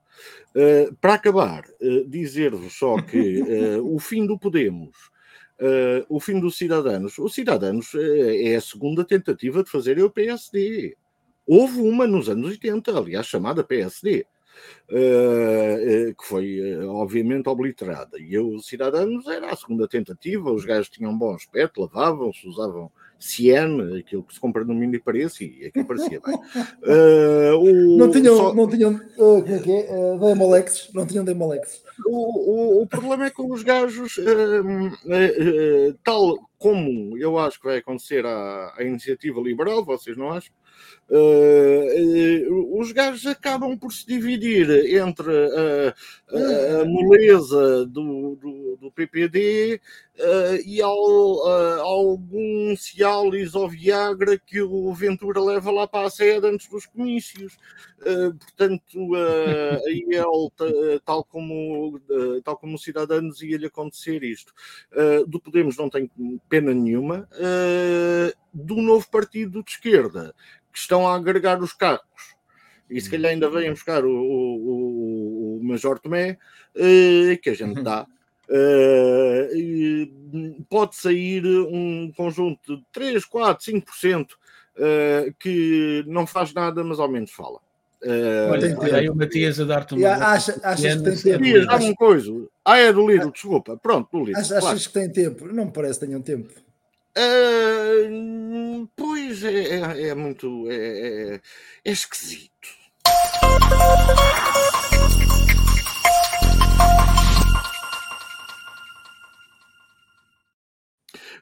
Uh, 0.55 0.95
para 0.97 1.15
acabar, 1.15 1.65
uh, 1.81 2.09
dizer-vos 2.09 2.79
só 2.79 3.01
que 3.03 3.43
uh, 3.43 3.85
o 3.95 3.99
fim 3.99 4.27
do 4.27 4.39
Podemos, 4.39 5.15
o 6.11 6.21
fim 6.21 6.39
dos 6.39 6.59
Cidadanos, 6.59 7.17
os 7.17 7.35
Cidadanos 7.35 7.95
é 7.95 8.57
a 8.57 8.61
segunda 8.61 9.03
tentativa 9.03 9.65
de 9.65 9.71
fazer 9.71 9.99
o 9.99 10.11
PSD. 10.11 10.95
Houve 11.47 11.81
uma 11.81 12.07
nos 12.07 12.29
anos 12.29 12.51
80, 12.51 12.95
aliás, 12.95 13.27
chamada 13.27 13.65
PSD. 13.65 14.27
Que 14.89 16.25
foi 16.25 16.87
obviamente 16.87 17.49
obliterada. 17.49 18.19
E 18.19 18.39
os 18.39 18.67
cidadãos 18.67 19.27
era 19.27 19.51
a 19.51 19.57
segunda 19.57 19.89
tentativa, 19.89 20.51
os 20.53 20.65
gajos 20.65 20.89
tinham 20.89 21.17
bom 21.17 21.35
aspecto, 21.35 21.81
lavavam-se, 21.81 22.47
usavam 22.47 22.91
Cian, 23.19 23.99
aquilo 23.99 24.23
que 24.23 24.35
se 24.35 24.41
compra 24.41 24.65
no 24.65 24.75
mini 24.75 24.99
preço, 24.99 25.43
e 25.43 25.67
aquilo 25.67 25.87
parecia 25.87 26.21
bem. 26.21 26.35
Uh, 26.35 27.57
o, 27.97 27.99
não 27.99 28.11
tinham, 28.11 28.37
só... 28.37 28.55
não 28.55 28.69
tinham 28.69 28.95
uh, 28.95 29.43
como 29.43 29.55
é 29.55 29.59
que 29.59 29.73
é? 29.73 29.89
Uh, 29.91 30.19
Demolex, 30.19 30.91
não 30.93 31.07
tinham 31.07 31.25
Demolex. 31.25 31.83
O, 32.05 32.81
o, 32.81 32.83
o 32.83 32.87
problema 32.87 33.27
é 33.27 33.31
que 33.31 33.41
os 33.41 33.63
gajos, 33.63 34.19
uh, 34.19 35.99
tal 36.05 36.37
como 36.59 37.17
eu 37.19 37.39
acho 37.39 37.59
que 37.59 37.67
vai 37.67 37.79
acontecer 37.79 38.25
à, 38.27 38.75
à 38.77 38.83
iniciativa 38.83 39.41
liberal, 39.41 39.85
vocês 39.85 40.17
não 40.17 40.33
acham? 40.33 40.55
Uh, 41.09 42.51
uh, 42.51 42.81
os 42.81 42.91
gajos 42.91 43.25
acabam 43.27 43.79
por 43.79 43.93
se 43.93 44.05
dividir 44.05 44.69
entre 44.93 45.31
a, 45.31 45.95
a, 46.37 46.83
a 46.83 46.85
moleza 46.85 47.87
do, 47.87 48.35
do, 48.35 48.77
do 48.81 48.91
PPD 48.91 49.81
uh, 50.19 50.57
e 50.67 50.83
ao, 50.83 51.49
algum 51.81 52.75
Cialis 52.77 53.55
ou 53.55 53.69
Viagra 53.69 54.37
que 54.37 54.61
o 54.61 54.93
Ventura 54.93 55.41
leva 55.41 55.71
lá 55.71 55.87
para 55.87 56.09
a 56.09 56.11
sede 56.11 56.49
antes 56.49 56.69
dos 56.69 56.87
comícios. 56.87 57.57
portanto, 58.41 59.15
aí 59.87 60.05
ele, 60.09 61.01
tal 61.05 61.23
como, 61.23 62.01
tal 62.43 62.57
como 62.57 62.79
Cidadanos, 62.79 63.43
ia-lhe 63.43 63.67
acontecer 63.67 64.25
isto. 64.25 64.53
do 65.29 65.41
Podemos 65.41 65.77
não 65.77 65.89
tem 65.89 66.11
pena 66.49 66.75
nenhuma. 66.75 67.29
do 68.53 68.77
novo 68.77 69.09
partido 69.09 69.63
de 69.63 69.71
esquerda 69.71 70.35
que 70.77 70.81
estão 70.97 71.07
a 71.07 71.15
agregar 71.15 71.63
os 71.63 71.73
carros. 71.73 72.01
E 72.89 73.01
se 73.01 73.11
calhar 73.11 73.33
ainda 73.33 73.51
vêm 73.51 73.71
buscar 73.71 74.05
o, 74.05 74.11
o, 74.11 75.59
o 75.59 75.65
Major 75.65 75.99
Tomé, 75.99 76.39
uh, 76.75 77.39
que 77.43 77.51
a 77.51 77.55
gente 77.55 77.83
dá. 77.83 78.07
Uh, 78.49 80.07
pode 80.69 80.95
sair 80.95 81.45
um 81.45 82.13
conjunto 82.17 82.77
de 82.77 82.85
3, 82.93 83.25
4, 83.25 83.73
5% 83.73 84.27
uh, 84.31 85.35
que 85.39 86.05
não 86.07 86.27
faz 86.27 86.55
nada, 86.55 86.85
mas 86.85 87.01
ao 87.01 87.11
menos 87.11 87.33
fala. 87.33 87.59
Uh, 88.03 88.53
Olha, 88.53 88.97
aí 88.97 89.11
o 89.11 89.17
Matias 89.17 89.59
a 89.59 89.65
dar-te 89.65 89.95
uma. 89.95 90.09
Acha, 90.09 90.61
achas 90.63 90.95
que 90.95 91.03
tem 91.03 91.17
tempo? 91.17 91.41
Matias, 91.41 91.67
dá-me 91.67 91.85
uma 91.87 91.95
coisa. 91.97 92.47
Ah, 92.65 92.79
é 92.79 92.93
do 92.93 93.05
livro, 93.09 93.33
desculpa. 93.33 93.77
Pronto, 93.77 94.09
do 94.13 94.25
livro. 94.27 94.41
Achas, 94.41 94.61
claro. 94.61 94.79
que 94.79 94.89
tem 94.91 95.11
tempo? 95.11 95.53
Não 95.53 95.65
me 95.65 95.73
parece 95.73 95.99
que 95.99 96.07
tenham 96.07 96.23
tempo. 96.23 96.66
Pois 98.95 99.43
é, 99.43 99.81
é, 99.81 100.09
é 100.09 100.15
muito. 100.15 100.71
É, 100.71 101.35
é, 101.35 101.41
é 101.85 101.91
esquisito. 101.91 102.69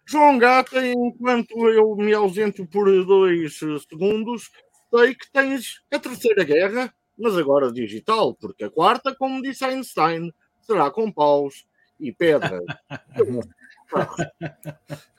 João 0.06 0.38
Gata, 0.38 0.86
enquanto 0.86 1.68
eu 1.70 1.96
me 1.96 2.12
ausento 2.14 2.64
por 2.66 2.86
dois 3.04 3.58
segundos, 3.88 4.50
sei 4.90 5.14
que 5.14 5.30
tens 5.32 5.82
a 5.92 5.98
terceira 5.98 6.44
guerra, 6.44 6.94
mas 7.18 7.36
agora 7.36 7.72
digital, 7.72 8.34
porque 8.34 8.64
a 8.64 8.70
quarta, 8.70 9.12
como 9.14 9.42
disse 9.42 9.64
Einstein, 9.64 10.32
será 10.60 10.90
com 10.90 11.10
paus 11.10 11.66
e 11.98 12.12
pedras. 12.12 12.64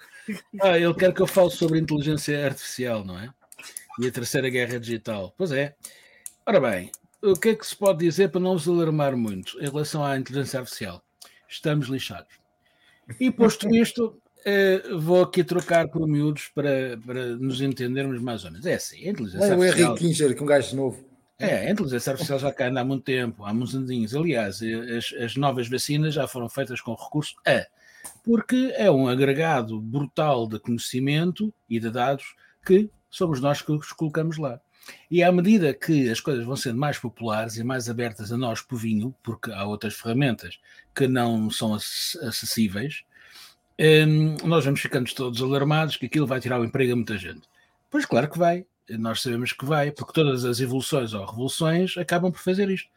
Ah, 0.61 0.77
ele 0.77 0.93
quer 0.93 1.13
que 1.13 1.21
eu 1.21 1.27
fale 1.27 1.51
sobre 1.51 1.79
inteligência 1.79 2.45
artificial, 2.45 3.03
não 3.03 3.19
é? 3.19 3.29
E 3.99 4.07
a 4.07 4.11
terceira 4.11 4.49
guerra 4.49 4.79
digital. 4.79 5.33
Pois 5.37 5.51
é. 5.51 5.75
Ora 6.45 6.59
bem, 6.59 6.91
o 7.21 7.33
que 7.33 7.49
é 7.49 7.55
que 7.55 7.65
se 7.65 7.75
pode 7.75 7.99
dizer 7.99 8.29
para 8.29 8.41
não 8.41 8.53
nos 8.53 8.67
alarmar 8.67 9.15
muito 9.15 9.59
em 9.59 9.69
relação 9.69 10.03
à 10.03 10.17
inteligência 10.17 10.59
artificial? 10.59 11.01
Estamos 11.47 11.87
lixados. 11.87 12.33
E 13.19 13.31
posto 13.31 13.73
isto, 13.75 14.19
uh, 14.45 14.99
vou 14.99 15.23
aqui 15.23 15.43
trocar 15.43 15.87
por 15.87 16.07
miúdos 16.07 16.49
para, 16.53 16.97
para 17.05 17.35
nos 17.35 17.61
entendermos 17.61 18.21
mais 18.21 18.43
ou 18.45 18.51
menos. 18.51 18.65
É 18.65 18.75
assim, 18.75 19.07
a 19.07 19.11
inteligência 19.11 19.47
Não, 19.47 19.61
artificial... 19.61 19.91
o 19.91 19.93
Henrique 19.93 20.07
Kinger, 20.07 20.35
que 20.35 20.43
um 20.43 20.47
gajo 20.47 20.75
novo. 20.75 21.05
É, 21.37 21.67
a 21.67 21.71
inteligência 21.71 22.11
artificial 22.11 22.39
já 22.39 22.51
cá 22.51 22.67
anda 22.67 22.81
há 22.81 22.85
muito 22.85 23.03
tempo, 23.03 23.43
há 23.43 23.53
muitos 23.53 23.75
aninhos. 23.75 24.15
Aliás, 24.15 24.59
as, 24.97 25.13
as 25.21 25.35
novas 25.35 25.67
vacinas 25.67 26.13
já 26.13 26.27
foram 26.27 26.47
feitas 26.47 26.79
com 26.79 26.93
recurso 26.93 27.35
a, 27.45 27.65
porque 28.25 28.73
é 28.75 28.89
um 28.89 29.07
agregado 29.07 29.79
brutal 29.79 30.47
de 30.47 30.59
conhecimento 30.59 31.53
e 31.69 31.79
de 31.79 31.91
dados 31.91 32.35
que 32.65 32.89
somos 33.09 33.39
nós 33.39 33.61
que 33.61 33.71
os 33.71 33.93
colocamos 33.93 34.37
lá. 34.37 34.59
E 35.09 35.23
à 35.23 35.31
medida 35.31 35.73
que 35.73 36.09
as 36.09 36.19
coisas 36.19 36.43
vão 36.43 36.55
sendo 36.55 36.79
mais 36.79 36.97
populares 36.97 37.57
e 37.57 37.63
mais 37.63 37.89
abertas 37.89 38.31
a 38.31 38.37
nós, 38.37 38.61
povinho, 38.61 39.15
porque 39.23 39.51
há 39.51 39.63
outras 39.63 39.93
ferramentas 39.93 40.59
que 40.93 41.07
não 41.07 41.49
são 41.49 41.73
acessíveis, 41.75 43.03
hum, 43.79 44.35
nós 44.43 44.65
vamos 44.65 44.81
ficando 44.81 45.13
todos 45.13 45.41
alarmados 45.41 45.97
que 45.97 46.07
aquilo 46.07 46.27
vai 46.27 46.39
tirar 46.39 46.59
o 46.59 46.65
emprego 46.65 46.93
a 46.93 46.95
muita 46.95 47.17
gente. 47.17 47.47
Pois 47.89 48.05
claro 48.05 48.29
que 48.29 48.37
vai, 48.37 48.65
nós 48.89 49.21
sabemos 49.21 49.53
que 49.53 49.65
vai, 49.65 49.91
porque 49.91 50.13
todas 50.13 50.45
as 50.45 50.59
evoluções 50.59 51.13
ou 51.13 51.25
revoluções 51.25 51.97
acabam 51.97 52.31
por 52.31 52.39
fazer 52.39 52.69
isto. 52.69 52.89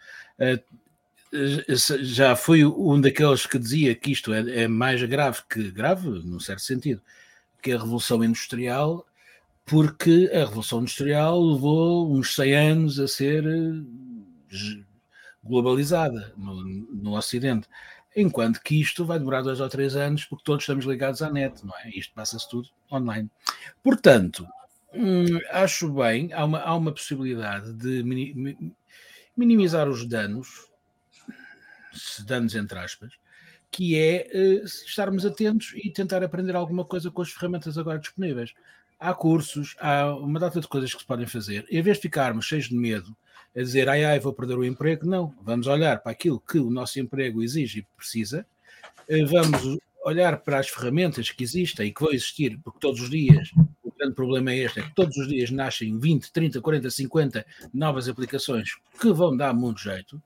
Já 2.01 2.35
fui 2.35 2.65
um 2.65 3.01
daqueles 3.01 3.47
que 3.47 3.59
dizia 3.59 3.95
que 3.95 4.13
isto 4.13 4.33
é, 4.33 4.63
é 4.63 4.69
mais 4.69 5.03
grave 5.03 5.41
que 5.49 5.71
grave, 5.71 6.09
num 6.09 6.41
certo 6.41 6.63
sentido, 6.63 7.03
que 7.63 7.73
a 7.73 7.79
revolução 7.79 8.23
industrial 8.25 9.07
porque 9.69 10.31
a 10.33 10.39
Revolução 10.39 10.81
Industrial 10.81 11.39
levou 11.41 12.11
uns 12.11 12.35
100 12.35 12.55
anos 12.57 12.99
a 12.99 13.07
ser 13.07 13.45
eh, 13.47 14.83
globalizada 15.45 16.33
no, 16.39 16.65
no 16.65 17.15
Ocidente, 17.15 17.69
enquanto 18.17 18.63
que 18.63 18.81
isto 18.81 19.05
vai 19.05 19.19
demorar 19.19 19.43
dois 19.43 19.61
ou 19.61 19.69
três 19.69 19.95
anos, 19.95 20.25
porque 20.25 20.43
todos 20.43 20.63
estamos 20.63 20.87
ligados 20.87 21.21
à 21.21 21.31
net, 21.31 21.65
não 21.67 21.75
é? 21.85 21.91
Isto 21.91 22.15
passa-se 22.15 22.49
tudo 22.49 22.71
online. 22.91 23.31
Portanto, 23.83 24.49
hum, 24.95 25.39
acho 25.51 25.93
bem, 25.93 26.33
há 26.33 26.47
uma, 26.47 26.61
há 26.61 26.75
uma 26.75 26.93
possibilidade 26.93 27.75
de 27.75 28.03
minimizar 29.37 29.87
os 29.87 30.07
danos, 30.07 30.67
danos 32.27 32.55
entre 32.55 32.79
aspas, 32.79 33.13
que 33.71 33.99
é 33.99 34.29
uh, 34.33 34.65
estarmos 34.65 35.27
atentos 35.27 35.73
e 35.77 35.91
tentar 35.91 36.23
aprender 36.23 36.57
alguma 36.57 36.85
coisa 36.85 37.11
com 37.11 37.23
as 37.23 37.31
ferramentas 37.31 37.77
agora 37.77 37.99
disponíveis 37.99 38.55
há 38.99 39.15
cursos, 39.15 39.77
há 39.79 40.15
uma 40.15 40.41
data 40.41 40.61
de 40.61 40.67
coisas 40.67 40.93
que 40.93 41.01
se 41.01 41.07
podem 41.07 41.27
fazer. 41.27 41.65
Em 41.71 41.81
vez 41.81 41.99
de 41.99 42.03
ficarmos 42.03 42.47
cheios 42.47 42.69
de 42.69 42.75
medo, 42.75 43.17
a 43.57 43.61
dizer 43.61 43.89
ai 43.89 44.05
ai, 44.05 44.19
vou 44.19 44.33
perder 44.33 44.59
o 44.59 44.65
emprego, 44.65 45.07
não. 45.07 45.35
Vamos 45.43 45.67
olhar 45.67 46.01
para 46.01 46.13
aquilo 46.13 46.41
que 46.41 46.59
o 46.59 46.71
nosso 46.71 46.99
emprego 46.99 47.43
exige 47.43 47.81
e 47.81 47.87
precisa, 47.97 48.45
eh, 49.09 49.25
vamos 49.25 49.79
olhar 50.05 50.39
para 50.39 50.59
as 50.59 50.69
ferramentas 50.69 51.31
que 51.31 51.45
existem 51.45 51.89
e 51.89 51.93
que 51.93 52.01
vão 52.01 52.13
existir, 52.13 52.59
porque 52.63 52.79
todos 52.81 53.01
os 53.01 53.11
dias, 53.11 53.51
o 53.83 53.93
grande 53.97 54.15
problema 54.15 54.53
é 54.53 54.59
este, 54.59 54.81
é 54.81 54.83
que 54.83 54.95
todos 54.95 55.17
os 55.17 55.29
dias 55.29 55.51
nascem 55.51 55.99
20, 55.99 56.33
30, 56.33 56.61
40, 56.61 56.91
50 56.91 57.47
novas 57.73 58.09
aplicações 58.09 58.71
que 59.01 59.13
vão 59.13 59.37
dar 59.37 59.53
muito 59.53 59.81
jeito. 59.81 60.23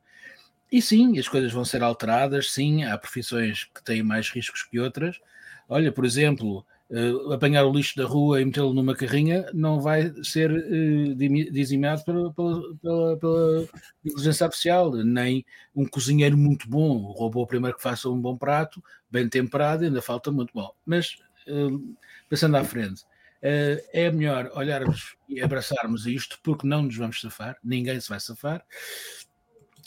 E 0.72 0.80
sim, 0.80 1.18
as 1.18 1.28
coisas 1.28 1.52
vão 1.52 1.66
ser 1.66 1.82
alteradas, 1.82 2.50
sim, 2.50 2.82
há 2.84 2.96
profissões 2.96 3.64
que 3.64 3.84
têm 3.84 4.02
mais 4.02 4.30
riscos 4.30 4.62
que 4.62 4.80
outras. 4.80 5.20
Olha, 5.68 5.92
por 5.92 6.02
exemplo, 6.02 6.64
uh, 6.90 7.30
apanhar 7.30 7.66
o 7.66 7.72
lixo 7.72 7.94
da 7.94 8.06
rua 8.06 8.40
e 8.40 8.44
metê-lo 8.46 8.72
numa 8.72 8.96
carrinha 8.96 9.44
não 9.52 9.82
vai 9.82 10.10
ser 10.24 10.50
uh, 10.50 11.14
dizimado 11.14 12.02
pela, 12.04 12.32
pela, 12.32 12.74
pela, 12.78 13.16
pela, 13.18 13.68
inteligência 14.02 14.46
artificial, 14.46 14.92
nem 14.92 15.44
um 15.76 15.84
cozinheiro 15.84 16.38
muito 16.38 16.66
bom, 16.66 17.02
o 17.02 17.12
robô 17.12 17.46
primeiro 17.46 17.76
que 17.76 17.82
faça 17.82 18.08
um 18.08 18.18
bom 18.18 18.34
prato, 18.38 18.82
bem 19.10 19.28
temperado, 19.28 19.84
ainda 19.84 20.00
falta 20.00 20.32
muito 20.32 20.54
bom. 20.54 20.72
Mas, 20.86 21.18
uh, 21.48 21.94
pensando 22.30 22.56
à 22.56 22.64
frente, 22.64 23.04
é 23.44 24.08
melhor 24.12 24.52
olharmos 24.54 25.16
e 25.28 25.42
abraçarmos 25.42 26.06
isto, 26.06 26.38
porque 26.44 26.64
não 26.64 26.82
nos 26.82 26.96
vamos 26.96 27.20
safar, 27.20 27.58
ninguém 27.62 28.00
se 28.00 28.08
vai 28.08 28.20
safar. 28.20 28.64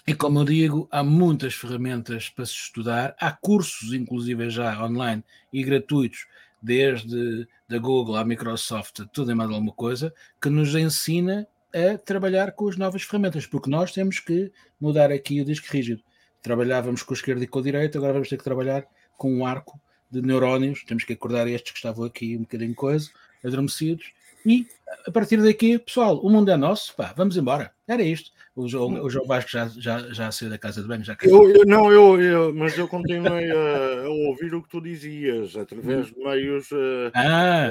E 0.07 0.13
como 0.13 0.39
eu 0.39 0.45
digo, 0.45 0.87
há 0.91 1.03
muitas 1.03 1.55
ferramentas 1.55 2.29
para 2.29 2.45
se 2.45 2.53
estudar, 2.53 3.15
há 3.19 3.31
cursos, 3.31 3.91
inclusive 3.91 4.51
já 4.51 4.85
online 4.85 5.23
e 5.51 5.63
gratuitos, 5.63 6.27
desde 6.61 7.47
da 7.67 7.79
Google 7.79 8.15
à 8.15 8.23
Microsoft, 8.23 9.01
tudo 9.11 9.31
em 9.31 9.35
mais 9.35 9.49
alguma 9.49 9.73
coisa, 9.73 10.13
que 10.39 10.47
nos 10.47 10.75
ensina 10.75 11.47
a 11.73 11.97
trabalhar 11.97 12.51
com 12.51 12.69
as 12.69 12.77
novas 12.77 13.01
ferramentas, 13.01 13.47
porque 13.47 13.67
nós 13.67 13.91
temos 13.91 14.19
que 14.19 14.51
mudar 14.79 15.11
aqui 15.11 15.41
o 15.41 15.45
disco 15.45 15.65
rígido. 15.71 16.03
Trabalhávamos 16.39 17.01
com 17.01 17.15
a 17.15 17.17
esquerda 17.17 17.43
e 17.43 17.47
com 17.47 17.57
a 17.57 17.63
direita, 17.63 17.97
agora 17.97 18.13
vamos 18.13 18.29
ter 18.29 18.37
que 18.37 18.43
trabalhar 18.43 18.85
com 19.17 19.33
um 19.33 19.43
arco 19.43 19.81
de 20.11 20.21
neurónios, 20.21 20.83
temos 20.83 21.03
que 21.03 21.13
acordar 21.13 21.47
estes 21.47 21.71
que 21.71 21.79
estavam 21.79 22.05
aqui 22.05 22.37
um 22.37 22.41
bocadinho 22.41 22.75
coisa, 22.75 23.09
adormecidos, 23.43 24.13
e 24.45 24.67
a 25.07 25.11
partir 25.11 25.41
daqui, 25.41 25.79
pessoal, 25.79 26.19
o 26.19 26.29
mundo 26.29 26.51
é 26.51 26.55
nosso, 26.55 26.95
pá, 26.95 27.11
vamos 27.17 27.35
embora. 27.35 27.73
Era 27.87 28.03
isto. 28.03 28.31
O 28.55 28.69
João, 28.69 29.03
o 29.03 29.09
João 29.09 29.27
Vasco 29.27 29.51
já, 29.51 29.67
já, 29.67 29.99
já 30.13 30.31
saiu 30.31 30.49
da 30.49 30.57
casa 30.57 30.81
de 30.81 30.87
banho, 30.87 31.03
já 31.03 31.17
eu, 31.23 31.49
eu, 31.49 31.65
Não, 31.65 31.91
eu, 31.91 32.21
eu, 32.21 32.55
mas 32.55 32.77
eu 32.77 32.87
continuei 32.87 33.51
a, 33.51 34.05
a, 34.05 34.09
ouvir 34.09 34.55
o 34.55 34.63
que 34.63 34.69
tu 34.69 34.79
dizias 34.79 35.57
através 35.57 36.07
de 36.07 36.17
meios 36.17 36.71
uh, 36.71 37.11
ah, 37.13 37.69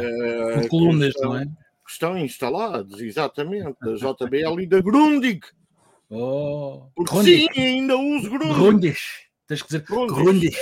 uh, 0.62 0.68
colunas, 0.68 1.08
estão, 1.08 1.30
não 1.30 1.38
é? 1.38 1.46
Que 1.46 1.90
estão 1.90 2.18
instalados, 2.18 3.00
exatamente, 3.00 3.74
da 3.80 3.94
JBL 3.96 4.60
e 4.60 4.66
da 4.66 4.82
Grundig. 4.82 5.40
Oh, 6.10 6.82
Porque 6.94 7.22
sim, 7.22 7.48
ainda 7.56 7.96
uso 7.96 8.28
Grundig. 8.28 8.54
Grundig. 8.54 8.98
Tens 9.46 9.62
que 9.62 9.68
dizer 9.68 9.84
Grundig. 9.84 10.22
Grundig. 10.22 10.56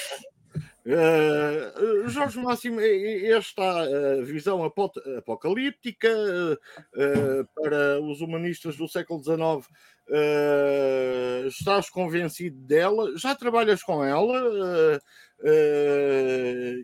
Uh, 0.85 2.09
Jorge 2.09 2.41
Máximo, 2.41 2.81
esta 2.81 3.62
uh, 3.62 4.25
visão 4.25 4.64
apocalíptica 4.64 6.09
uh, 6.09 7.49
para 7.55 8.01
os 8.01 8.20
humanistas 8.20 8.77
do 8.77 8.89
século 8.89 9.23
XIX, 9.23 9.68
estás 11.46 11.88
convencido 11.90 12.59
dela? 12.59 13.16
Já 13.16 13.34
trabalhas 13.34 13.82
com 13.82 14.05
ela? 14.05 15.00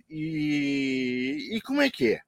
E, 0.09 1.57
e, 1.57 1.61
como 1.63 1.81
é 1.81 1.91
que 1.91 2.15
é? 2.15 2.21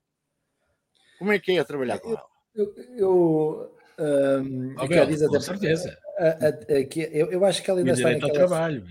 Como 1.19 1.33
é 1.33 1.39
que 1.39 1.59
é 1.59 1.65
trabalhar 1.65 1.99
com 1.99 2.11
ela? 2.11 2.25
Eu, 2.55 2.75
eu 2.97 3.77
um, 3.99 4.75
okay, 4.79 5.29
com 5.29 5.41
certeza 5.41 5.99
a, 6.21 6.49
a, 6.49 6.85
que 6.85 7.09
eu, 7.13 7.31
eu, 7.31 7.45
acho 7.47 7.63
que 7.63 7.71
ela 7.71 7.81
ainda 7.81 7.93
está 7.93 8.11
naquela... 8.11 8.33
trabalho. 8.35 8.85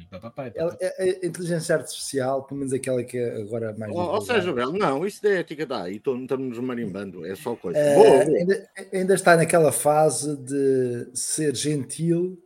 Ela, 0.56 0.78
a, 0.82 1.04
a, 1.04 1.08
inteligência 1.28 1.76
artificial, 1.76 2.44
pelo 2.44 2.60
menos 2.60 2.74
aquela 2.74 3.04
que 3.04 3.18
é 3.18 3.42
agora 3.42 3.76
mais... 3.78 3.94
Ou, 3.94 4.02
ou 4.02 4.22
seja, 4.22 4.52
Bel, 4.52 4.72
não, 4.72 5.06
isso 5.06 5.22
da 5.22 5.30
ética 5.30 5.66
dá, 5.66 5.88
e 5.88 5.98
estamos 5.98 6.58
marimbando, 6.58 7.24
é 7.26 7.36
só 7.36 7.56
coisa. 7.56 7.80
Uh, 7.80 7.96
boa, 7.96 8.26
boa. 8.26 8.38
Ainda, 8.38 8.70
ainda, 8.92 9.14
está 9.14 9.38
naquela 9.38 9.72
fase 9.72 10.36
de 10.38 11.08
ser 11.14 11.56
gentil 11.56 12.42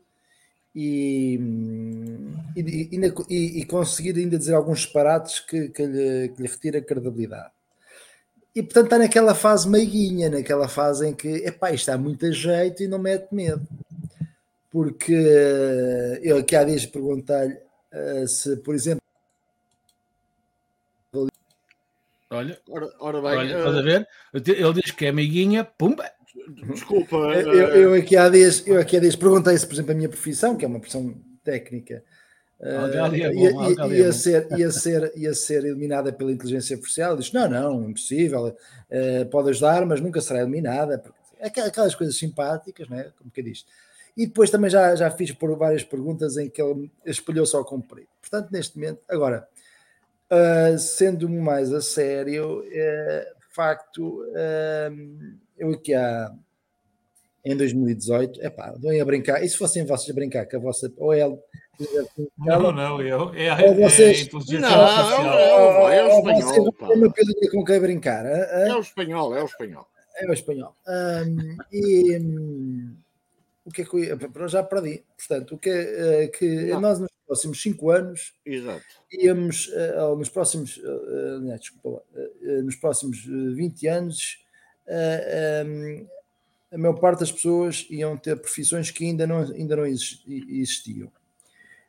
e, 0.75 1.39
e, 2.57 2.99
e, 3.29 3.59
e 3.61 3.65
conseguir 3.65 4.17
ainda 4.17 4.37
dizer 4.37 4.53
alguns 4.53 4.79
disparates 4.79 5.39
que, 5.39 5.69
que, 5.69 5.85
lhe, 5.85 6.29
que 6.29 6.41
lhe 6.41 6.47
retira 6.47 6.79
a 6.79 6.83
credibilidade. 6.83 7.51
E 8.53 8.61
portanto 8.61 8.85
está 8.85 8.99
naquela 8.99 9.33
fase 9.33 9.67
meiguinha, 9.67 10.29
naquela 10.29 10.67
fase 10.67 11.07
em 11.07 11.13
que, 11.13 11.27
epá, 11.27 11.71
isto 11.71 11.87
dá 11.87 11.97
muito 11.97 12.29
jeito 12.31 12.83
e 12.83 12.87
não 12.87 12.99
mete 12.99 13.33
medo 13.33 13.65
porque 14.73 15.13
eu 16.23 16.39
aqui 16.39 16.55
há 16.55 16.63
dias 16.63 16.83
perguntei-lhe 16.87 17.53
uh, 17.93 18.27
se, 18.27 18.57
por 18.57 18.73
exemplo. 18.73 19.03
Olha, 22.31 22.59
ora, 22.67 22.91
ora 22.99 23.21
bem, 23.21 23.37
olha, 23.37 23.69
uh, 23.69 23.77
a 23.77 23.81
ver? 23.83 24.07
Ele 24.33 24.73
diz 24.73 24.89
que 24.89 25.05
é 25.05 25.09
amiguinha, 25.09 25.63
pumba! 25.63 26.09
Desculpa. 26.73 27.15
Eu, 27.15 27.53
eu, 27.53 27.93
aqui 27.93 28.17
há 28.17 28.27
dias, 28.27 28.65
eu 28.65 28.79
aqui 28.79 28.97
há 28.97 28.99
dias 28.99 29.15
perguntei 29.15 29.55
se, 29.55 29.67
por 29.67 29.73
exemplo, 29.73 29.91
a 29.91 29.95
minha 29.95 30.09
profissão, 30.09 30.57
que 30.57 30.65
é 30.65 30.67
uma 30.67 30.79
profissão 30.79 31.15
técnica, 31.43 32.03
uh, 32.59 33.15
ia, 33.15 33.31
ia, 33.95 34.11
ser, 34.11 34.47
ia, 34.57 34.71
ser, 34.71 35.13
ia 35.15 35.35
ser 35.35 35.65
eliminada 35.65 36.11
pela 36.11 36.31
inteligência 36.31 36.75
artificial. 36.75 37.11
Ele 37.11 37.21
disse: 37.21 37.35
não, 37.35 37.47
não, 37.47 37.89
impossível, 37.91 38.47
uh, 38.47 39.25
pode 39.29 39.51
ajudar, 39.51 39.85
mas 39.85 40.01
nunca 40.01 40.19
será 40.19 40.41
eliminada. 40.41 41.03
Aquelas 41.39 41.93
coisas 41.93 42.17
simpáticas, 42.17 42.89
né? 42.89 43.11
como 43.19 43.29
que 43.29 43.43
diz. 43.43 43.65
E 44.15 44.27
depois 44.27 44.49
também 44.49 44.69
já, 44.69 44.95
já 44.95 45.09
fiz 45.09 45.31
por 45.31 45.55
várias 45.57 45.83
perguntas 45.83 46.37
em 46.37 46.49
que 46.49 46.61
ele 46.61 46.91
espelhou 47.05 47.45
só 47.45 47.63
comprido. 47.63 48.07
Portanto, 48.21 48.51
neste 48.51 48.77
momento, 48.77 48.99
agora, 49.09 49.47
uh, 50.31 50.77
sendo 50.77 51.27
mais 51.27 51.73
a 51.73 51.81
sério, 51.81 52.59
uh, 52.59 52.63
de 52.63 53.55
facto, 53.55 54.21
uh, 54.21 55.37
eu 55.57 55.71
aqui 55.71 55.93
há 55.93 56.31
em 57.43 57.57
2018, 57.57 58.41
é 58.41 58.49
pá, 58.49 58.73
doem 58.77 59.01
a 59.01 59.05
brincar. 59.05 59.43
E 59.43 59.49
se 59.49 59.57
fossem 59.57 59.85
vocês 59.85 60.09
a 60.09 60.13
brincar 60.13 60.45
com 60.47 60.57
a 60.57 60.59
vossa. 60.59 60.91
Ou 60.97 61.13
é. 61.13 61.27
Não, 62.37 62.71
não, 62.71 63.01
eu. 63.01 63.33
É, 63.33 63.47
é, 63.47 63.73
vocês, 63.73 64.19
é 64.19 64.21
inteligência 64.21 64.59
não, 64.59 64.81
artificial. 64.81 65.89
É, 65.89 65.97
é, 65.97 66.03
o 66.05 66.29
espanhol. 66.31 66.73
Com 67.51 67.65
quem 67.65 67.79
brincar. 67.79 68.25
É 68.25 68.75
o 68.75 68.79
espanhol, 68.79 69.35
é 69.35 69.41
o 69.41 69.45
espanhol. 69.45 69.87
É 70.15 70.27
o 70.29 70.33
espanhol. 70.33 70.75
Um, 70.87 71.57
e 71.71 72.19
o 73.65 73.71
que 73.71 73.81
é 73.81 73.85
que 73.85 73.93
eu 73.93 73.99
ia, 73.99 74.47
já 74.47 74.63
perdi. 74.63 75.03
Portanto, 75.17 75.55
o 75.55 75.57
que, 75.57 75.69
uh, 75.69 76.31
que 76.37 76.71
nós 76.73 76.99
nos 76.99 77.09
próximos 77.25 77.61
cinco 77.61 77.89
anos 77.89 78.33
Exato. 78.45 78.83
íamos, 79.11 79.67
uh, 79.67 80.15
nos 80.15 80.29
próximos, 80.29 80.77
uh, 80.77 81.57
desculpa, 81.57 82.03
nos 82.63 82.75
próximos 82.75 83.23
20 83.25 83.87
anos, 83.87 84.43
a 86.71 86.77
maior 86.77 86.99
parte 86.99 87.21
das 87.21 87.31
pessoas 87.31 87.85
iam 87.89 88.17
ter 88.17 88.35
profissões 88.35 88.91
que 88.91 89.05
ainda 89.05 89.25
não, 89.25 89.39
ainda 89.39 89.75
não 89.77 89.85
existiam. 89.85 91.11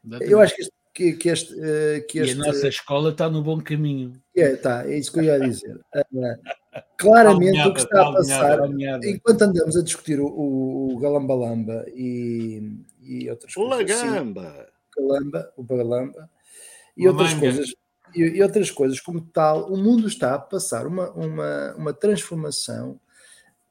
Exatamente. 0.04 0.32
Eu 0.32 0.40
acho 0.40 0.54
que 0.54 0.62
este, 0.62 0.72
que, 0.92 1.12
que 1.14 1.28
este, 1.28 1.54
que 2.08 2.18
este, 2.20 2.36
E 2.36 2.40
a 2.40 2.46
nossa 2.46 2.68
escola 2.68 3.10
está 3.10 3.28
no 3.28 3.42
bom 3.42 3.60
caminho. 3.60 4.12
É, 4.36 4.54
tá, 4.54 4.88
é 4.88 4.96
isso 4.98 5.10
que 5.12 5.18
eu 5.18 5.24
ia 5.24 5.40
dizer. 5.40 5.80
Claramente 6.96 7.68
o 7.68 7.74
que 7.74 7.80
está 7.80 8.08
a 8.08 8.12
passar, 8.12 8.58
enquanto 9.04 9.42
andamos 9.42 9.76
a 9.76 9.82
discutir 9.82 10.20
o, 10.20 10.26
o, 10.26 10.94
o 10.94 10.98
Galambalamba 10.98 11.84
e, 11.94 12.62
e 13.02 13.30
outras 13.30 13.56
o 13.56 13.68
coisas. 13.68 14.00
Lagamba. 14.00 14.48
Assim, 14.48 14.64
Galamba, 14.96 15.52
o 15.56 15.62
Bagalamba 15.62 16.30
e 16.96 17.08
outras 17.08 17.34
manga. 17.34 17.40
coisas. 17.40 17.74
E, 18.14 18.20
e, 18.20 18.42
outras 18.42 18.70
coisas 18.70 19.00
como 19.00 19.20
tal, 19.20 19.72
o 19.72 19.76
mundo 19.76 20.06
está 20.06 20.34
a 20.34 20.38
passar 20.38 20.86
uma, 20.86 21.10
uma, 21.10 21.74
uma 21.74 21.92
transformação 21.92 23.00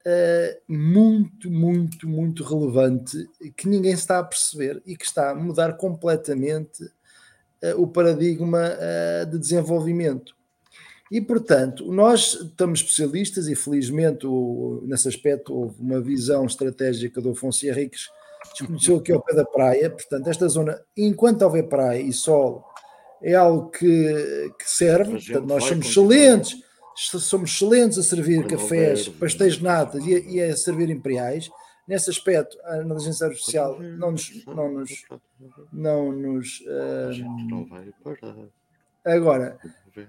uh, 0.05 0.61
muito, 0.67 1.49
muito, 1.49 2.07
muito 2.07 2.43
relevante 2.43 3.29
que 3.55 3.69
ninguém 3.69 3.93
está 3.93 4.19
a 4.19 4.23
perceber 4.23 4.81
e 4.85 4.97
que 4.97 5.05
está 5.05 5.31
a 5.31 5.35
mudar 5.35 5.77
completamente 5.77 6.83
uh, 6.83 7.81
o 7.81 7.87
paradigma 7.87 8.59
uh, 8.59 9.25
de 9.25 9.39
desenvolvimento. 9.39 10.35
E, 11.14 11.22
portanto, 11.22 11.91
nós 11.91 12.34
estamos 12.41 12.80
especialistas 12.80 13.47
e, 13.47 13.53
felizmente, 13.53 14.26
o, 14.26 14.82
nesse 14.84 15.07
aspecto, 15.07 15.53
houve 15.53 15.80
uma 15.80 16.01
visão 16.01 16.43
estratégica 16.43 17.22
do 17.22 17.30
Afonso 17.30 17.68
Henriques, 17.68 18.09
desconheceu 18.57 18.95
aqui 18.95 19.11
ao 19.11 19.22
pé 19.22 19.36
da 19.36 19.45
praia. 19.45 19.91
Portanto, 19.91 20.28
esta 20.28 20.47
zona, 20.47 20.82
enquanto 20.97 21.43
houver 21.43 21.70
praia 21.70 22.01
e 22.01 22.11
sol, 22.11 22.66
é 23.22 23.36
algo 23.36 23.70
que, 23.70 24.51
que 24.57 24.68
serve. 24.68 25.11
Portanto, 25.11 25.45
nós 25.45 25.66
somos 25.66 25.86
excelentes, 25.86 26.64
somos 26.95 27.51
excelentes 27.51 27.99
a 27.99 28.01
servir 28.01 28.47
cafés, 28.47 29.07
pastéis 29.07 29.57
de 29.57 29.64
nata 29.64 29.99
e, 29.99 30.38
e, 30.38 30.41
a 30.41 30.57
servir 30.57 30.89
imperiais. 30.89 31.47
Nesse 31.88 32.09
aspecto, 32.09 32.57
a 32.64 32.78
inteligência 32.78 33.28
artificial 33.28 33.80
não 33.80 34.14
nos. 34.14 34.43
Não 34.47 34.74
nos, 34.74 34.89
não 35.72 36.11
nos 36.11 36.61
uh, 36.61 37.68
vai 37.70 37.93
parar. 38.03 38.62
Agora, 39.05 39.57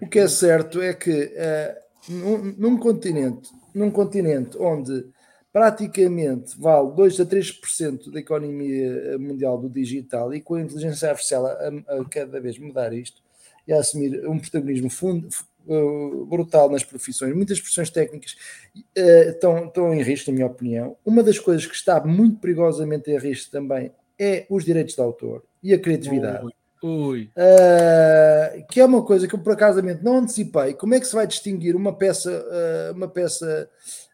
o 0.01 0.09
que 0.09 0.19
é 0.19 0.29
certo 0.29 0.81
é 0.81 0.95
que 0.95 1.11
uh, 1.11 2.13
num, 2.13 2.55
num, 2.57 2.77
continente, 2.79 3.51
num 3.75 3.91
continente 3.91 4.57
onde 4.59 5.07
praticamente 5.53 6.59
vale 6.59 6.93
2 6.93 7.21
a 7.21 7.27
3% 7.27 8.11
da 8.11 8.19
economia 8.19 8.89
eh, 8.89 9.17
mundial 9.17 9.57
do 9.57 9.71
digital 9.71 10.35
e 10.35 10.41
com 10.41 10.57
a 10.57 10.63
inteligência 10.63 11.09
artificial 11.09 11.47
a, 11.47 11.69
a 11.69 12.05
cada 12.11 12.41
vez 12.41 12.59
mudar 12.59 12.93
isto 12.93 13.23
e 13.67 13.73
a 13.73 13.79
assumir 13.79 14.27
um 14.29 14.37
protagonismo 14.37 14.91
fundo, 14.91 15.29
uh, 15.67 16.27
brutal 16.27 16.69
nas 16.69 16.83
profissões, 16.83 17.35
muitas 17.37 17.61
profissões 17.61 17.89
técnicas 17.89 18.33
uh, 18.75 19.31
estão, 19.31 19.67
estão 19.67 19.95
em 19.95 20.03
risco, 20.03 20.31
na 20.31 20.35
minha 20.35 20.47
opinião. 20.47 20.97
Uma 21.05 21.23
das 21.23 21.39
coisas 21.39 21.67
que 21.67 21.75
está 21.75 22.05
muito 22.05 22.41
perigosamente 22.41 23.11
em 23.13 23.19
risco 23.19 23.53
também 23.53 23.93
é 24.19 24.47
os 24.51 24.65
direitos 24.65 24.97
de 24.97 25.01
autor 25.01 25.45
e 25.63 25.73
a 25.73 25.79
criatividade. 25.79 26.47
Ui. 26.47 26.53
Uh, 26.87 28.67
que 28.71 28.81
é 28.81 28.85
uma 28.85 29.03
coisa 29.03 29.27
que 29.27 29.35
eu 29.35 29.39
por 29.39 29.53
acaso 29.53 29.81
não 30.03 30.19
antecipei. 30.19 30.75
Como 30.75 30.95
é 30.95 31.01
que 31.01 31.07
se 31.07 31.15
vai 31.15 31.27
distinguir 31.27 31.75
uma 31.75 31.93
peça, 31.93 32.31
uh, 32.31 32.95
uma 32.95 33.09
peça 33.09 33.69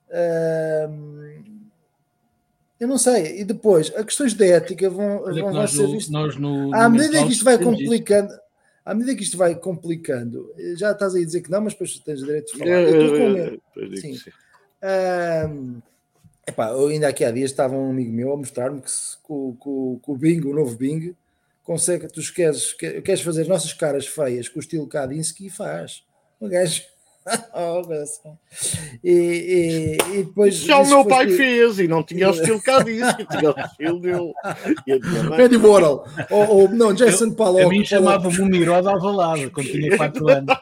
uh, 0.09 1.61
eu 2.81 2.89
não 2.89 2.97
sei, 2.97 3.41
e 3.41 3.45
depois, 3.45 3.93
as 3.95 4.05
questões 4.07 4.33
de 4.33 4.51
ética 4.51 4.89
vão, 4.89 5.23
vão, 5.23 5.53
vão 5.53 5.67
ser 5.67 5.87
vistas. 5.89 6.15
À 6.73 6.89
medida 6.89 7.23
que 7.25 7.33
isto 7.33 7.45
vai 7.45 7.59
complicando, 7.59 8.33
à 8.83 8.95
medida 8.95 9.15
que 9.15 9.23
isto 9.23 9.37
vai 9.37 9.55
complicando, 9.55 10.51
já 10.77 10.93
estás 10.93 11.15
aí 11.15 11.23
a 11.23 11.27
dizer 11.27 11.43
que 11.43 11.51
não, 11.51 11.61
mas 11.61 11.75
depois 11.75 11.99
tens 11.99 12.21
direito 12.21 12.53
de 12.53 12.59
falar. 12.59 12.71
Eu, 12.71 12.89
eu, 12.89 13.37
eu, 13.37 13.61
eu 13.77 13.97
sim. 13.99 14.15
sim. 14.15 14.31
Uh, 14.83 15.83
epá, 16.47 16.71
eu 16.71 16.87
ainda 16.87 17.07
aqui 17.07 17.23
há 17.23 17.31
dias 17.31 17.51
estava 17.51 17.77
um 17.77 17.91
amigo 17.91 18.13
meu 18.13 18.33
a 18.33 18.37
mostrar-me 18.39 18.81
que, 18.81 18.91
com, 19.23 19.55
com, 19.57 19.99
com 20.01 20.13
o 20.13 20.17
Bing, 20.17 20.41
o 20.47 20.55
novo 20.55 20.75
Bing, 20.75 21.15
consegue, 21.71 22.09
tu 22.09 22.21
queres, 22.35 22.73
queres 22.73 23.21
fazer 23.21 23.43
as 23.43 23.49
nossas 23.49 23.73
caras 23.73 24.05
feias 24.05 24.49
com 24.49 24.59
o 24.59 24.61
estilo 24.61 24.89
Kadinsky 24.89 25.47
e 25.47 25.51
faz. 25.51 26.03
O 26.41 26.49
gajo. 26.49 26.83
oh, 27.55 27.83
e, 29.05 29.13
e, 29.13 29.99
e 30.15 30.25
depois. 30.25 30.57
Já 30.57 30.79
o 30.79 30.89
meu 30.89 31.05
pai 31.05 31.27
que... 31.27 31.37
fez 31.37 31.79
e 31.79 31.87
não 31.87 32.03
tinha 32.03 32.29
o 32.29 32.33
estilo 32.33 32.61
Kadinsky, 32.61 33.25
tinha 33.25 33.51
o 33.53 33.61
estilo 33.61 34.01
dele. 34.01 34.33
Eddie 35.39 35.59
Moral. 35.59 36.05
Ou, 36.29 36.49
ou, 36.49 36.69
não, 36.71 36.93
Jason 36.93 37.31
Paulo. 37.35 37.65
A 37.65 37.69
mim 37.69 37.85
chamava-me 37.85 38.41
o 38.41 38.47
Miro 38.47 38.83
de 38.83 38.89
Alvalade 38.89 39.51
quando 39.51 39.69
tinha 39.69 39.97
4 39.97 40.29
anos. 40.29 40.57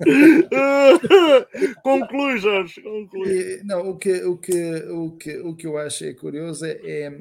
conclui, 1.82 2.38
Jorge. 2.38 2.80
Conclui. 2.80 3.60
Não, 3.64 3.90
o 3.90 3.96
que, 3.96 4.24
o, 4.24 4.36
que, 4.36 4.74
o, 4.88 5.10
que, 5.12 5.38
o 5.38 5.54
que 5.54 5.66
eu 5.66 5.78
acho 5.78 6.04
é 6.04 6.14
curioso 6.14 6.64
é, 6.64 6.78
é 6.82 7.12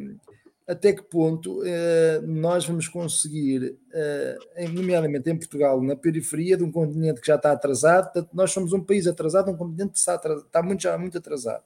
até 0.69 0.93
que 0.93 1.01
ponto 1.01 1.61
uh, 1.61 2.21
nós 2.27 2.63
vamos 2.63 2.87
conseguir, 2.87 3.75
uh, 3.91 4.69
nomeadamente 4.71 5.27
em 5.27 5.35
Portugal, 5.35 5.81
na 5.81 5.95
periferia 5.95 6.55
de 6.55 6.63
um 6.63 6.71
continente 6.71 7.19
que 7.19 7.27
já 7.27 7.35
está 7.35 7.51
atrasado, 7.51 8.29
nós 8.31 8.51
somos 8.51 8.71
um 8.71 8.83
país 8.83 9.07
atrasado, 9.07 9.49
um 9.49 9.57
continente 9.57 9.93
que 9.93 9.97
está, 9.97 10.13
atrasado, 10.13 10.45
está 10.45 10.61
muito, 10.61 10.83
já 10.83 10.95
muito 10.95 11.17
atrasado. 11.17 11.63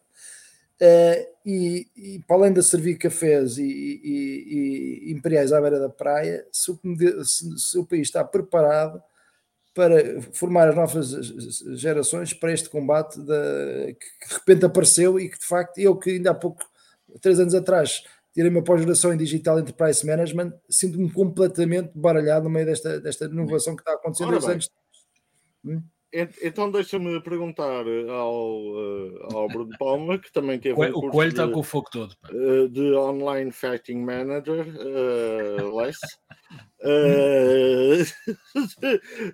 Uh, 0.82 1.34
e, 1.46 1.88
e, 1.96 2.20
para 2.28 2.38
além 2.38 2.54
de 2.54 2.64
servir 2.64 2.98
cafés 2.98 3.58
e, 3.58 3.64
e, 3.64 5.08
e, 5.08 5.12
imperiais 5.12 5.54
à 5.54 5.62
beira 5.62 5.80
da 5.80 5.90
praia, 5.90 6.46
se 6.52 6.72
o, 6.72 6.80
se, 7.24 7.60
se 7.60 7.78
o, 7.78 7.86
país 7.86 8.08
está 8.08 8.24
preparado 8.24 9.02
para 9.74 10.22
formar 10.34 10.70
as 10.70 10.76
novas 10.76 11.10
gerações 11.78 12.34
para 12.34 12.52
este 12.54 12.70
combate 12.70 13.20
que 13.20 14.28
de 14.28 14.34
repente 14.34 14.66
apareceu 14.66 15.20
e 15.20 15.30
que 15.30 15.40
de 15.40 15.46
facto 15.46 15.78
eu 15.80 15.96
que 15.96 16.12
ainda 16.12 16.32
há 16.32 16.34
pouco, 16.34 16.64
três 17.22 17.40
anos 17.40 17.56
atrás, 17.56 18.04
tirei 18.34 18.50
uma 18.50 18.64
pós-graduação 18.64 19.14
em 19.14 19.18
Digital 19.18 19.60
Enterprise 19.60 20.06
Management, 20.06 20.54
sinto-me 20.70 21.12
completamente 21.12 21.92
baralhado 21.96 22.46
no 22.46 22.50
meio 22.50 22.66
desta, 22.66 23.00
desta 23.00 23.26
inovação 23.26 23.76
que 23.76 23.82
está 23.82 23.94
acontecendo 23.94 24.36
Ora, 24.36 24.52
anos. 24.52 24.70
Hum? 25.64 25.82
Então 26.44 26.70
deixa-me 26.70 27.20
perguntar 27.22 27.86
ao, 28.10 28.60
eh, 28.60 29.34
ao 29.34 29.48
Bruno 29.48 29.76
Palma, 29.80 30.20
que 30.20 30.32
também 30.32 30.60
teve 30.60 30.80
o, 30.80 30.84
um 30.84 30.92
curso 30.92 31.08
o 31.08 31.12
Coelho 31.12 31.30
está 31.30 31.48
com 31.48 31.60
o 31.60 31.64
fogo 31.64 31.90
todo. 31.92 32.16
Eh, 32.30 32.68
de 32.68 32.94
Online 32.94 33.52
Fighting 33.52 33.98
Manager, 33.98 34.64
uh, 34.68 35.76
Less. 35.76 36.00
Uh, 36.84 38.04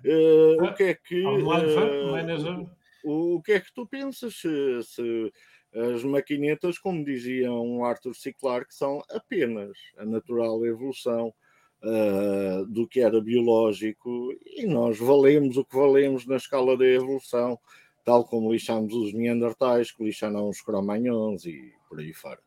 uh, 0.06 0.64
o 0.64 0.74
que 0.74 0.82
é 0.84 0.94
que 0.94 1.26
Online 1.26 2.10
Manager. 2.10 2.66
O, 3.04 3.36
o 3.36 3.42
que 3.42 3.52
é 3.52 3.60
que 3.60 3.72
tu 3.74 3.86
pensas 3.86 4.36
se, 4.36 4.82
se 4.82 5.32
as 5.74 6.02
maquinetas, 6.02 6.78
como 6.78 7.04
dizia 7.04 7.52
um 7.52 7.84
Arthur 7.84 8.14
C. 8.14 8.32
Clarke, 8.32 8.74
são 8.74 9.02
apenas 9.10 9.76
a 9.98 10.06
natural 10.06 10.64
evolução 10.64 11.34
uh, 11.82 12.66
do 12.66 12.86
que 12.86 13.00
era 13.00 13.20
biológico 13.20 14.32
e 14.44 14.66
nós 14.66 14.98
valemos 14.98 15.56
o 15.56 15.64
que 15.64 15.76
valemos 15.76 16.26
na 16.26 16.36
escala 16.36 16.76
da 16.76 16.86
evolução, 16.86 17.58
tal 18.04 18.24
como 18.24 18.52
lixamos 18.52 18.94
os 18.94 19.12
Neandertais, 19.12 19.90
que 19.90 20.04
lixaram 20.04 20.48
os 20.48 20.60
Cromagnons 20.60 21.44
e 21.44 21.72
por 21.88 21.98
aí 21.98 22.12
fora. 22.12 22.40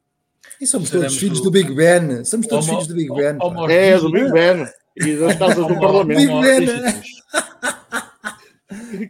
E 0.60 0.68
somos 0.68 0.90
todos 0.90 1.18
filhos 1.18 1.40
do... 1.40 1.46
do 1.46 1.52
Big 1.52 1.74
Ben. 1.74 2.24
Somos 2.26 2.48
todos 2.48 2.68
homo, 2.68 2.76
filhos 2.76 2.88
do 2.88 2.96
Big 2.96 3.14
Ben. 3.14 3.38
Homo, 3.40 3.70
é, 3.70 3.98
do 3.98 4.12
Big 4.12 4.32
Ben. 4.32 4.68
E 4.96 5.16
das 5.16 5.38
casas 5.38 5.68
do 5.68 5.80
Parlamento. 5.80 6.20
Big 6.20 6.42
Ben. 6.42 6.66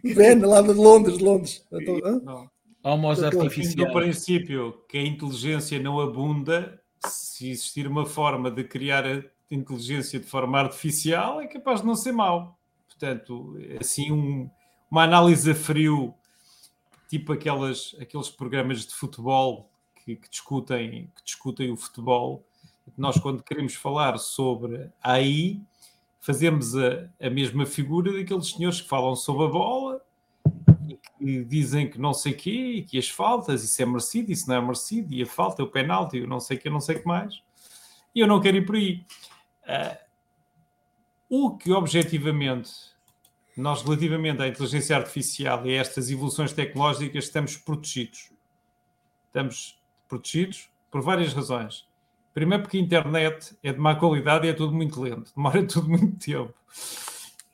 Big 0.02 0.14
Ben, 0.14 0.40
lá 0.40 0.62
de 0.62 0.72
Londres, 0.72 1.18
Londres. 1.18 1.66
Não. 1.70 2.48
Homos 2.82 3.22
artificiais. 3.22 3.74
Do 3.74 3.92
princípio 3.92 4.74
que 4.88 4.98
a 4.98 5.02
inteligência 5.02 5.80
não 5.80 6.00
abunda, 6.00 6.80
se 7.06 7.50
existir 7.50 7.86
uma 7.86 8.06
forma 8.06 8.50
de 8.50 8.62
criar 8.64 9.04
a 9.50 9.54
inteligência 9.54 10.18
de 10.18 10.26
forma 10.26 10.58
artificial, 10.58 11.40
é 11.40 11.46
capaz 11.46 11.80
de 11.80 11.86
não 11.86 11.94
ser 11.94 12.12
mau. 12.12 12.58
Portanto, 12.88 13.58
assim, 13.80 14.10
um, 14.10 14.48
uma 14.90 15.02
análise 15.02 15.50
a 15.50 15.54
frio, 15.54 16.14
tipo 17.08 17.32
aquelas, 17.32 17.94
aqueles 18.00 18.28
programas 18.28 18.86
de 18.86 18.94
futebol 18.94 19.70
que, 20.04 20.16
que, 20.16 20.30
discutem, 20.30 21.10
que 21.14 21.24
discutem 21.24 21.70
o 21.72 21.76
futebol. 21.76 22.44
Nós, 22.96 23.18
quando 23.18 23.42
queremos 23.42 23.74
falar 23.74 24.18
sobre 24.18 24.90
AI, 25.02 25.60
fazemos 26.20 26.76
a, 26.76 27.08
a 27.20 27.30
mesma 27.30 27.66
figura 27.66 28.12
daqueles 28.12 28.50
senhores 28.50 28.80
que 28.80 28.88
falam 28.88 29.16
sobre 29.16 29.46
a 29.46 29.48
bola 29.48 30.00
e 30.88 30.96
que 30.96 31.44
dizem 31.44 31.90
que 31.90 31.98
não 31.98 32.14
sei 32.14 32.32
o 32.32 32.36
quê, 32.36 32.74
e 32.76 32.82
que 32.82 32.98
as 32.98 33.08
faltas, 33.08 33.64
isso 33.64 33.82
é 33.82 33.86
merecido, 33.86 34.30
isso 34.30 34.48
não 34.48 34.56
é 34.56 34.60
merecido, 34.60 35.12
e 35.12 35.22
a 35.22 35.26
falta 35.26 35.62
é 35.62 35.64
o 35.64 35.68
penalti, 35.68 36.18
eu 36.18 36.26
não 36.26 36.40
sei 36.40 36.56
o 36.56 36.60
eu 36.64 36.72
não 36.72 36.80
sei 36.80 36.96
o 36.96 37.00
que 37.00 37.06
mais. 37.06 37.42
E 38.14 38.20
eu 38.20 38.26
não 38.26 38.40
quero 38.40 38.56
ir 38.56 38.66
por 38.66 38.76
aí. 38.76 39.04
Uh, 39.66 39.96
o 41.28 41.56
que 41.56 41.72
objetivamente 41.72 42.70
nós, 43.56 43.82
relativamente 43.82 44.42
à 44.42 44.48
inteligência 44.48 44.96
artificial 44.96 45.64
e 45.66 45.76
a 45.76 45.80
estas 45.80 46.10
evoluções 46.10 46.52
tecnológicas, 46.52 47.24
estamos 47.24 47.56
protegidos. 47.56 48.30
Estamos 49.26 49.80
protegidos 50.08 50.68
por 50.90 51.00
várias 51.02 51.32
razões. 51.32 51.86
Primeiro 52.32 52.64
porque 52.64 52.76
a 52.76 52.80
internet 52.80 53.56
é 53.62 53.72
de 53.72 53.78
má 53.78 53.94
qualidade 53.94 54.46
e 54.46 54.50
é 54.50 54.52
tudo 54.52 54.74
muito 54.74 55.00
lento, 55.00 55.32
demora 55.34 55.62
tudo 55.66 55.88
muito 55.88 56.18
tempo. 56.18 56.52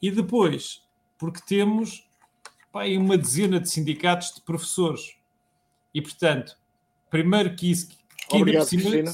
E 0.00 0.10
depois, 0.10 0.82
porque 1.18 1.40
temos 1.46 2.08
pá, 2.72 2.86
uma 2.86 3.18
dezena 3.18 3.60
de 3.60 3.68
sindicatos 3.68 4.34
de 4.34 4.40
professores. 4.40 5.16
E, 5.92 6.00
portanto, 6.00 6.56
primeiro 7.10 7.54
que 7.54 7.70
isso, 7.70 7.88
que 8.28 8.36
Obrigado, 8.36 8.66
cima, 8.66 9.12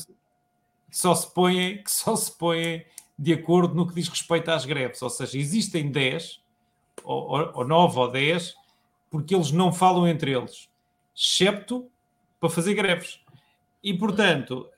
Cristina. 0.88 1.14
só 1.14 1.14
se 1.14 1.34
põem, 1.34 1.82
que 1.82 1.90
só 1.90 2.16
se 2.16 2.36
põem 2.36 2.84
de 3.18 3.32
acordo 3.32 3.74
no 3.74 3.86
que 3.86 3.94
diz 3.94 4.08
respeito 4.08 4.50
às 4.50 4.64
greves. 4.64 5.00
Ou 5.02 5.10
seja, 5.10 5.38
existem 5.38 5.90
10, 5.90 6.40
ou, 7.04 7.28
ou, 7.28 7.52
ou 7.54 7.66
9 7.66 7.98
ou 7.98 8.10
10, 8.10 8.54
porque 9.10 9.34
eles 9.34 9.50
não 9.50 9.72
falam 9.72 10.06
entre 10.06 10.32
eles, 10.32 10.68
excepto 11.16 11.88
para 12.40 12.50
fazer 12.50 12.74
greves. 12.74 13.20
E, 13.82 13.94
portanto, 13.94 14.68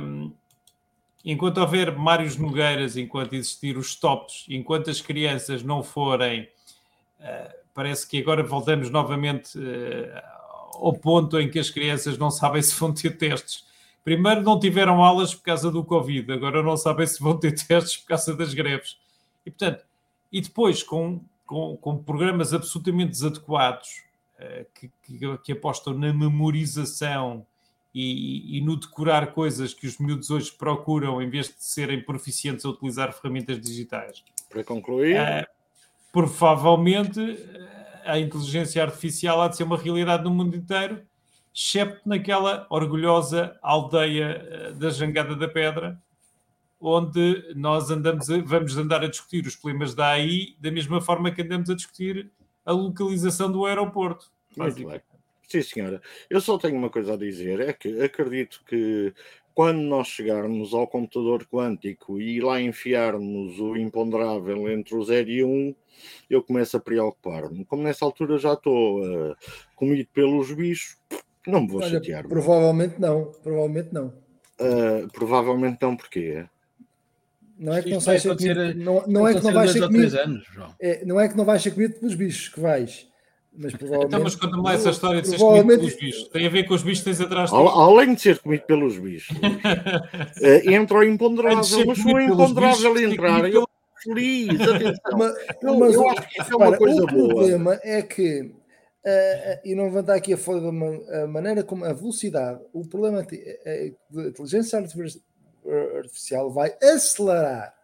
hum, 0.00 0.32
enquanto 1.24 1.58
houver 1.58 1.96
Mários 1.96 2.36
Nogueiras, 2.36 2.96
enquanto 2.96 3.34
existir 3.34 3.76
os 3.76 3.94
tops, 3.94 4.46
enquanto 4.48 4.90
as 4.90 5.00
crianças 5.00 5.62
não 5.62 5.82
forem, 5.82 6.48
uh, 7.20 7.54
parece 7.74 8.08
que 8.08 8.18
agora 8.18 8.42
voltamos 8.42 8.90
novamente 8.90 9.58
uh, 9.58 10.22
ao 10.74 10.92
ponto 10.92 11.38
em 11.38 11.50
que 11.50 11.58
as 11.58 11.68
crianças 11.68 12.16
não 12.16 12.30
sabem 12.30 12.62
se 12.62 12.78
vão 12.78 12.92
ter 12.92 13.16
testes. 13.16 13.66
Primeiro 14.08 14.40
não 14.40 14.58
tiveram 14.58 15.04
aulas 15.04 15.34
por 15.34 15.42
causa 15.42 15.70
do 15.70 15.84
Covid, 15.84 16.32
agora 16.32 16.62
não 16.62 16.78
sabem 16.78 17.06
se 17.06 17.22
vão 17.22 17.38
ter 17.38 17.52
testes 17.62 17.98
por 17.98 18.06
causa 18.06 18.34
das 18.34 18.54
greves. 18.54 18.96
E, 19.44 19.50
portanto, 19.50 19.84
e 20.32 20.40
depois 20.40 20.82
com, 20.82 21.20
com, 21.44 21.76
com 21.76 22.02
programas 22.02 22.54
absolutamente 22.54 23.10
desadequados 23.10 24.02
uh, 24.40 24.64
que, 24.74 24.90
que, 25.02 25.38
que 25.44 25.52
apostam 25.52 25.92
na 25.92 26.10
memorização 26.10 27.46
e, 27.94 28.56
e, 28.56 28.62
no 28.62 28.78
decorar 28.78 29.34
coisas 29.34 29.74
que 29.74 29.86
os 29.86 29.98
miúdos 29.98 30.30
hoje 30.30 30.52
procuram 30.52 31.20
em 31.20 31.28
vez 31.28 31.48
de 31.48 31.62
serem 31.62 32.02
proficientes 32.02 32.64
a 32.64 32.70
utilizar 32.70 33.12
ferramentas 33.12 33.60
digitais. 33.60 34.24
Para 34.48 34.64
concluir, 34.64 35.20
uh, 35.20 35.46
provavelmente 36.10 37.20
a 38.06 38.18
inteligência 38.18 38.82
artificial 38.82 39.42
há 39.42 39.48
de 39.48 39.58
ser 39.58 39.64
uma 39.64 39.76
realidade 39.76 40.24
no 40.24 40.30
mundo 40.30 40.56
inteiro, 40.56 41.06
excepto 41.58 42.08
naquela 42.08 42.68
orgulhosa 42.70 43.58
aldeia 43.60 44.72
da 44.76 44.90
Jangada 44.90 45.34
da 45.34 45.48
Pedra, 45.48 46.00
onde 46.80 47.52
nós 47.56 47.90
andamos 47.90 48.30
a, 48.30 48.38
vamos 48.38 48.78
andar 48.78 49.02
a 49.02 49.08
discutir 49.08 49.44
os 49.44 49.56
problemas 49.56 49.92
da 49.92 50.06
AI 50.10 50.54
da 50.60 50.70
mesma 50.70 51.00
forma 51.00 51.32
que 51.32 51.42
andamos 51.42 51.68
a 51.68 51.74
discutir 51.74 52.30
a 52.64 52.70
localização 52.70 53.50
do 53.50 53.66
aeroporto. 53.66 54.30
Muito 54.56 54.86
bem. 54.86 55.00
Sim, 55.48 55.62
senhora. 55.62 56.00
Eu 56.30 56.40
só 56.40 56.56
tenho 56.58 56.76
uma 56.76 56.90
coisa 56.90 57.14
a 57.14 57.16
dizer: 57.16 57.58
é 57.58 57.72
que 57.72 58.02
acredito 58.02 58.62
que 58.64 59.12
quando 59.52 59.80
nós 59.80 60.06
chegarmos 60.06 60.72
ao 60.72 60.86
computador 60.86 61.44
quântico 61.46 62.20
e 62.20 62.40
lá 62.40 62.60
enfiarmos 62.60 63.58
o 63.58 63.76
imponderável 63.76 64.70
entre 64.70 64.94
o 64.94 65.02
0 65.02 65.28
e 65.28 65.42
1, 65.42 65.48
um, 65.48 65.74
eu 66.30 66.40
começo 66.40 66.76
a 66.76 66.80
preocupar-me. 66.80 67.64
Como 67.64 67.82
nessa 67.82 68.04
altura 68.04 68.38
já 68.38 68.52
estou 68.52 69.02
uh, 69.02 69.34
comido 69.74 70.06
pelos 70.14 70.52
bichos, 70.52 70.96
não 71.50 71.62
me 71.62 71.68
vou 71.68 71.80
Olha, 71.80 71.90
chatear. 71.90 72.26
Provavelmente 72.26 73.00
não, 73.00 73.32
provavelmente 73.42 73.88
não. 73.92 74.06
Uh, 74.60 75.08
provavelmente 75.12 75.78
não, 75.80 75.96
porquê? 75.96 76.44
Não 77.58 77.74
é 77.74 77.82
que 77.82 77.90
não 77.90 78.00
vais 78.00 78.22
ser 78.22 78.36
comido, 78.36 78.74
não, 78.76 79.06
não 79.06 79.28
é 79.28 79.34
que 79.34 79.42
não 79.42 79.52
vais 79.52 79.72
ser 79.72 79.86
comido, 79.86 80.16
anos, 80.16 80.44
é, 80.80 81.04
não 81.04 81.20
é 81.20 81.28
que 81.28 81.36
não 81.36 81.44
vais 81.44 81.60
ser 81.60 81.72
comido 81.72 81.94
pelos 81.94 82.14
bichos 82.14 82.48
que 82.48 82.60
vais 82.60 83.08
mas 83.58 83.72
provavelmente. 83.72 84.06
Então, 84.08 84.22
mas 84.22 84.36
conta-me 84.36 84.62
lá 84.62 84.72
essa 84.74 84.90
história 84.90 85.20
de 85.20 85.28
ser 85.28 85.38
comido 85.38 85.66
pelos 85.66 85.94
bichos. 85.96 86.28
Tem 86.28 86.46
a 86.46 86.48
ver 86.48 86.64
com 86.64 86.74
os 86.74 86.82
bichos 86.82 87.00
que 87.00 87.04
tens 87.06 87.20
atrás 87.20 87.50
de 87.50 87.56
Além 87.56 88.14
de 88.14 88.20
ser 88.20 88.38
comido 88.38 88.62
pelos 88.62 88.96
bichos, 88.98 89.36
uh, 89.36 90.70
entra 90.70 90.98
o 90.98 91.02
imponderável, 91.02 91.58
mas 91.58 91.66
se 91.98 92.06
o 92.06 92.20
imponderável 92.20 92.98
entrar, 92.98 93.50
eu 93.50 93.68
feliz, 94.02 94.60
atenção. 94.60 95.18
Mas, 95.18 95.34
eu, 95.60 95.78
mas, 95.78 95.94
eu 95.94 96.08
acho 96.08 96.22
que 96.22 96.40
isso 96.40 96.52
é 96.52 96.56
uma 96.56 96.76
coisa 96.76 97.06
boa. 97.06 97.24
O 97.24 97.28
problema 97.28 97.80
é 97.82 98.02
que, 98.02 98.50
uh, 99.04 99.60
e 99.64 99.74
não 99.74 99.90
vou 99.90 100.02
dar 100.02 100.16
aqui 100.16 100.32
a 100.32 100.38
folha 100.38 100.60
da 100.60 101.26
maneira 101.26 101.62
como 101.62 101.84
a 101.84 101.92
velocidade, 101.92 102.60
o 102.72 102.86
problema 102.86 103.20
é 103.20 103.24
que 103.24 103.60
a 104.14 104.26
inteligência 104.28 104.78
artificial 104.78 106.50
vai 106.50 106.76
acelerar 106.82 107.78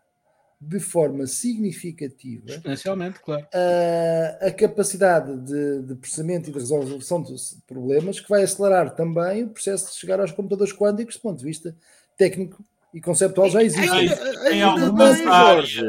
de 0.61 0.81
forma 0.81 1.27
significativa 1.27 2.45
exponencialmente, 2.47 3.21
claro. 3.21 3.47
a, 3.53 4.47
a 4.47 4.53
capacidade 4.53 5.37
de, 5.41 5.83
de, 5.83 5.95
processamento 5.97 6.49
e 6.49 6.53
de 6.53 6.59
resolução 6.59 7.23
de 7.23 7.35
problemas 7.67 8.21
que 8.21 8.29
vai 8.29 8.43
acelerar 8.43 8.95
também 8.95 9.45
o 9.45 9.51
processo 9.51 9.93
de 9.93 9.99
chegar 9.99 10.21
aos 10.21 10.33
computadores 10.33 10.73
quânticos 10.73 11.17
do 11.17 11.21
ponto 11.21 11.39
de 11.39 11.45
vista 11.45 11.77
técnico 12.17 12.65
e 12.95 13.01
conceptual 13.01 13.51
já 13.51 13.63
existe. 13.63 13.91
Tem 14.45 14.63
alguma 14.63 15.13
Jorge. 15.17 15.83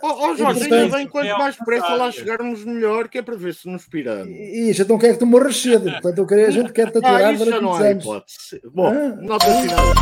Ó 0.00 0.30
oh, 0.30 0.36
Jorge, 0.36 0.62
ainda 0.62 0.96
bem 0.96 1.08
quanto 1.08 1.36
mais 1.36 1.56
depressa 1.56 1.94
lá 1.96 2.12
chegarmos 2.12 2.64
melhor, 2.64 3.08
que 3.08 3.18
é 3.18 3.22
para 3.22 3.36
ver 3.36 3.52
se 3.52 3.68
nos 3.68 3.86
piramos. 3.88 4.32
E 4.32 4.72
já 4.72 4.84
não 4.84 4.96
quer 4.96 5.14
que 5.14 5.18
tu 5.18 5.26
morras 5.26 5.56
cedo, 5.56 5.90
portanto 5.90 6.18
eu 6.18 6.26
queria, 6.26 6.46
a 6.46 6.50
gente 6.52 6.72
quer 6.72 6.92
tatuar 6.92 7.20
ah, 7.20 7.32
durante 7.32 7.60
não 7.60 7.74
há 7.74 7.90
hipótese. 7.90 8.60
Bom, 8.72 8.86
ah, 8.86 9.16
nota 9.20 9.44
final. 9.44 9.94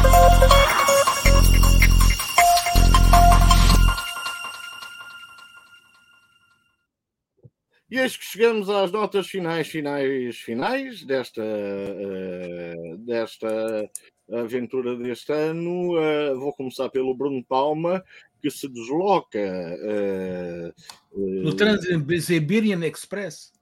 E 7.90 7.98
eis 7.98 8.16
que 8.16 8.24
chegamos 8.24 8.68
às 8.68 8.90
notas 8.90 9.28
finais, 9.28 9.68
finais, 9.68 10.36
finais 10.38 11.04
desta, 11.04 11.42
uh, 11.42 12.98
desta 12.98 13.88
aventura 14.32 14.96
deste 14.96 15.32
ano. 15.32 15.96
Uh, 15.98 16.38
vou 16.38 16.52
começar 16.52 16.88
pelo 16.88 17.14
Bruno 17.14 17.44
Palma, 17.44 18.04
que 18.40 18.50
se 18.50 18.68
desloca 18.68 19.38
uh, 19.38 20.72
no 21.16 21.54
Trans-Siberian 21.54 22.84
Express. 22.86 23.52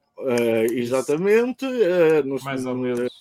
exatamente. 0.72 1.66
Nos, 2.24 2.44
Mais 2.44 2.64
ou 2.66 2.76
menos. 2.76 3.12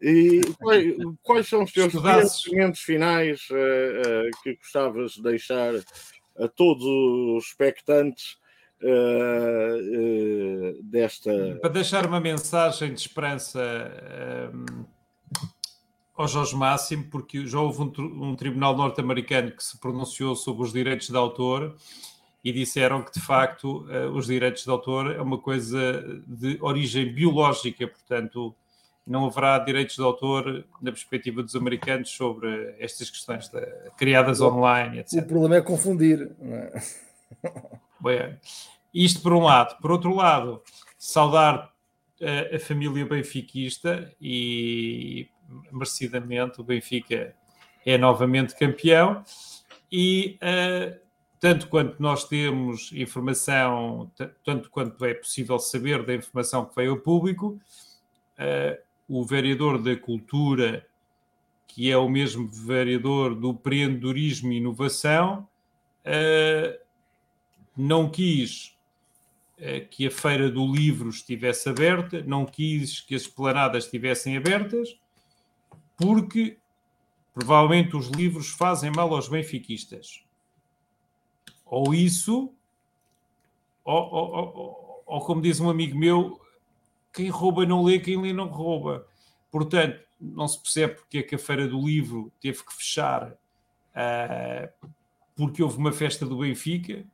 e 0.00 0.40
quais, 0.58 0.96
quais, 1.22 1.48
são 1.48 1.62
os 1.62 1.72
teus 1.72 1.92
pensamentos 1.92 2.80
finais 2.80 3.46
que 4.42 4.54
gostavas 4.56 5.12
de 5.12 5.22
deixar 5.22 5.74
a 6.38 6.48
todos 6.48 6.84
os 6.84 7.46
expectantes 7.46 8.40
uh, 8.82 9.76
uh, 10.78 10.82
desta. 10.82 11.58
Para 11.60 11.70
deixar 11.70 12.06
uma 12.06 12.20
mensagem 12.20 12.94
de 12.94 13.00
esperança 13.00 13.60
um, 14.54 14.84
ao 16.20 16.28
Jorge 16.28 16.54
Máximo, 16.54 17.04
porque 17.10 17.46
já 17.46 17.58
houve 17.58 17.82
um, 17.82 18.30
um 18.30 18.36
tribunal 18.36 18.76
norte-americano 18.76 19.50
que 19.52 19.64
se 19.64 19.78
pronunciou 19.78 20.36
sobre 20.36 20.62
os 20.64 20.72
direitos 20.72 21.08
de 21.08 21.16
autor 21.16 21.74
e 22.44 22.52
disseram 22.52 23.02
que 23.02 23.12
de 23.12 23.20
facto 23.20 23.86
uh, 23.86 24.10
os 24.14 24.26
direitos 24.26 24.64
de 24.64 24.70
autor 24.70 25.14
é 25.14 25.20
uma 25.20 25.38
coisa 25.38 26.02
de 26.26 26.58
origem 26.60 27.12
biológica, 27.12 27.86
portanto 27.86 28.54
não 29.06 29.26
haverá 29.26 29.58
direitos 29.58 29.96
de 29.96 30.02
autor 30.02 30.64
na 30.80 30.92
perspectiva 30.92 31.42
dos 31.42 31.56
americanos 31.56 32.10
sobre 32.10 32.74
estas 32.78 33.10
questões 33.10 33.48
de, 33.48 33.60
criadas 33.96 34.40
online, 34.40 35.00
etc. 35.00 35.24
O 35.24 35.26
problema 35.26 35.56
é 35.56 35.60
confundir. 35.62 36.30
Não 36.38 36.54
é? 36.54 36.82
Bem, 38.00 38.38
isto 38.94 39.20
por 39.22 39.32
um 39.32 39.42
lado. 39.42 39.80
Por 39.80 39.90
outro 39.90 40.14
lado, 40.14 40.62
saudar 40.98 41.72
a, 42.20 42.24
eh, 42.24 42.56
a 42.56 42.60
família 42.60 43.04
benfiquista 43.04 44.12
e 44.20 45.28
merecidamente 45.70 46.60
o 46.60 46.64
Benfica 46.64 47.34
é 47.84 47.98
novamente 47.98 48.56
campeão. 48.56 49.24
E 49.90 50.38
uh, 50.42 50.98
tanto 51.38 51.68
quanto 51.68 52.00
nós 52.00 52.28
temos 52.28 52.92
informação, 52.92 54.10
tanto 54.44 54.70
quanto 54.70 55.04
é 55.04 55.14
possível 55.14 55.58
saber 55.58 56.04
da 56.04 56.14
informação 56.14 56.66
que 56.66 56.76
veio 56.76 56.92
ao 56.92 56.98
público, 56.98 57.60
uh, 58.38 58.78
o 59.08 59.24
vereador 59.24 59.82
da 59.82 59.96
cultura, 59.96 60.86
que 61.66 61.90
é 61.90 61.96
o 61.96 62.08
mesmo 62.08 62.48
vereador 62.48 63.34
do 63.34 63.50
empreendedorismo 63.50 64.52
e 64.52 64.58
inovação, 64.58 65.48
uh, 66.04 66.78
não 67.76 68.08
quis 68.10 68.78
que 69.90 70.06
a 70.06 70.10
Feira 70.10 70.50
do 70.50 70.66
Livro 70.72 71.10
estivesse 71.10 71.68
aberta, 71.68 72.22
não 72.26 72.46
quis 72.46 73.00
que 73.02 73.14
as 73.14 73.22
esplanadas 73.22 73.84
estivessem 73.84 74.34
abertas, 74.34 74.98
porque 76.00 76.58
provavelmente 77.34 77.96
os 77.96 78.08
livros 78.08 78.48
fazem 78.48 78.90
mal 78.90 79.14
aos 79.14 79.28
benfiquistas. 79.28 80.24
Ou 81.64 81.94
isso, 81.94 82.52
ou, 83.84 84.12
ou, 84.12 84.34
ou, 84.34 85.02
ou 85.06 85.20
como 85.20 85.42
diz 85.42 85.60
um 85.60 85.68
amigo 85.68 85.96
meu, 85.96 86.40
quem 87.12 87.28
rouba 87.28 87.66
não 87.66 87.82
lê, 87.82 87.98
quem 87.98 88.20
lê 88.20 88.32
não 88.32 88.48
rouba. 88.48 89.06
Portanto, 89.50 90.00
não 90.20 90.48
se 90.48 90.60
percebe 90.60 90.94
porque 90.94 91.18
é 91.18 91.22
que 91.22 91.34
a 91.34 91.38
Feira 91.38 91.68
do 91.68 91.80
Livro 91.80 92.32
teve 92.40 92.64
que 92.64 92.74
fechar 92.74 93.32
uh, 93.32 94.88
porque 95.34 95.62
houve 95.62 95.78
uma 95.78 95.92
festa 95.92 96.26
do 96.26 96.38
Benfica 96.38 97.04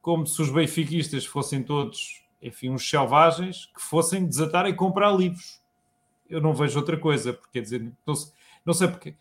como 0.00 0.26
se 0.26 0.40
os 0.42 0.50
benfiquistas 0.50 1.24
fossem 1.24 1.62
todos, 1.62 2.22
enfim, 2.42 2.68
uns 2.68 2.88
selvagens 2.88 3.66
que 3.74 3.80
fossem 3.80 4.26
desatar 4.26 4.66
e 4.66 4.74
comprar 4.74 5.10
livros. 5.10 5.63
Eu 6.28 6.40
não 6.40 6.54
vejo 6.54 6.78
outra 6.78 6.96
coisa, 6.96 7.32
porque 7.32 7.52
quer 7.52 7.60
dizer, 7.60 7.92
não 8.06 8.14
sei, 8.14 8.32
não 8.64 8.74
sei 8.74 8.88
porque 8.88 9.14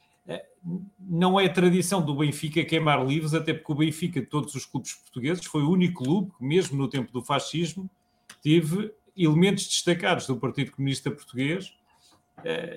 não 1.00 1.40
é 1.40 1.50
tradição 1.50 2.02
do 2.02 2.16
Benfica 2.16 2.64
queimar 2.64 3.06
livros, 3.06 3.34
até 3.34 3.54
porque 3.54 3.72
o 3.72 3.76
Benfica, 3.76 4.22
de 4.22 4.28
todos 4.28 4.56
os 4.56 4.66
clubes 4.66 4.94
portugueses, 4.94 5.46
foi 5.46 5.62
o 5.62 5.70
único 5.70 6.04
clube 6.04 6.32
que, 6.38 6.44
mesmo 6.44 6.78
no 6.78 6.88
tempo 6.88 7.12
do 7.12 7.22
fascismo, 7.22 7.90
teve 8.42 8.94
elementos 9.16 9.68
destacados 9.68 10.26
do 10.26 10.38
Partido 10.38 10.72
Comunista 10.72 11.12
Português 11.12 11.76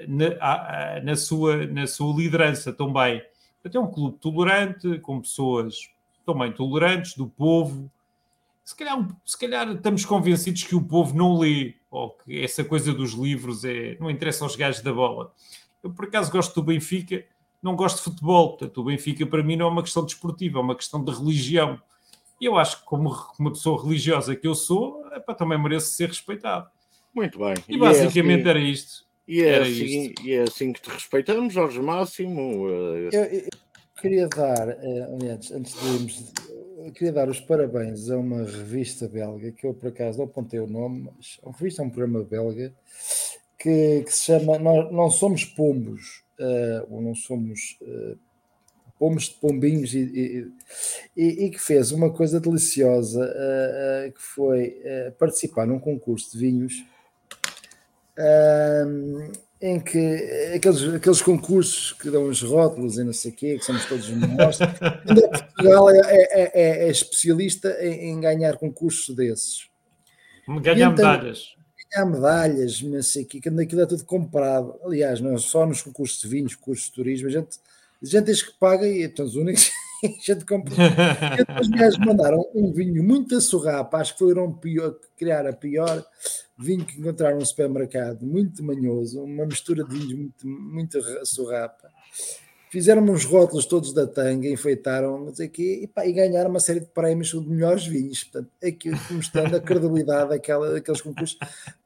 na, 0.08 1.00
na, 1.02 1.16
sua, 1.16 1.66
na 1.66 1.86
sua 1.86 2.14
liderança 2.16 2.72
também. 2.72 3.22
Até 3.64 3.78
um 3.78 3.90
clube 3.90 4.18
tolerante, 4.18 4.98
com 5.00 5.20
pessoas 5.20 5.90
também 6.24 6.52
tolerantes, 6.52 7.14
do 7.14 7.28
povo. 7.28 7.90
Se 8.64 8.76
calhar, 8.76 9.08
se 9.24 9.38
calhar 9.38 9.70
estamos 9.70 10.04
convencidos 10.04 10.64
que 10.64 10.74
o 10.74 10.82
povo 10.82 11.16
não 11.16 11.38
lê, 11.38 11.74
ou 11.96 12.10
que 12.10 12.42
essa 12.42 12.62
coisa 12.62 12.92
dos 12.92 13.12
livros 13.12 13.64
é, 13.64 13.96
não 13.98 14.10
interessa 14.10 14.44
aos 14.44 14.54
gajos 14.54 14.82
da 14.82 14.92
bola. 14.92 15.32
Eu, 15.82 15.90
por 15.90 16.06
acaso, 16.06 16.30
gosto 16.30 16.54
do 16.54 16.62
Benfica, 16.62 17.24
não 17.62 17.74
gosto 17.74 17.96
de 17.96 18.02
futebol. 18.02 18.50
Portanto, 18.50 18.80
o 18.80 18.84
Benfica, 18.84 19.26
para 19.26 19.42
mim, 19.42 19.56
não 19.56 19.66
é 19.66 19.70
uma 19.70 19.82
questão 19.82 20.04
desportiva, 20.04 20.58
é 20.58 20.62
uma 20.62 20.76
questão 20.76 21.02
de 21.02 21.10
religião. 21.10 21.80
E 22.40 22.44
eu 22.44 22.58
acho 22.58 22.80
que, 22.80 22.84
como 22.84 23.14
uma 23.38 23.50
pessoa 23.50 23.82
religiosa 23.82 24.36
que 24.36 24.46
eu 24.46 24.54
sou, 24.54 25.04
é, 25.12 25.20
também 25.34 25.60
mereço 25.60 25.94
ser 25.94 26.08
respeitado. 26.08 26.68
Muito 27.14 27.38
bem. 27.38 27.54
E, 27.68 27.74
e 27.74 27.78
basicamente 27.78 28.40
é 28.40 28.50
assim, 28.50 28.50
era 28.50 28.58
isto. 28.58 29.06
E 29.26 29.42
é, 29.42 29.58
assim, 29.58 30.14
e 30.22 30.32
é 30.32 30.42
assim 30.42 30.72
que 30.72 30.82
te 30.82 30.90
respeitamos, 30.90 31.54
Jorge 31.54 31.80
Máximo. 31.80 32.68
Eu, 32.68 33.10
eu 33.10 33.48
queria 34.00 34.28
dar, 34.28 34.68
eh, 34.68 35.32
antes, 35.32 35.50
antes 35.50 35.80
de 35.80 35.88
irmos, 35.88 36.32
queria 36.92 37.12
dar 37.12 37.28
os 37.28 37.40
parabéns 37.40 38.10
a 38.10 38.16
uma 38.18 38.42
revista 38.44 39.08
belga, 39.08 39.52
que 39.52 39.66
eu 39.66 39.74
por 39.74 39.88
acaso 39.88 40.18
não 40.18 40.24
apontei 40.26 40.60
o 40.60 40.66
nome, 40.66 41.10
mas 41.16 41.38
revista, 41.52 41.82
é 41.82 41.84
um 41.84 41.90
programa 41.90 42.22
belga, 42.22 42.72
que, 43.58 44.02
que 44.02 44.12
se 44.12 44.24
chama 44.26 44.58
Nós 44.58 44.92
Não 44.92 45.10
Somos 45.10 45.44
Pombos, 45.44 46.22
uh, 46.38 46.94
ou 46.94 47.00
não 47.00 47.14
somos 47.14 47.78
uh, 47.82 48.18
de 48.98 49.34
pombinhos, 49.34 49.94
e, 49.94 50.50
e, 51.16 51.46
e, 51.46 51.50
que 51.50 51.60
fez 51.60 51.92
uma 51.92 52.10
coisa 52.10 52.40
deliciosa, 52.40 53.24
uh, 53.24 54.12
que 54.12 54.22
foi 54.22 54.80
participar 55.18 55.66
num 55.66 55.78
concurso 55.78 56.32
de 56.32 56.38
vinhos 56.38 56.84
em 59.60 59.80
que 59.80 60.52
aqueles, 60.54 60.82
aqueles 60.94 61.22
concursos 61.22 61.92
que 61.92 62.10
dão 62.10 62.28
os 62.28 62.42
rótulos 62.42 62.98
e 62.98 63.04
não 63.04 63.12
sei 63.12 63.30
o 63.30 63.34
quê, 63.34 63.58
que 63.58 63.64
somos 63.64 63.84
todos 63.86 64.08
mostros, 64.10 64.68
Portugal 65.56 65.90
é, 65.90 65.98
é, 65.98 66.42
é, 66.42 66.86
é, 66.86 66.90
especialista 66.90 67.70
em, 67.80 68.10
em, 68.10 68.20
ganhar 68.20 68.58
concursos 68.58 69.14
desses. 69.14 69.68
Ganhar 70.60 70.92
então, 70.92 71.06
medalhas. 71.06 71.54
Ganhar 71.90 72.06
medalhas, 72.06 72.82
não 72.82 73.02
sei 73.02 73.22
o 73.22 73.26
quê, 73.26 73.40
que 73.40 73.48
aquilo 73.48 73.80
é 73.80 73.86
tudo 73.86 74.04
comprado. 74.04 74.78
Aliás, 74.84 75.20
não 75.20 75.34
é 75.34 75.38
só 75.38 75.64
nos 75.64 75.80
concursos 75.80 76.20
de 76.20 76.28
vinhos, 76.28 76.54
concursos 76.54 76.86
de 76.86 76.92
turismo, 76.92 77.28
a 77.28 77.30
gente, 77.30 77.58
a 78.02 78.06
gente 78.06 78.26
diz 78.26 78.42
que 78.42 78.52
paga 78.58 78.86
e 78.86 79.02
estão 79.02 79.24
os 79.24 79.36
únicos 79.36 79.70
a 80.04 80.32
gente 80.32 80.44
compra. 80.44 80.74
e 81.56 81.60
os 81.60 81.68
gajos 81.68 81.98
mandaram 81.98 82.44
um 82.54 82.70
vinho 82.72 83.02
muito 83.02 83.34
a 83.34 83.40
surrapa, 83.40 83.96
acho 83.98 84.12
que 84.12 84.18
foram 84.18 84.52
pior, 84.52 84.96
criar 85.16 85.46
a 85.46 85.52
pior 85.54 86.04
vinho 86.58 86.84
que 86.84 86.98
encontraram 86.98 87.38
no 87.38 87.46
supermercado, 87.46 88.24
muito 88.24 88.64
manhoso, 88.64 89.22
uma 89.22 89.44
mistura 89.44 89.84
de 89.84 89.90
vinhos 89.90 90.12
muito, 90.12 90.46
muito 90.46 91.26
surrapa. 91.26 91.90
Fizeram 92.68 93.02
uns 93.04 93.24
rótulos 93.24 93.64
todos 93.64 93.92
da 93.92 94.06
tanga, 94.06 94.48
enfeitaram, 94.48 95.26
não 95.26 95.34
sei 95.34 95.48
quê, 95.48 95.80
e, 95.82 95.86
pá, 95.86 96.04
e 96.04 96.12
ganharam 96.12 96.50
uma 96.50 96.58
série 96.58 96.80
de 96.80 96.86
prémios 96.86 97.28
de 97.28 97.40
melhores 97.40 97.86
vinhos. 97.86 98.24
Portanto, 98.24 98.50
aqui 98.62 98.90
mostrando 99.10 99.56
a 99.56 99.60
credibilidade 99.60 100.30
daquela, 100.30 100.72
daqueles 100.72 101.00
concursos. 101.00 101.38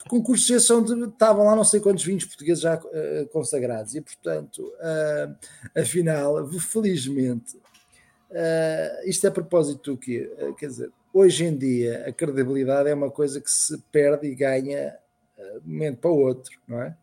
Concursos 0.09 0.49
esses 0.49 0.71
onde 0.71 1.05
estavam 1.05 1.45
lá 1.45 1.55
não 1.55 1.64
sei 1.64 1.81
quantos 1.81 2.03
vinhos 2.03 2.25
portugueses 2.25 2.62
já 2.62 2.77
uh, 2.77 3.29
consagrados. 3.31 3.95
E, 3.95 4.01
portanto, 4.01 4.62
uh, 4.62 5.79
afinal, 5.79 6.49
felizmente, 6.59 7.57
uh, 7.57 9.09
isto 9.09 9.27
é 9.27 9.29
a 9.29 9.33
propósito 9.33 9.93
do 9.93 9.99
quê? 9.99 10.31
quer 10.59 10.66
dizer, 10.66 10.91
Hoje 11.13 11.45
em 11.45 11.57
dia, 11.57 12.05
a 12.07 12.13
credibilidade 12.13 12.89
é 12.89 12.95
uma 12.95 13.11
coisa 13.11 13.41
que 13.41 13.51
se 13.51 13.77
perde 13.91 14.29
e 14.29 14.35
ganha 14.35 14.97
eh, 15.37 15.59
de 15.61 15.69
um 15.69 15.73
momento 15.73 15.99
para 15.99 16.11
o 16.11 16.19
outro, 16.19 16.53
não 16.69 16.81
é? 16.81 16.97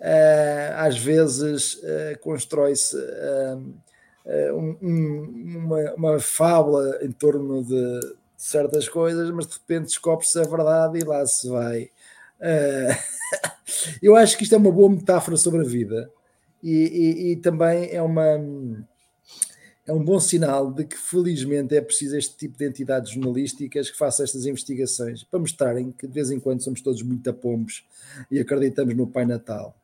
Eh, 0.00 0.72
às 0.76 0.98
vezes 0.98 1.80
eh, 1.82 2.18
constrói-se 2.20 2.96
uma, 4.52 5.94
uma 5.94 6.20
fábula 6.20 6.98
em 7.02 7.10
torno 7.10 7.64
de 7.64 8.00
certas 8.36 8.88
coisas, 8.88 9.30
mas 9.30 9.46
de 9.46 9.54
repente 9.54 9.86
descobre-se 9.86 10.38
a 10.38 10.44
verdade 10.44 10.98
e 10.98 11.04
lá 11.04 11.24
se 11.26 11.48
vai. 11.48 11.90
eu 14.02 14.14
acho 14.14 14.36
que 14.36 14.42
isto 14.42 14.54
é 14.54 14.58
uma 14.58 14.70
boa 14.70 14.90
metáfora 14.90 15.36
sobre 15.36 15.60
a 15.60 15.68
vida 15.68 16.10
e, 16.62 16.72
e, 16.72 17.32
e 17.32 17.36
também 17.36 17.88
é 17.92 18.02
uma 18.02 18.38
é 19.86 19.92
um 19.92 20.02
bom 20.02 20.20
sinal 20.20 20.72
de 20.72 20.84
que, 20.84 20.96
felizmente, 20.96 21.76
é 21.76 21.80
preciso 21.80 22.16
este 22.16 22.36
tipo 22.36 22.56
de 22.56 22.66
entidades 22.66 23.10
jornalísticas 23.10 23.90
que 23.90 23.98
façam 23.98 24.24
estas 24.24 24.46
investigações 24.46 25.24
para 25.24 25.40
mostrarem 25.40 25.90
que, 25.90 26.06
de 26.06 26.12
vez 26.12 26.30
em 26.30 26.38
quando, 26.38 26.62
somos 26.62 26.80
todos 26.80 27.02
muito 27.02 27.28
apombos 27.28 27.84
e 28.30 28.38
acreditamos 28.38 28.94
no 28.94 29.06
Pai 29.06 29.26
Natal. 29.26 29.76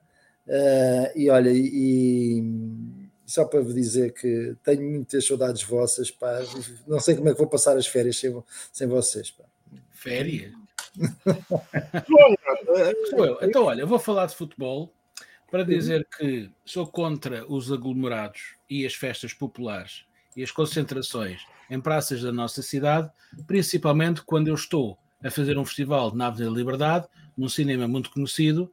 Uh, 0.47 1.19
e 1.19 1.29
olha, 1.29 1.51
e, 1.51 1.71
e, 1.75 3.11
só 3.27 3.45
para 3.45 3.61
vos 3.61 3.75
dizer 3.75 4.15
que 4.15 4.57
tenho 4.63 4.83
muitas 4.83 5.27
saudades 5.27 5.63
vossas, 5.63 6.11
pá. 6.11 6.41
não 6.87 7.01
sei 7.01 7.17
como 7.17 7.29
é 7.29 7.33
que 7.33 7.39
vou 7.39 7.49
passar 7.49 7.77
as 7.77 7.87
férias 7.87 8.19
sem, 8.19 8.35
sem 8.73 8.87
vocês. 8.87 9.33
Pá. 9.33 9.45
Férias? 9.91 10.53
então, 13.43 13.65
olha, 13.65 13.83
eu 13.83 13.87
vou 13.87 13.99
falar 13.99 14.27
de 14.27 14.37
futebol 14.37 14.93
para 15.51 15.65
dizer 15.65 16.07
que 16.17 16.51
sou 16.65 16.87
contra 16.87 17.45
os 17.51 17.73
aglomerados 17.73 18.55
e 18.69 18.85
as 18.85 18.95
festas 18.95 19.33
populares 19.33 20.05
e 20.37 20.43
as 20.43 20.51
concentrações 20.51 21.43
em 21.71 21.81
praças 21.81 22.23
da 22.23 22.33
nossa 22.33 22.63
cidade, 22.63 23.11
principalmente 23.47 24.23
quando 24.23 24.49
eu 24.49 24.55
estou 24.55 24.99
a 25.23 25.31
fazer 25.31 25.59
um 25.59 25.65
festival 25.65 26.15
na 26.15 26.29
Avenida 26.29 26.55
Liberdade, 26.55 27.07
num 27.37 27.49
cinema 27.49 27.89
muito 27.89 28.11
conhecido, 28.11 28.73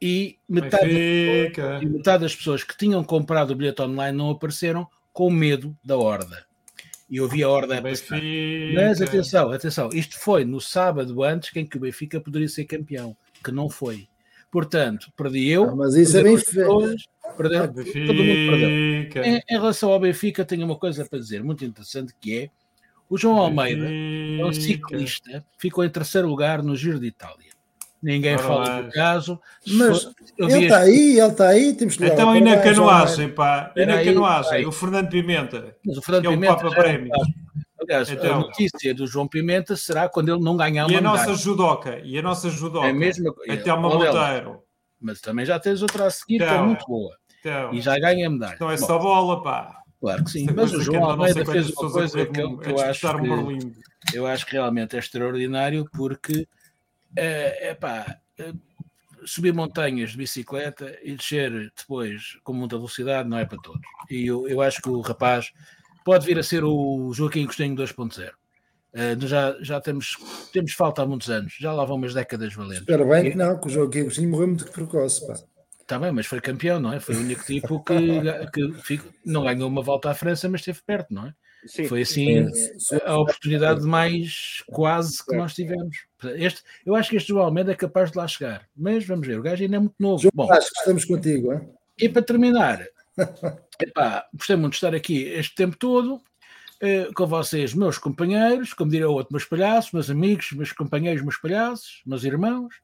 e 0.00 0.38
metade, 0.48 0.86
das 0.86 1.52
pessoas, 1.52 1.82
e 1.82 1.86
metade 1.86 2.22
das 2.22 2.34
pessoas 2.34 2.64
que 2.64 2.76
tinham 2.76 3.04
comprado 3.04 3.50
o 3.50 3.54
bilhete 3.54 3.82
online 3.82 4.16
não 4.16 4.30
apareceram 4.30 4.88
com 5.12 5.30
medo 5.30 5.76
da 5.84 5.96
horda. 5.98 6.46
E 7.10 7.16
eu 7.16 7.28
vi 7.28 7.42
a 7.42 7.48
horda 7.48 7.78
a 7.78 7.82
passar. 7.82 8.20
Mas 8.74 9.02
atenção, 9.02 9.50
atenção, 9.52 9.90
isto 9.92 10.18
foi 10.18 10.44
no 10.44 10.60
sábado 10.60 11.22
antes 11.22 11.54
em 11.54 11.66
que 11.66 11.76
o 11.76 11.80
Benfica 11.80 12.20
poderia 12.20 12.48
ser 12.48 12.64
campeão, 12.64 13.16
que 13.44 13.52
não 13.52 13.68
foi. 13.68 14.08
Portanto, 14.50 15.12
perdi 15.16 15.48
eu. 15.48 15.64
Ah, 15.64 15.76
mas 15.76 15.94
isso 15.94 16.16
é 16.18 16.22
bem 16.22 16.36
feio. 16.36 16.96
Perdeu, 17.36 17.68
todo 17.68 17.84
mundo 17.84 18.50
perdeu. 18.50 18.68
Em, 19.24 19.42
em, 19.48 19.58
relação 19.58 19.90
ao 19.90 20.00
Benfica, 20.00 20.44
tenho 20.44 20.64
uma 20.64 20.76
coisa 20.76 21.04
para 21.04 21.18
dizer 21.18 21.44
muito 21.44 21.64
interessante 21.64 22.12
que 22.20 22.36
é 22.36 22.50
o 23.08 23.16
João 23.16 23.38
Almeida, 23.38 23.86
é 23.86 24.44
um 24.44 24.52
ciclista, 24.52 25.44
ficou 25.58 25.84
em 25.84 25.90
terceiro 25.90 26.28
lugar 26.28 26.62
no 26.62 26.76
Giro 26.76 27.00
de 27.00 27.06
Itália. 27.06 27.50
Ninguém 28.02 28.38
fala 28.38 28.82
do 28.82 28.90
caso. 28.90 29.38
Mas 29.66 30.08
ele 30.38 30.64
está 30.64 30.78
aí, 30.78 31.18
ele 31.18 31.26
está 31.26 31.48
aí, 31.48 31.74
temos 31.74 31.96
que 31.96 32.06
Então, 32.06 32.34
e 32.34 32.40
na 32.40 32.56
canoagem, 32.58 33.28
pá, 33.28 33.72
e 33.76 33.84
na 33.84 34.02
canoagem, 34.02 34.66
o 34.66 34.72
Fernando 34.72 35.08
Pimenta, 35.10 35.76
mas 35.84 35.98
o 35.98 36.02
Fernando 36.02 36.22
que 36.22 36.28
é 36.28 36.30
Pimenta, 36.30 36.56
Papa 36.56 36.70
Prémios. 36.70 37.18
Aliás, 37.80 38.10
então, 38.10 38.34
a 38.34 38.40
notícia 38.40 38.94
do 38.94 39.06
João 39.06 39.26
Pimenta 39.26 39.74
será 39.76 40.08
quando 40.08 40.28
ele 40.28 40.42
não 40.42 40.56
ganhar 40.56 40.86
uma 40.86 40.92
E 40.92 40.96
a 40.96 41.00
nossa 41.00 41.22
medalha. 41.22 41.38
judoca, 41.38 41.98
e 42.00 42.18
a 42.18 42.22
nossa 42.22 42.50
judoca, 42.50 42.86
é 42.86 42.92
mesmo, 42.92 43.34
até 43.48 43.72
uma 43.72 43.88
Monteiro. 43.88 44.62
Mas 45.00 45.20
também 45.20 45.46
já 45.46 45.58
tens 45.58 45.80
outra 45.80 46.06
a 46.06 46.10
seguir 46.10 46.36
então, 46.36 46.48
que 46.48 46.54
é 46.54 46.62
muito 46.62 46.84
boa. 46.86 47.16
Então, 47.40 47.72
e 47.72 47.80
já 47.80 47.98
ganha 47.98 48.26
a 48.26 48.30
medalha. 48.30 48.54
Então 48.54 48.70
é 48.70 48.76
só 48.76 48.98
bola, 48.98 49.42
pá. 49.42 49.80
Claro 49.98 50.24
que 50.24 50.30
sim, 50.30 50.46
mas 50.54 50.72
o 50.72 50.80
João 50.80 51.04
Almeida 51.04 51.44
fez 51.44 51.70
uma 51.70 51.90
coisa 51.90 52.26
que, 52.26 52.40
eu, 52.40 52.56
que 52.56 52.70
eu 52.70 52.80
acho 52.80 53.00
que, 53.00 54.16
eu 54.16 54.26
acho 54.26 54.46
que 54.46 54.52
realmente 54.52 54.96
é 54.96 54.98
extraordinário 54.98 55.86
porque 55.92 56.48
é, 57.14 57.68
é 57.68 57.74
pá, 57.74 58.18
é, 58.38 58.52
subir 59.26 59.52
montanhas 59.52 60.12
de 60.12 60.16
bicicleta 60.16 60.98
e 61.02 61.14
descer 61.14 61.70
depois 61.76 62.38
com 62.42 62.54
muita 62.54 62.76
velocidade 62.76 63.28
não 63.28 63.38
é 63.38 63.44
para 63.44 63.58
todos. 63.58 63.86
E 64.10 64.26
eu, 64.26 64.48
eu 64.48 64.62
acho 64.62 64.80
que 64.80 64.88
o 64.88 65.00
rapaz 65.00 65.52
pode 66.04 66.26
vir 66.26 66.38
a 66.38 66.42
ser 66.42 66.64
o 66.64 67.12
Joaquim 67.12 67.46
Costinho 67.46 67.76
2.0. 67.76 68.30
Uh, 68.92 69.26
já, 69.26 69.56
já 69.60 69.80
temos, 69.80 70.16
temos 70.52 70.72
falta 70.72 71.02
há 71.02 71.06
muitos 71.06 71.30
anos, 71.30 71.54
já 71.60 71.72
lá 71.72 71.84
vão 71.84 71.96
umas 71.96 72.12
décadas 72.12 72.52
valentes. 72.52 72.80
Espero 72.80 73.08
bem 73.08 73.30
que 73.30 73.36
não, 73.36 73.58
que 73.58 73.68
o 73.68 73.70
Joaquim 73.70 74.04
Costinho 74.04 74.30
morreu 74.30 74.48
muito 74.48 74.70
precoce. 74.70 75.24
Pá. 75.26 75.34
Está 75.80 75.98
bem, 75.98 76.12
mas 76.12 76.26
foi 76.26 76.40
campeão, 76.40 76.78
não 76.78 76.92
é? 76.92 77.00
Foi 77.00 77.16
o 77.16 77.18
único 77.18 77.44
tipo 77.44 77.82
que, 77.82 77.96
que 78.52 79.00
não 79.24 79.42
ganhou 79.42 79.68
uma 79.68 79.82
volta 79.82 80.10
à 80.10 80.14
França, 80.14 80.48
mas 80.48 80.60
esteve 80.60 80.80
perto, 80.86 81.12
não 81.12 81.26
é? 81.26 81.34
Sim, 81.66 81.88
foi 81.88 82.02
assim 82.02 82.46
a, 83.04 83.10
a 83.10 83.18
oportunidade 83.18 83.82
mais 83.82 84.62
quase 84.68 85.24
que 85.24 85.36
nós 85.36 85.52
tivemos. 85.54 86.06
Este, 86.36 86.62
eu 86.86 86.94
acho 86.94 87.10
que 87.10 87.16
este 87.16 87.28
João 87.28 87.44
Almeida 87.44 87.72
é 87.72 87.74
capaz 87.74 88.10
de 88.10 88.16
lá 88.16 88.26
chegar, 88.26 88.66
mas 88.74 89.04
vamos 89.04 89.26
ver, 89.26 89.38
o 89.38 89.42
gajo 89.42 89.62
ainda 89.62 89.76
é 89.76 89.78
muito 89.78 89.96
novo. 89.98 90.22
João, 90.22 90.32
Bom, 90.34 90.52
acho 90.52 90.70
que 90.70 90.78
estamos 90.78 91.04
contigo. 91.04 91.52
Hein? 91.52 91.68
E 91.98 92.08
para 92.08 92.22
terminar, 92.22 92.86
epá, 93.80 94.26
gostei 94.34 94.56
muito 94.56 94.72
de 94.72 94.76
estar 94.78 94.94
aqui 94.94 95.22
este 95.24 95.54
tempo 95.54 95.76
todo 95.76 96.20
eh, 96.80 97.10
com 97.14 97.26
vocês, 97.26 97.74
meus 97.74 97.98
companheiros, 97.98 98.72
como 98.72 98.90
diria 98.90 99.08
o 99.08 99.12
outro, 99.12 99.32
meus 99.32 99.44
palhaços, 99.44 99.92
meus 99.92 100.08
amigos, 100.08 100.50
meus 100.52 100.72
companheiros, 100.72 101.22
meus 101.22 101.36
palhaços, 101.36 102.00
meus 102.06 102.24
irmãos. 102.24 102.74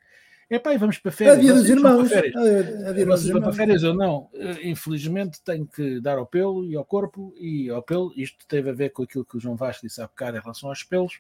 É 0.49 0.61
pá, 0.61 0.75
e 0.75 0.79
vamos 0.79 0.99
para 0.99 1.11
férias. 1.11 1.39
É 1.39 1.41
dia 1.41 1.55
dos 1.55 1.69
irmãos. 1.69 2.09
para 2.09 2.21
férias. 2.21 2.47
É 2.47 2.91
é 2.91 2.93
dia 2.93 3.07
dos 3.07 3.23
vão 3.23 3.31
para 3.33 3.39
irmãos. 3.41 3.57
férias 3.57 3.83
ou 3.83 3.95
não? 3.95 4.29
Eh, 4.35 4.69
Infelizmente 4.69 5.41
tenho 5.43 5.67
que 5.67 5.99
dar 6.01 6.19
ao 6.19 6.27
pelo 6.27 6.65
e 6.67 6.77
ao 6.77 6.85
corpo 6.85 7.35
e 7.39 7.69
ao 7.71 7.83
pelo. 7.83 8.13
Isto 8.15 8.47
teve 8.47 8.71
a 8.71 8.73
ver 8.73 8.91
com 8.91 9.03
aquilo 9.03 9.25
que 9.25 9.39
o 9.39 9.41
João 9.41 9.57
Vasco 9.57 9.87
disse 9.87 10.01
há 10.01 10.07
bocado 10.07 10.37
em 10.37 10.41
relação 10.41 10.69
aos 10.69 10.85
pelos 10.85 11.19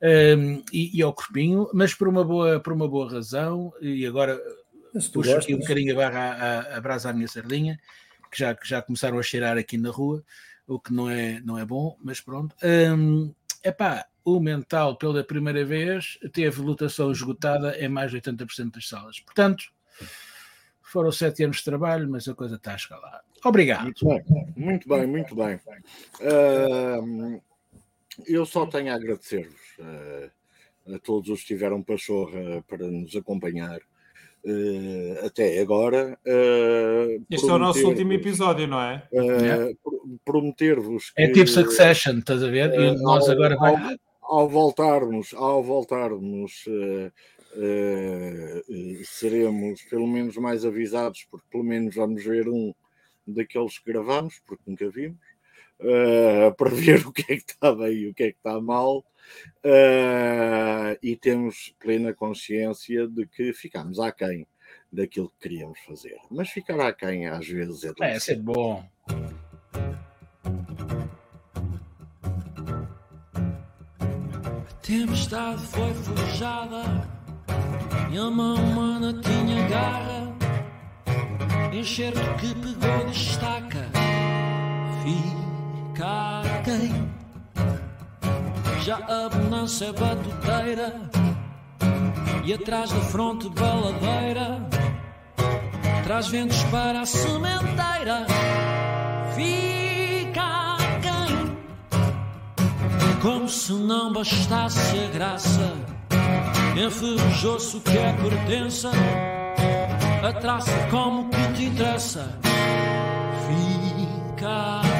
ehm, 0.00 0.62
e, 0.72 0.96
e 0.96 1.02
ao 1.02 1.12
corpinho, 1.12 1.68
mas 1.72 1.94
por 1.94 2.06
uma 2.06 2.22
boa, 2.22 2.60
por 2.60 2.72
uma 2.72 2.86
boa 2.86 3.10
razão. 3.10 3.72
E 3.80 4.06
agora 4.06 4.38
puxo 5.12 5.34
aqui 5.34 5.54
um 5.54 5.56
gostas, 5.56 5.58
bocadinho 5.58 5.92
a 5.94 5.96
barra 5.96 6.20
à, 6.20 6.76
à 6.76 6.80
brasa 6.80 7.10
à 7.10 7.12
minha 7.12 7.26
sardinha, 7.26 7.80
que 8.32 8.38
já, 8.38 8.54
que 8.54 8.66
já 8.66 8.80
começaram 8.80 9.18
a 9.18 9.22
cheirar 9.22 9.58
aqui 9.58 9.76
na 9.76 9.90
rua, 9.90 10.24
o 10.66 10.80
que 10.80 10.92
não 10.92 11.08
é, 11.08 11.40
não 11.40 11.58
é 11.58 11.64
bom, 11.66 11.96
mas 12.02 12.20
pronto. 12.20 12.56
Hum, 12.64 13.32
epá, 13.62 14.06
o 14.24 14.40
mental, 14.40 14.96
pela 14.96 15.22
primeira 15.22 15.64
vez, 15.64 16.18
teve 16.32 16.62
lotação 16.62 17.12
esgotada 17.12 17.78
em 17.78 17.88
mais 17.88 18.10
de 18.10 18.20
80% 18.20 18.72
das 18.72 18.88
salas. 18.88 19.20
Portanto, 19.20 19.64
foram 20.80 21.12
sete 21.12 21.44
anos 21.44 21.58
de 21.58 21.64
trabalho, 21.64 22.08
mas 22.08 22.26
a 22.26 22.34
coisa 22.34 22.56
está 22.56 22.72
a 22.72 22.76
escalar. 22.76 23.22
Obrigado. 23.44 23.84
Muito 23.84 24.06
bem, 24.06 24.24
muito 24.56 24.88
bem, 24.88 25.06
muito 25.06 25.34
bem. 25.34 25.60
Ahm, 26.22 27.40
eu 28.26 28.46
só 28.46 28.66
tenho 28.66 28.92
a 28.92 28.94
agradecer-vos 28.94 29.60
ah, 29.80 30.30
a 30.94 30.98
todos 30.98 31.28
os 31.28 31.40
que 31.40 31.48
tiveram 31.48 31.82
pachorra 31.82 32.62
para 32.66 32.86
nos 32.86 33.14
acompanhar 33.14 33.80
ah, 34.46 35.26
até 35.26 35.58
agora. 35.60 36.18
Ah, 36.26 37.18
Este 37.30 37.48
é 37.48 37.52
o 37.52 37.58
nosso 37.58 37.86
último 37.86 38.12
episódio, 38.12 38.66
não 38.66 38.80
é? 38.80 39.06
ah, 39.14 39.74
pro- 39.82 40.02
Prometer-vos 40.24 41.10
que. 41.10 41.22
É 41.22 41.32
tipo 41.32 41.48
Succession, 41.48 42.18
estás 42.18 42.42
a 42.42 42.48
ver? 42.48 42.72
E 42.74 42.94
nós 43.02 43.24
ao- 43.26 43.32
agora 43.32 43.56
vai... 43.56 43.74
ao, 44.22 44.40
ao 44.40 44.48
voltarmos, 44.48 45.32
ao 45.34 45.62
voltarmos, 45.62 46.64
seremos 49.04 49.82
pelo 49.82 50.06
menos 50.06 50.36
mais 50.36 50.64
avisados, 50.64 51.26
porque 51.30 51.46
pelo 51.50 51.64
menos 51.64 51.94
vamos 51.94 52.24
ver 52.24 52.48
um 52.48 52.72
daqueles 53.26 53.78
que 53.78 53.92
gravamos, 53.92 54.40
porque 54.46 54.62
nunca 54.66 54.88
vimos, 54.90 55.18
para 56.56 56.70
ver 56.70 57.06
o 57.06 57.12
que 57.12 57.22
é 57.22 57.36
que 57.36 57.44
está 57.52 57.74
bem 57.74 57.92
e 57.94 58.08
o 58.08 58.14
que 58.14 58.24
é 58.24 58.30
que 58.32 58.36
está 58.38 58.60
mal. 58.60 59.04
Eh, 59.64 60.98
e 61.02 61.16
temos 61.16 61.74
plena 61.78 62.12
consciência 62.12 63.06
de 63.06 63.26
que 63.26 63.52
ficámos 63.52 63.98
aquém 63.98 64.46
daquilo 64.92 65.30
que 65.30 65.48
queríamos 65.48 65.78
fazer. 65.80 66.18
Mas 66.30 66.50
ficar 66.50 66.80
aquém 66.80 67.26
às 67.26 67.46
vezes 67.46 67.84
é 67.84 67.92
É, 68.00 68.18
ser 68.18 68.36
bom. 68.36 68.84
A 74.68 74.74
tempestade 74.82 75.66
foi 75.66 75.94
forjada 75.94 76.82
e 78.12 78.18
a 78.18 78.30
mão 78.30 78.56
humana 78.56 79.14
tinha 79.22 79.68
garra. 79.68 80.32
Enxerto 81.72 82.20
que 82.38 82.54
pegou 82.54 83.06
de 83.06 83.12
estaca, 83.12 83.90
fica 85.02 86.42
quem? 86.64 87.21
Já 88.84 88.96
a 88.96 89.28
bonança 89.28 89.92
batuteira 89.92 91.00
e 92.44 92.52
atrás 92.52 92.90
da 92.90 93.00
fronte 93.00 93.48
baladeira 93.50 94.68
traz 96.02 96.26
ventos 96.26 96.60
para 96.64 97.02
a 97.02 97.06
sementeira. 97.06 98.26
Fica 99.36 100.76
quem? 101.00 101.56
Como 103.20 103.48
se 103.48 103.72
não 103.72 104.12
bastasse 104.12 104.98
a 104.98 105.08
graça, 105.12 105.74
enferrujou-se 106.76 107.76
o 107.76 107.80
que 107.80 107.96
é 107.96 108.12
pertença, 108.14 108.90
a 110.28 110.32
traça 110.32 110.72
como 110.90 111.30
que 111.30 111.52
te 111.52 111.64
interessa. 111.66 112.36
Fica? 113.46 114.91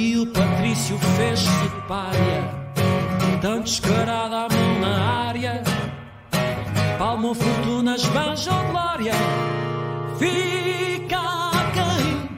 E 0.00 0.16
o 0.16 0.26
Patrício 0.28 0.96
fez-se 0.96 1.68
párea, 1.88 2.54
tão 3.40 3.60
descarado 3.62 4.32
à 4.32 4.48
mão 4.48 4.78
na 4.80 5.26
área, 5.26 5.64
palmou 6.96 7.34
fortunas, 7.34 8.04
banjo 8.06 8.48
glória. 8.70 9.12
Fica 10.16 11.50
quem? 11.74 12.30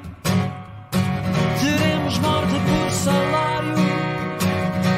Teremos 1.60 2.18
morte 2.20 2.54
por 2.66 2.90
salário, 2.90 3.74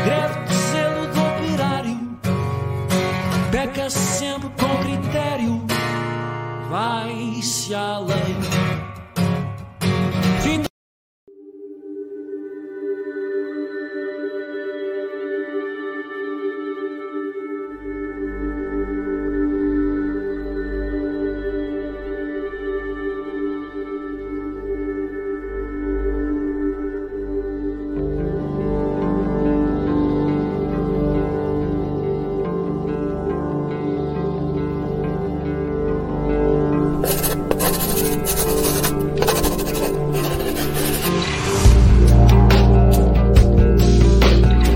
greve 0.05 0.45
de 0.45 0.55
selo 0.55 1.07
do 1.09 1.21
operário. 1.21 2.19
Peca 3.51 3.91
sempre 3.91 4.51
com 4.51 4.77
critério, 4.85 5.67
vai-se 6.71 7.73
lei. 7.73 8.82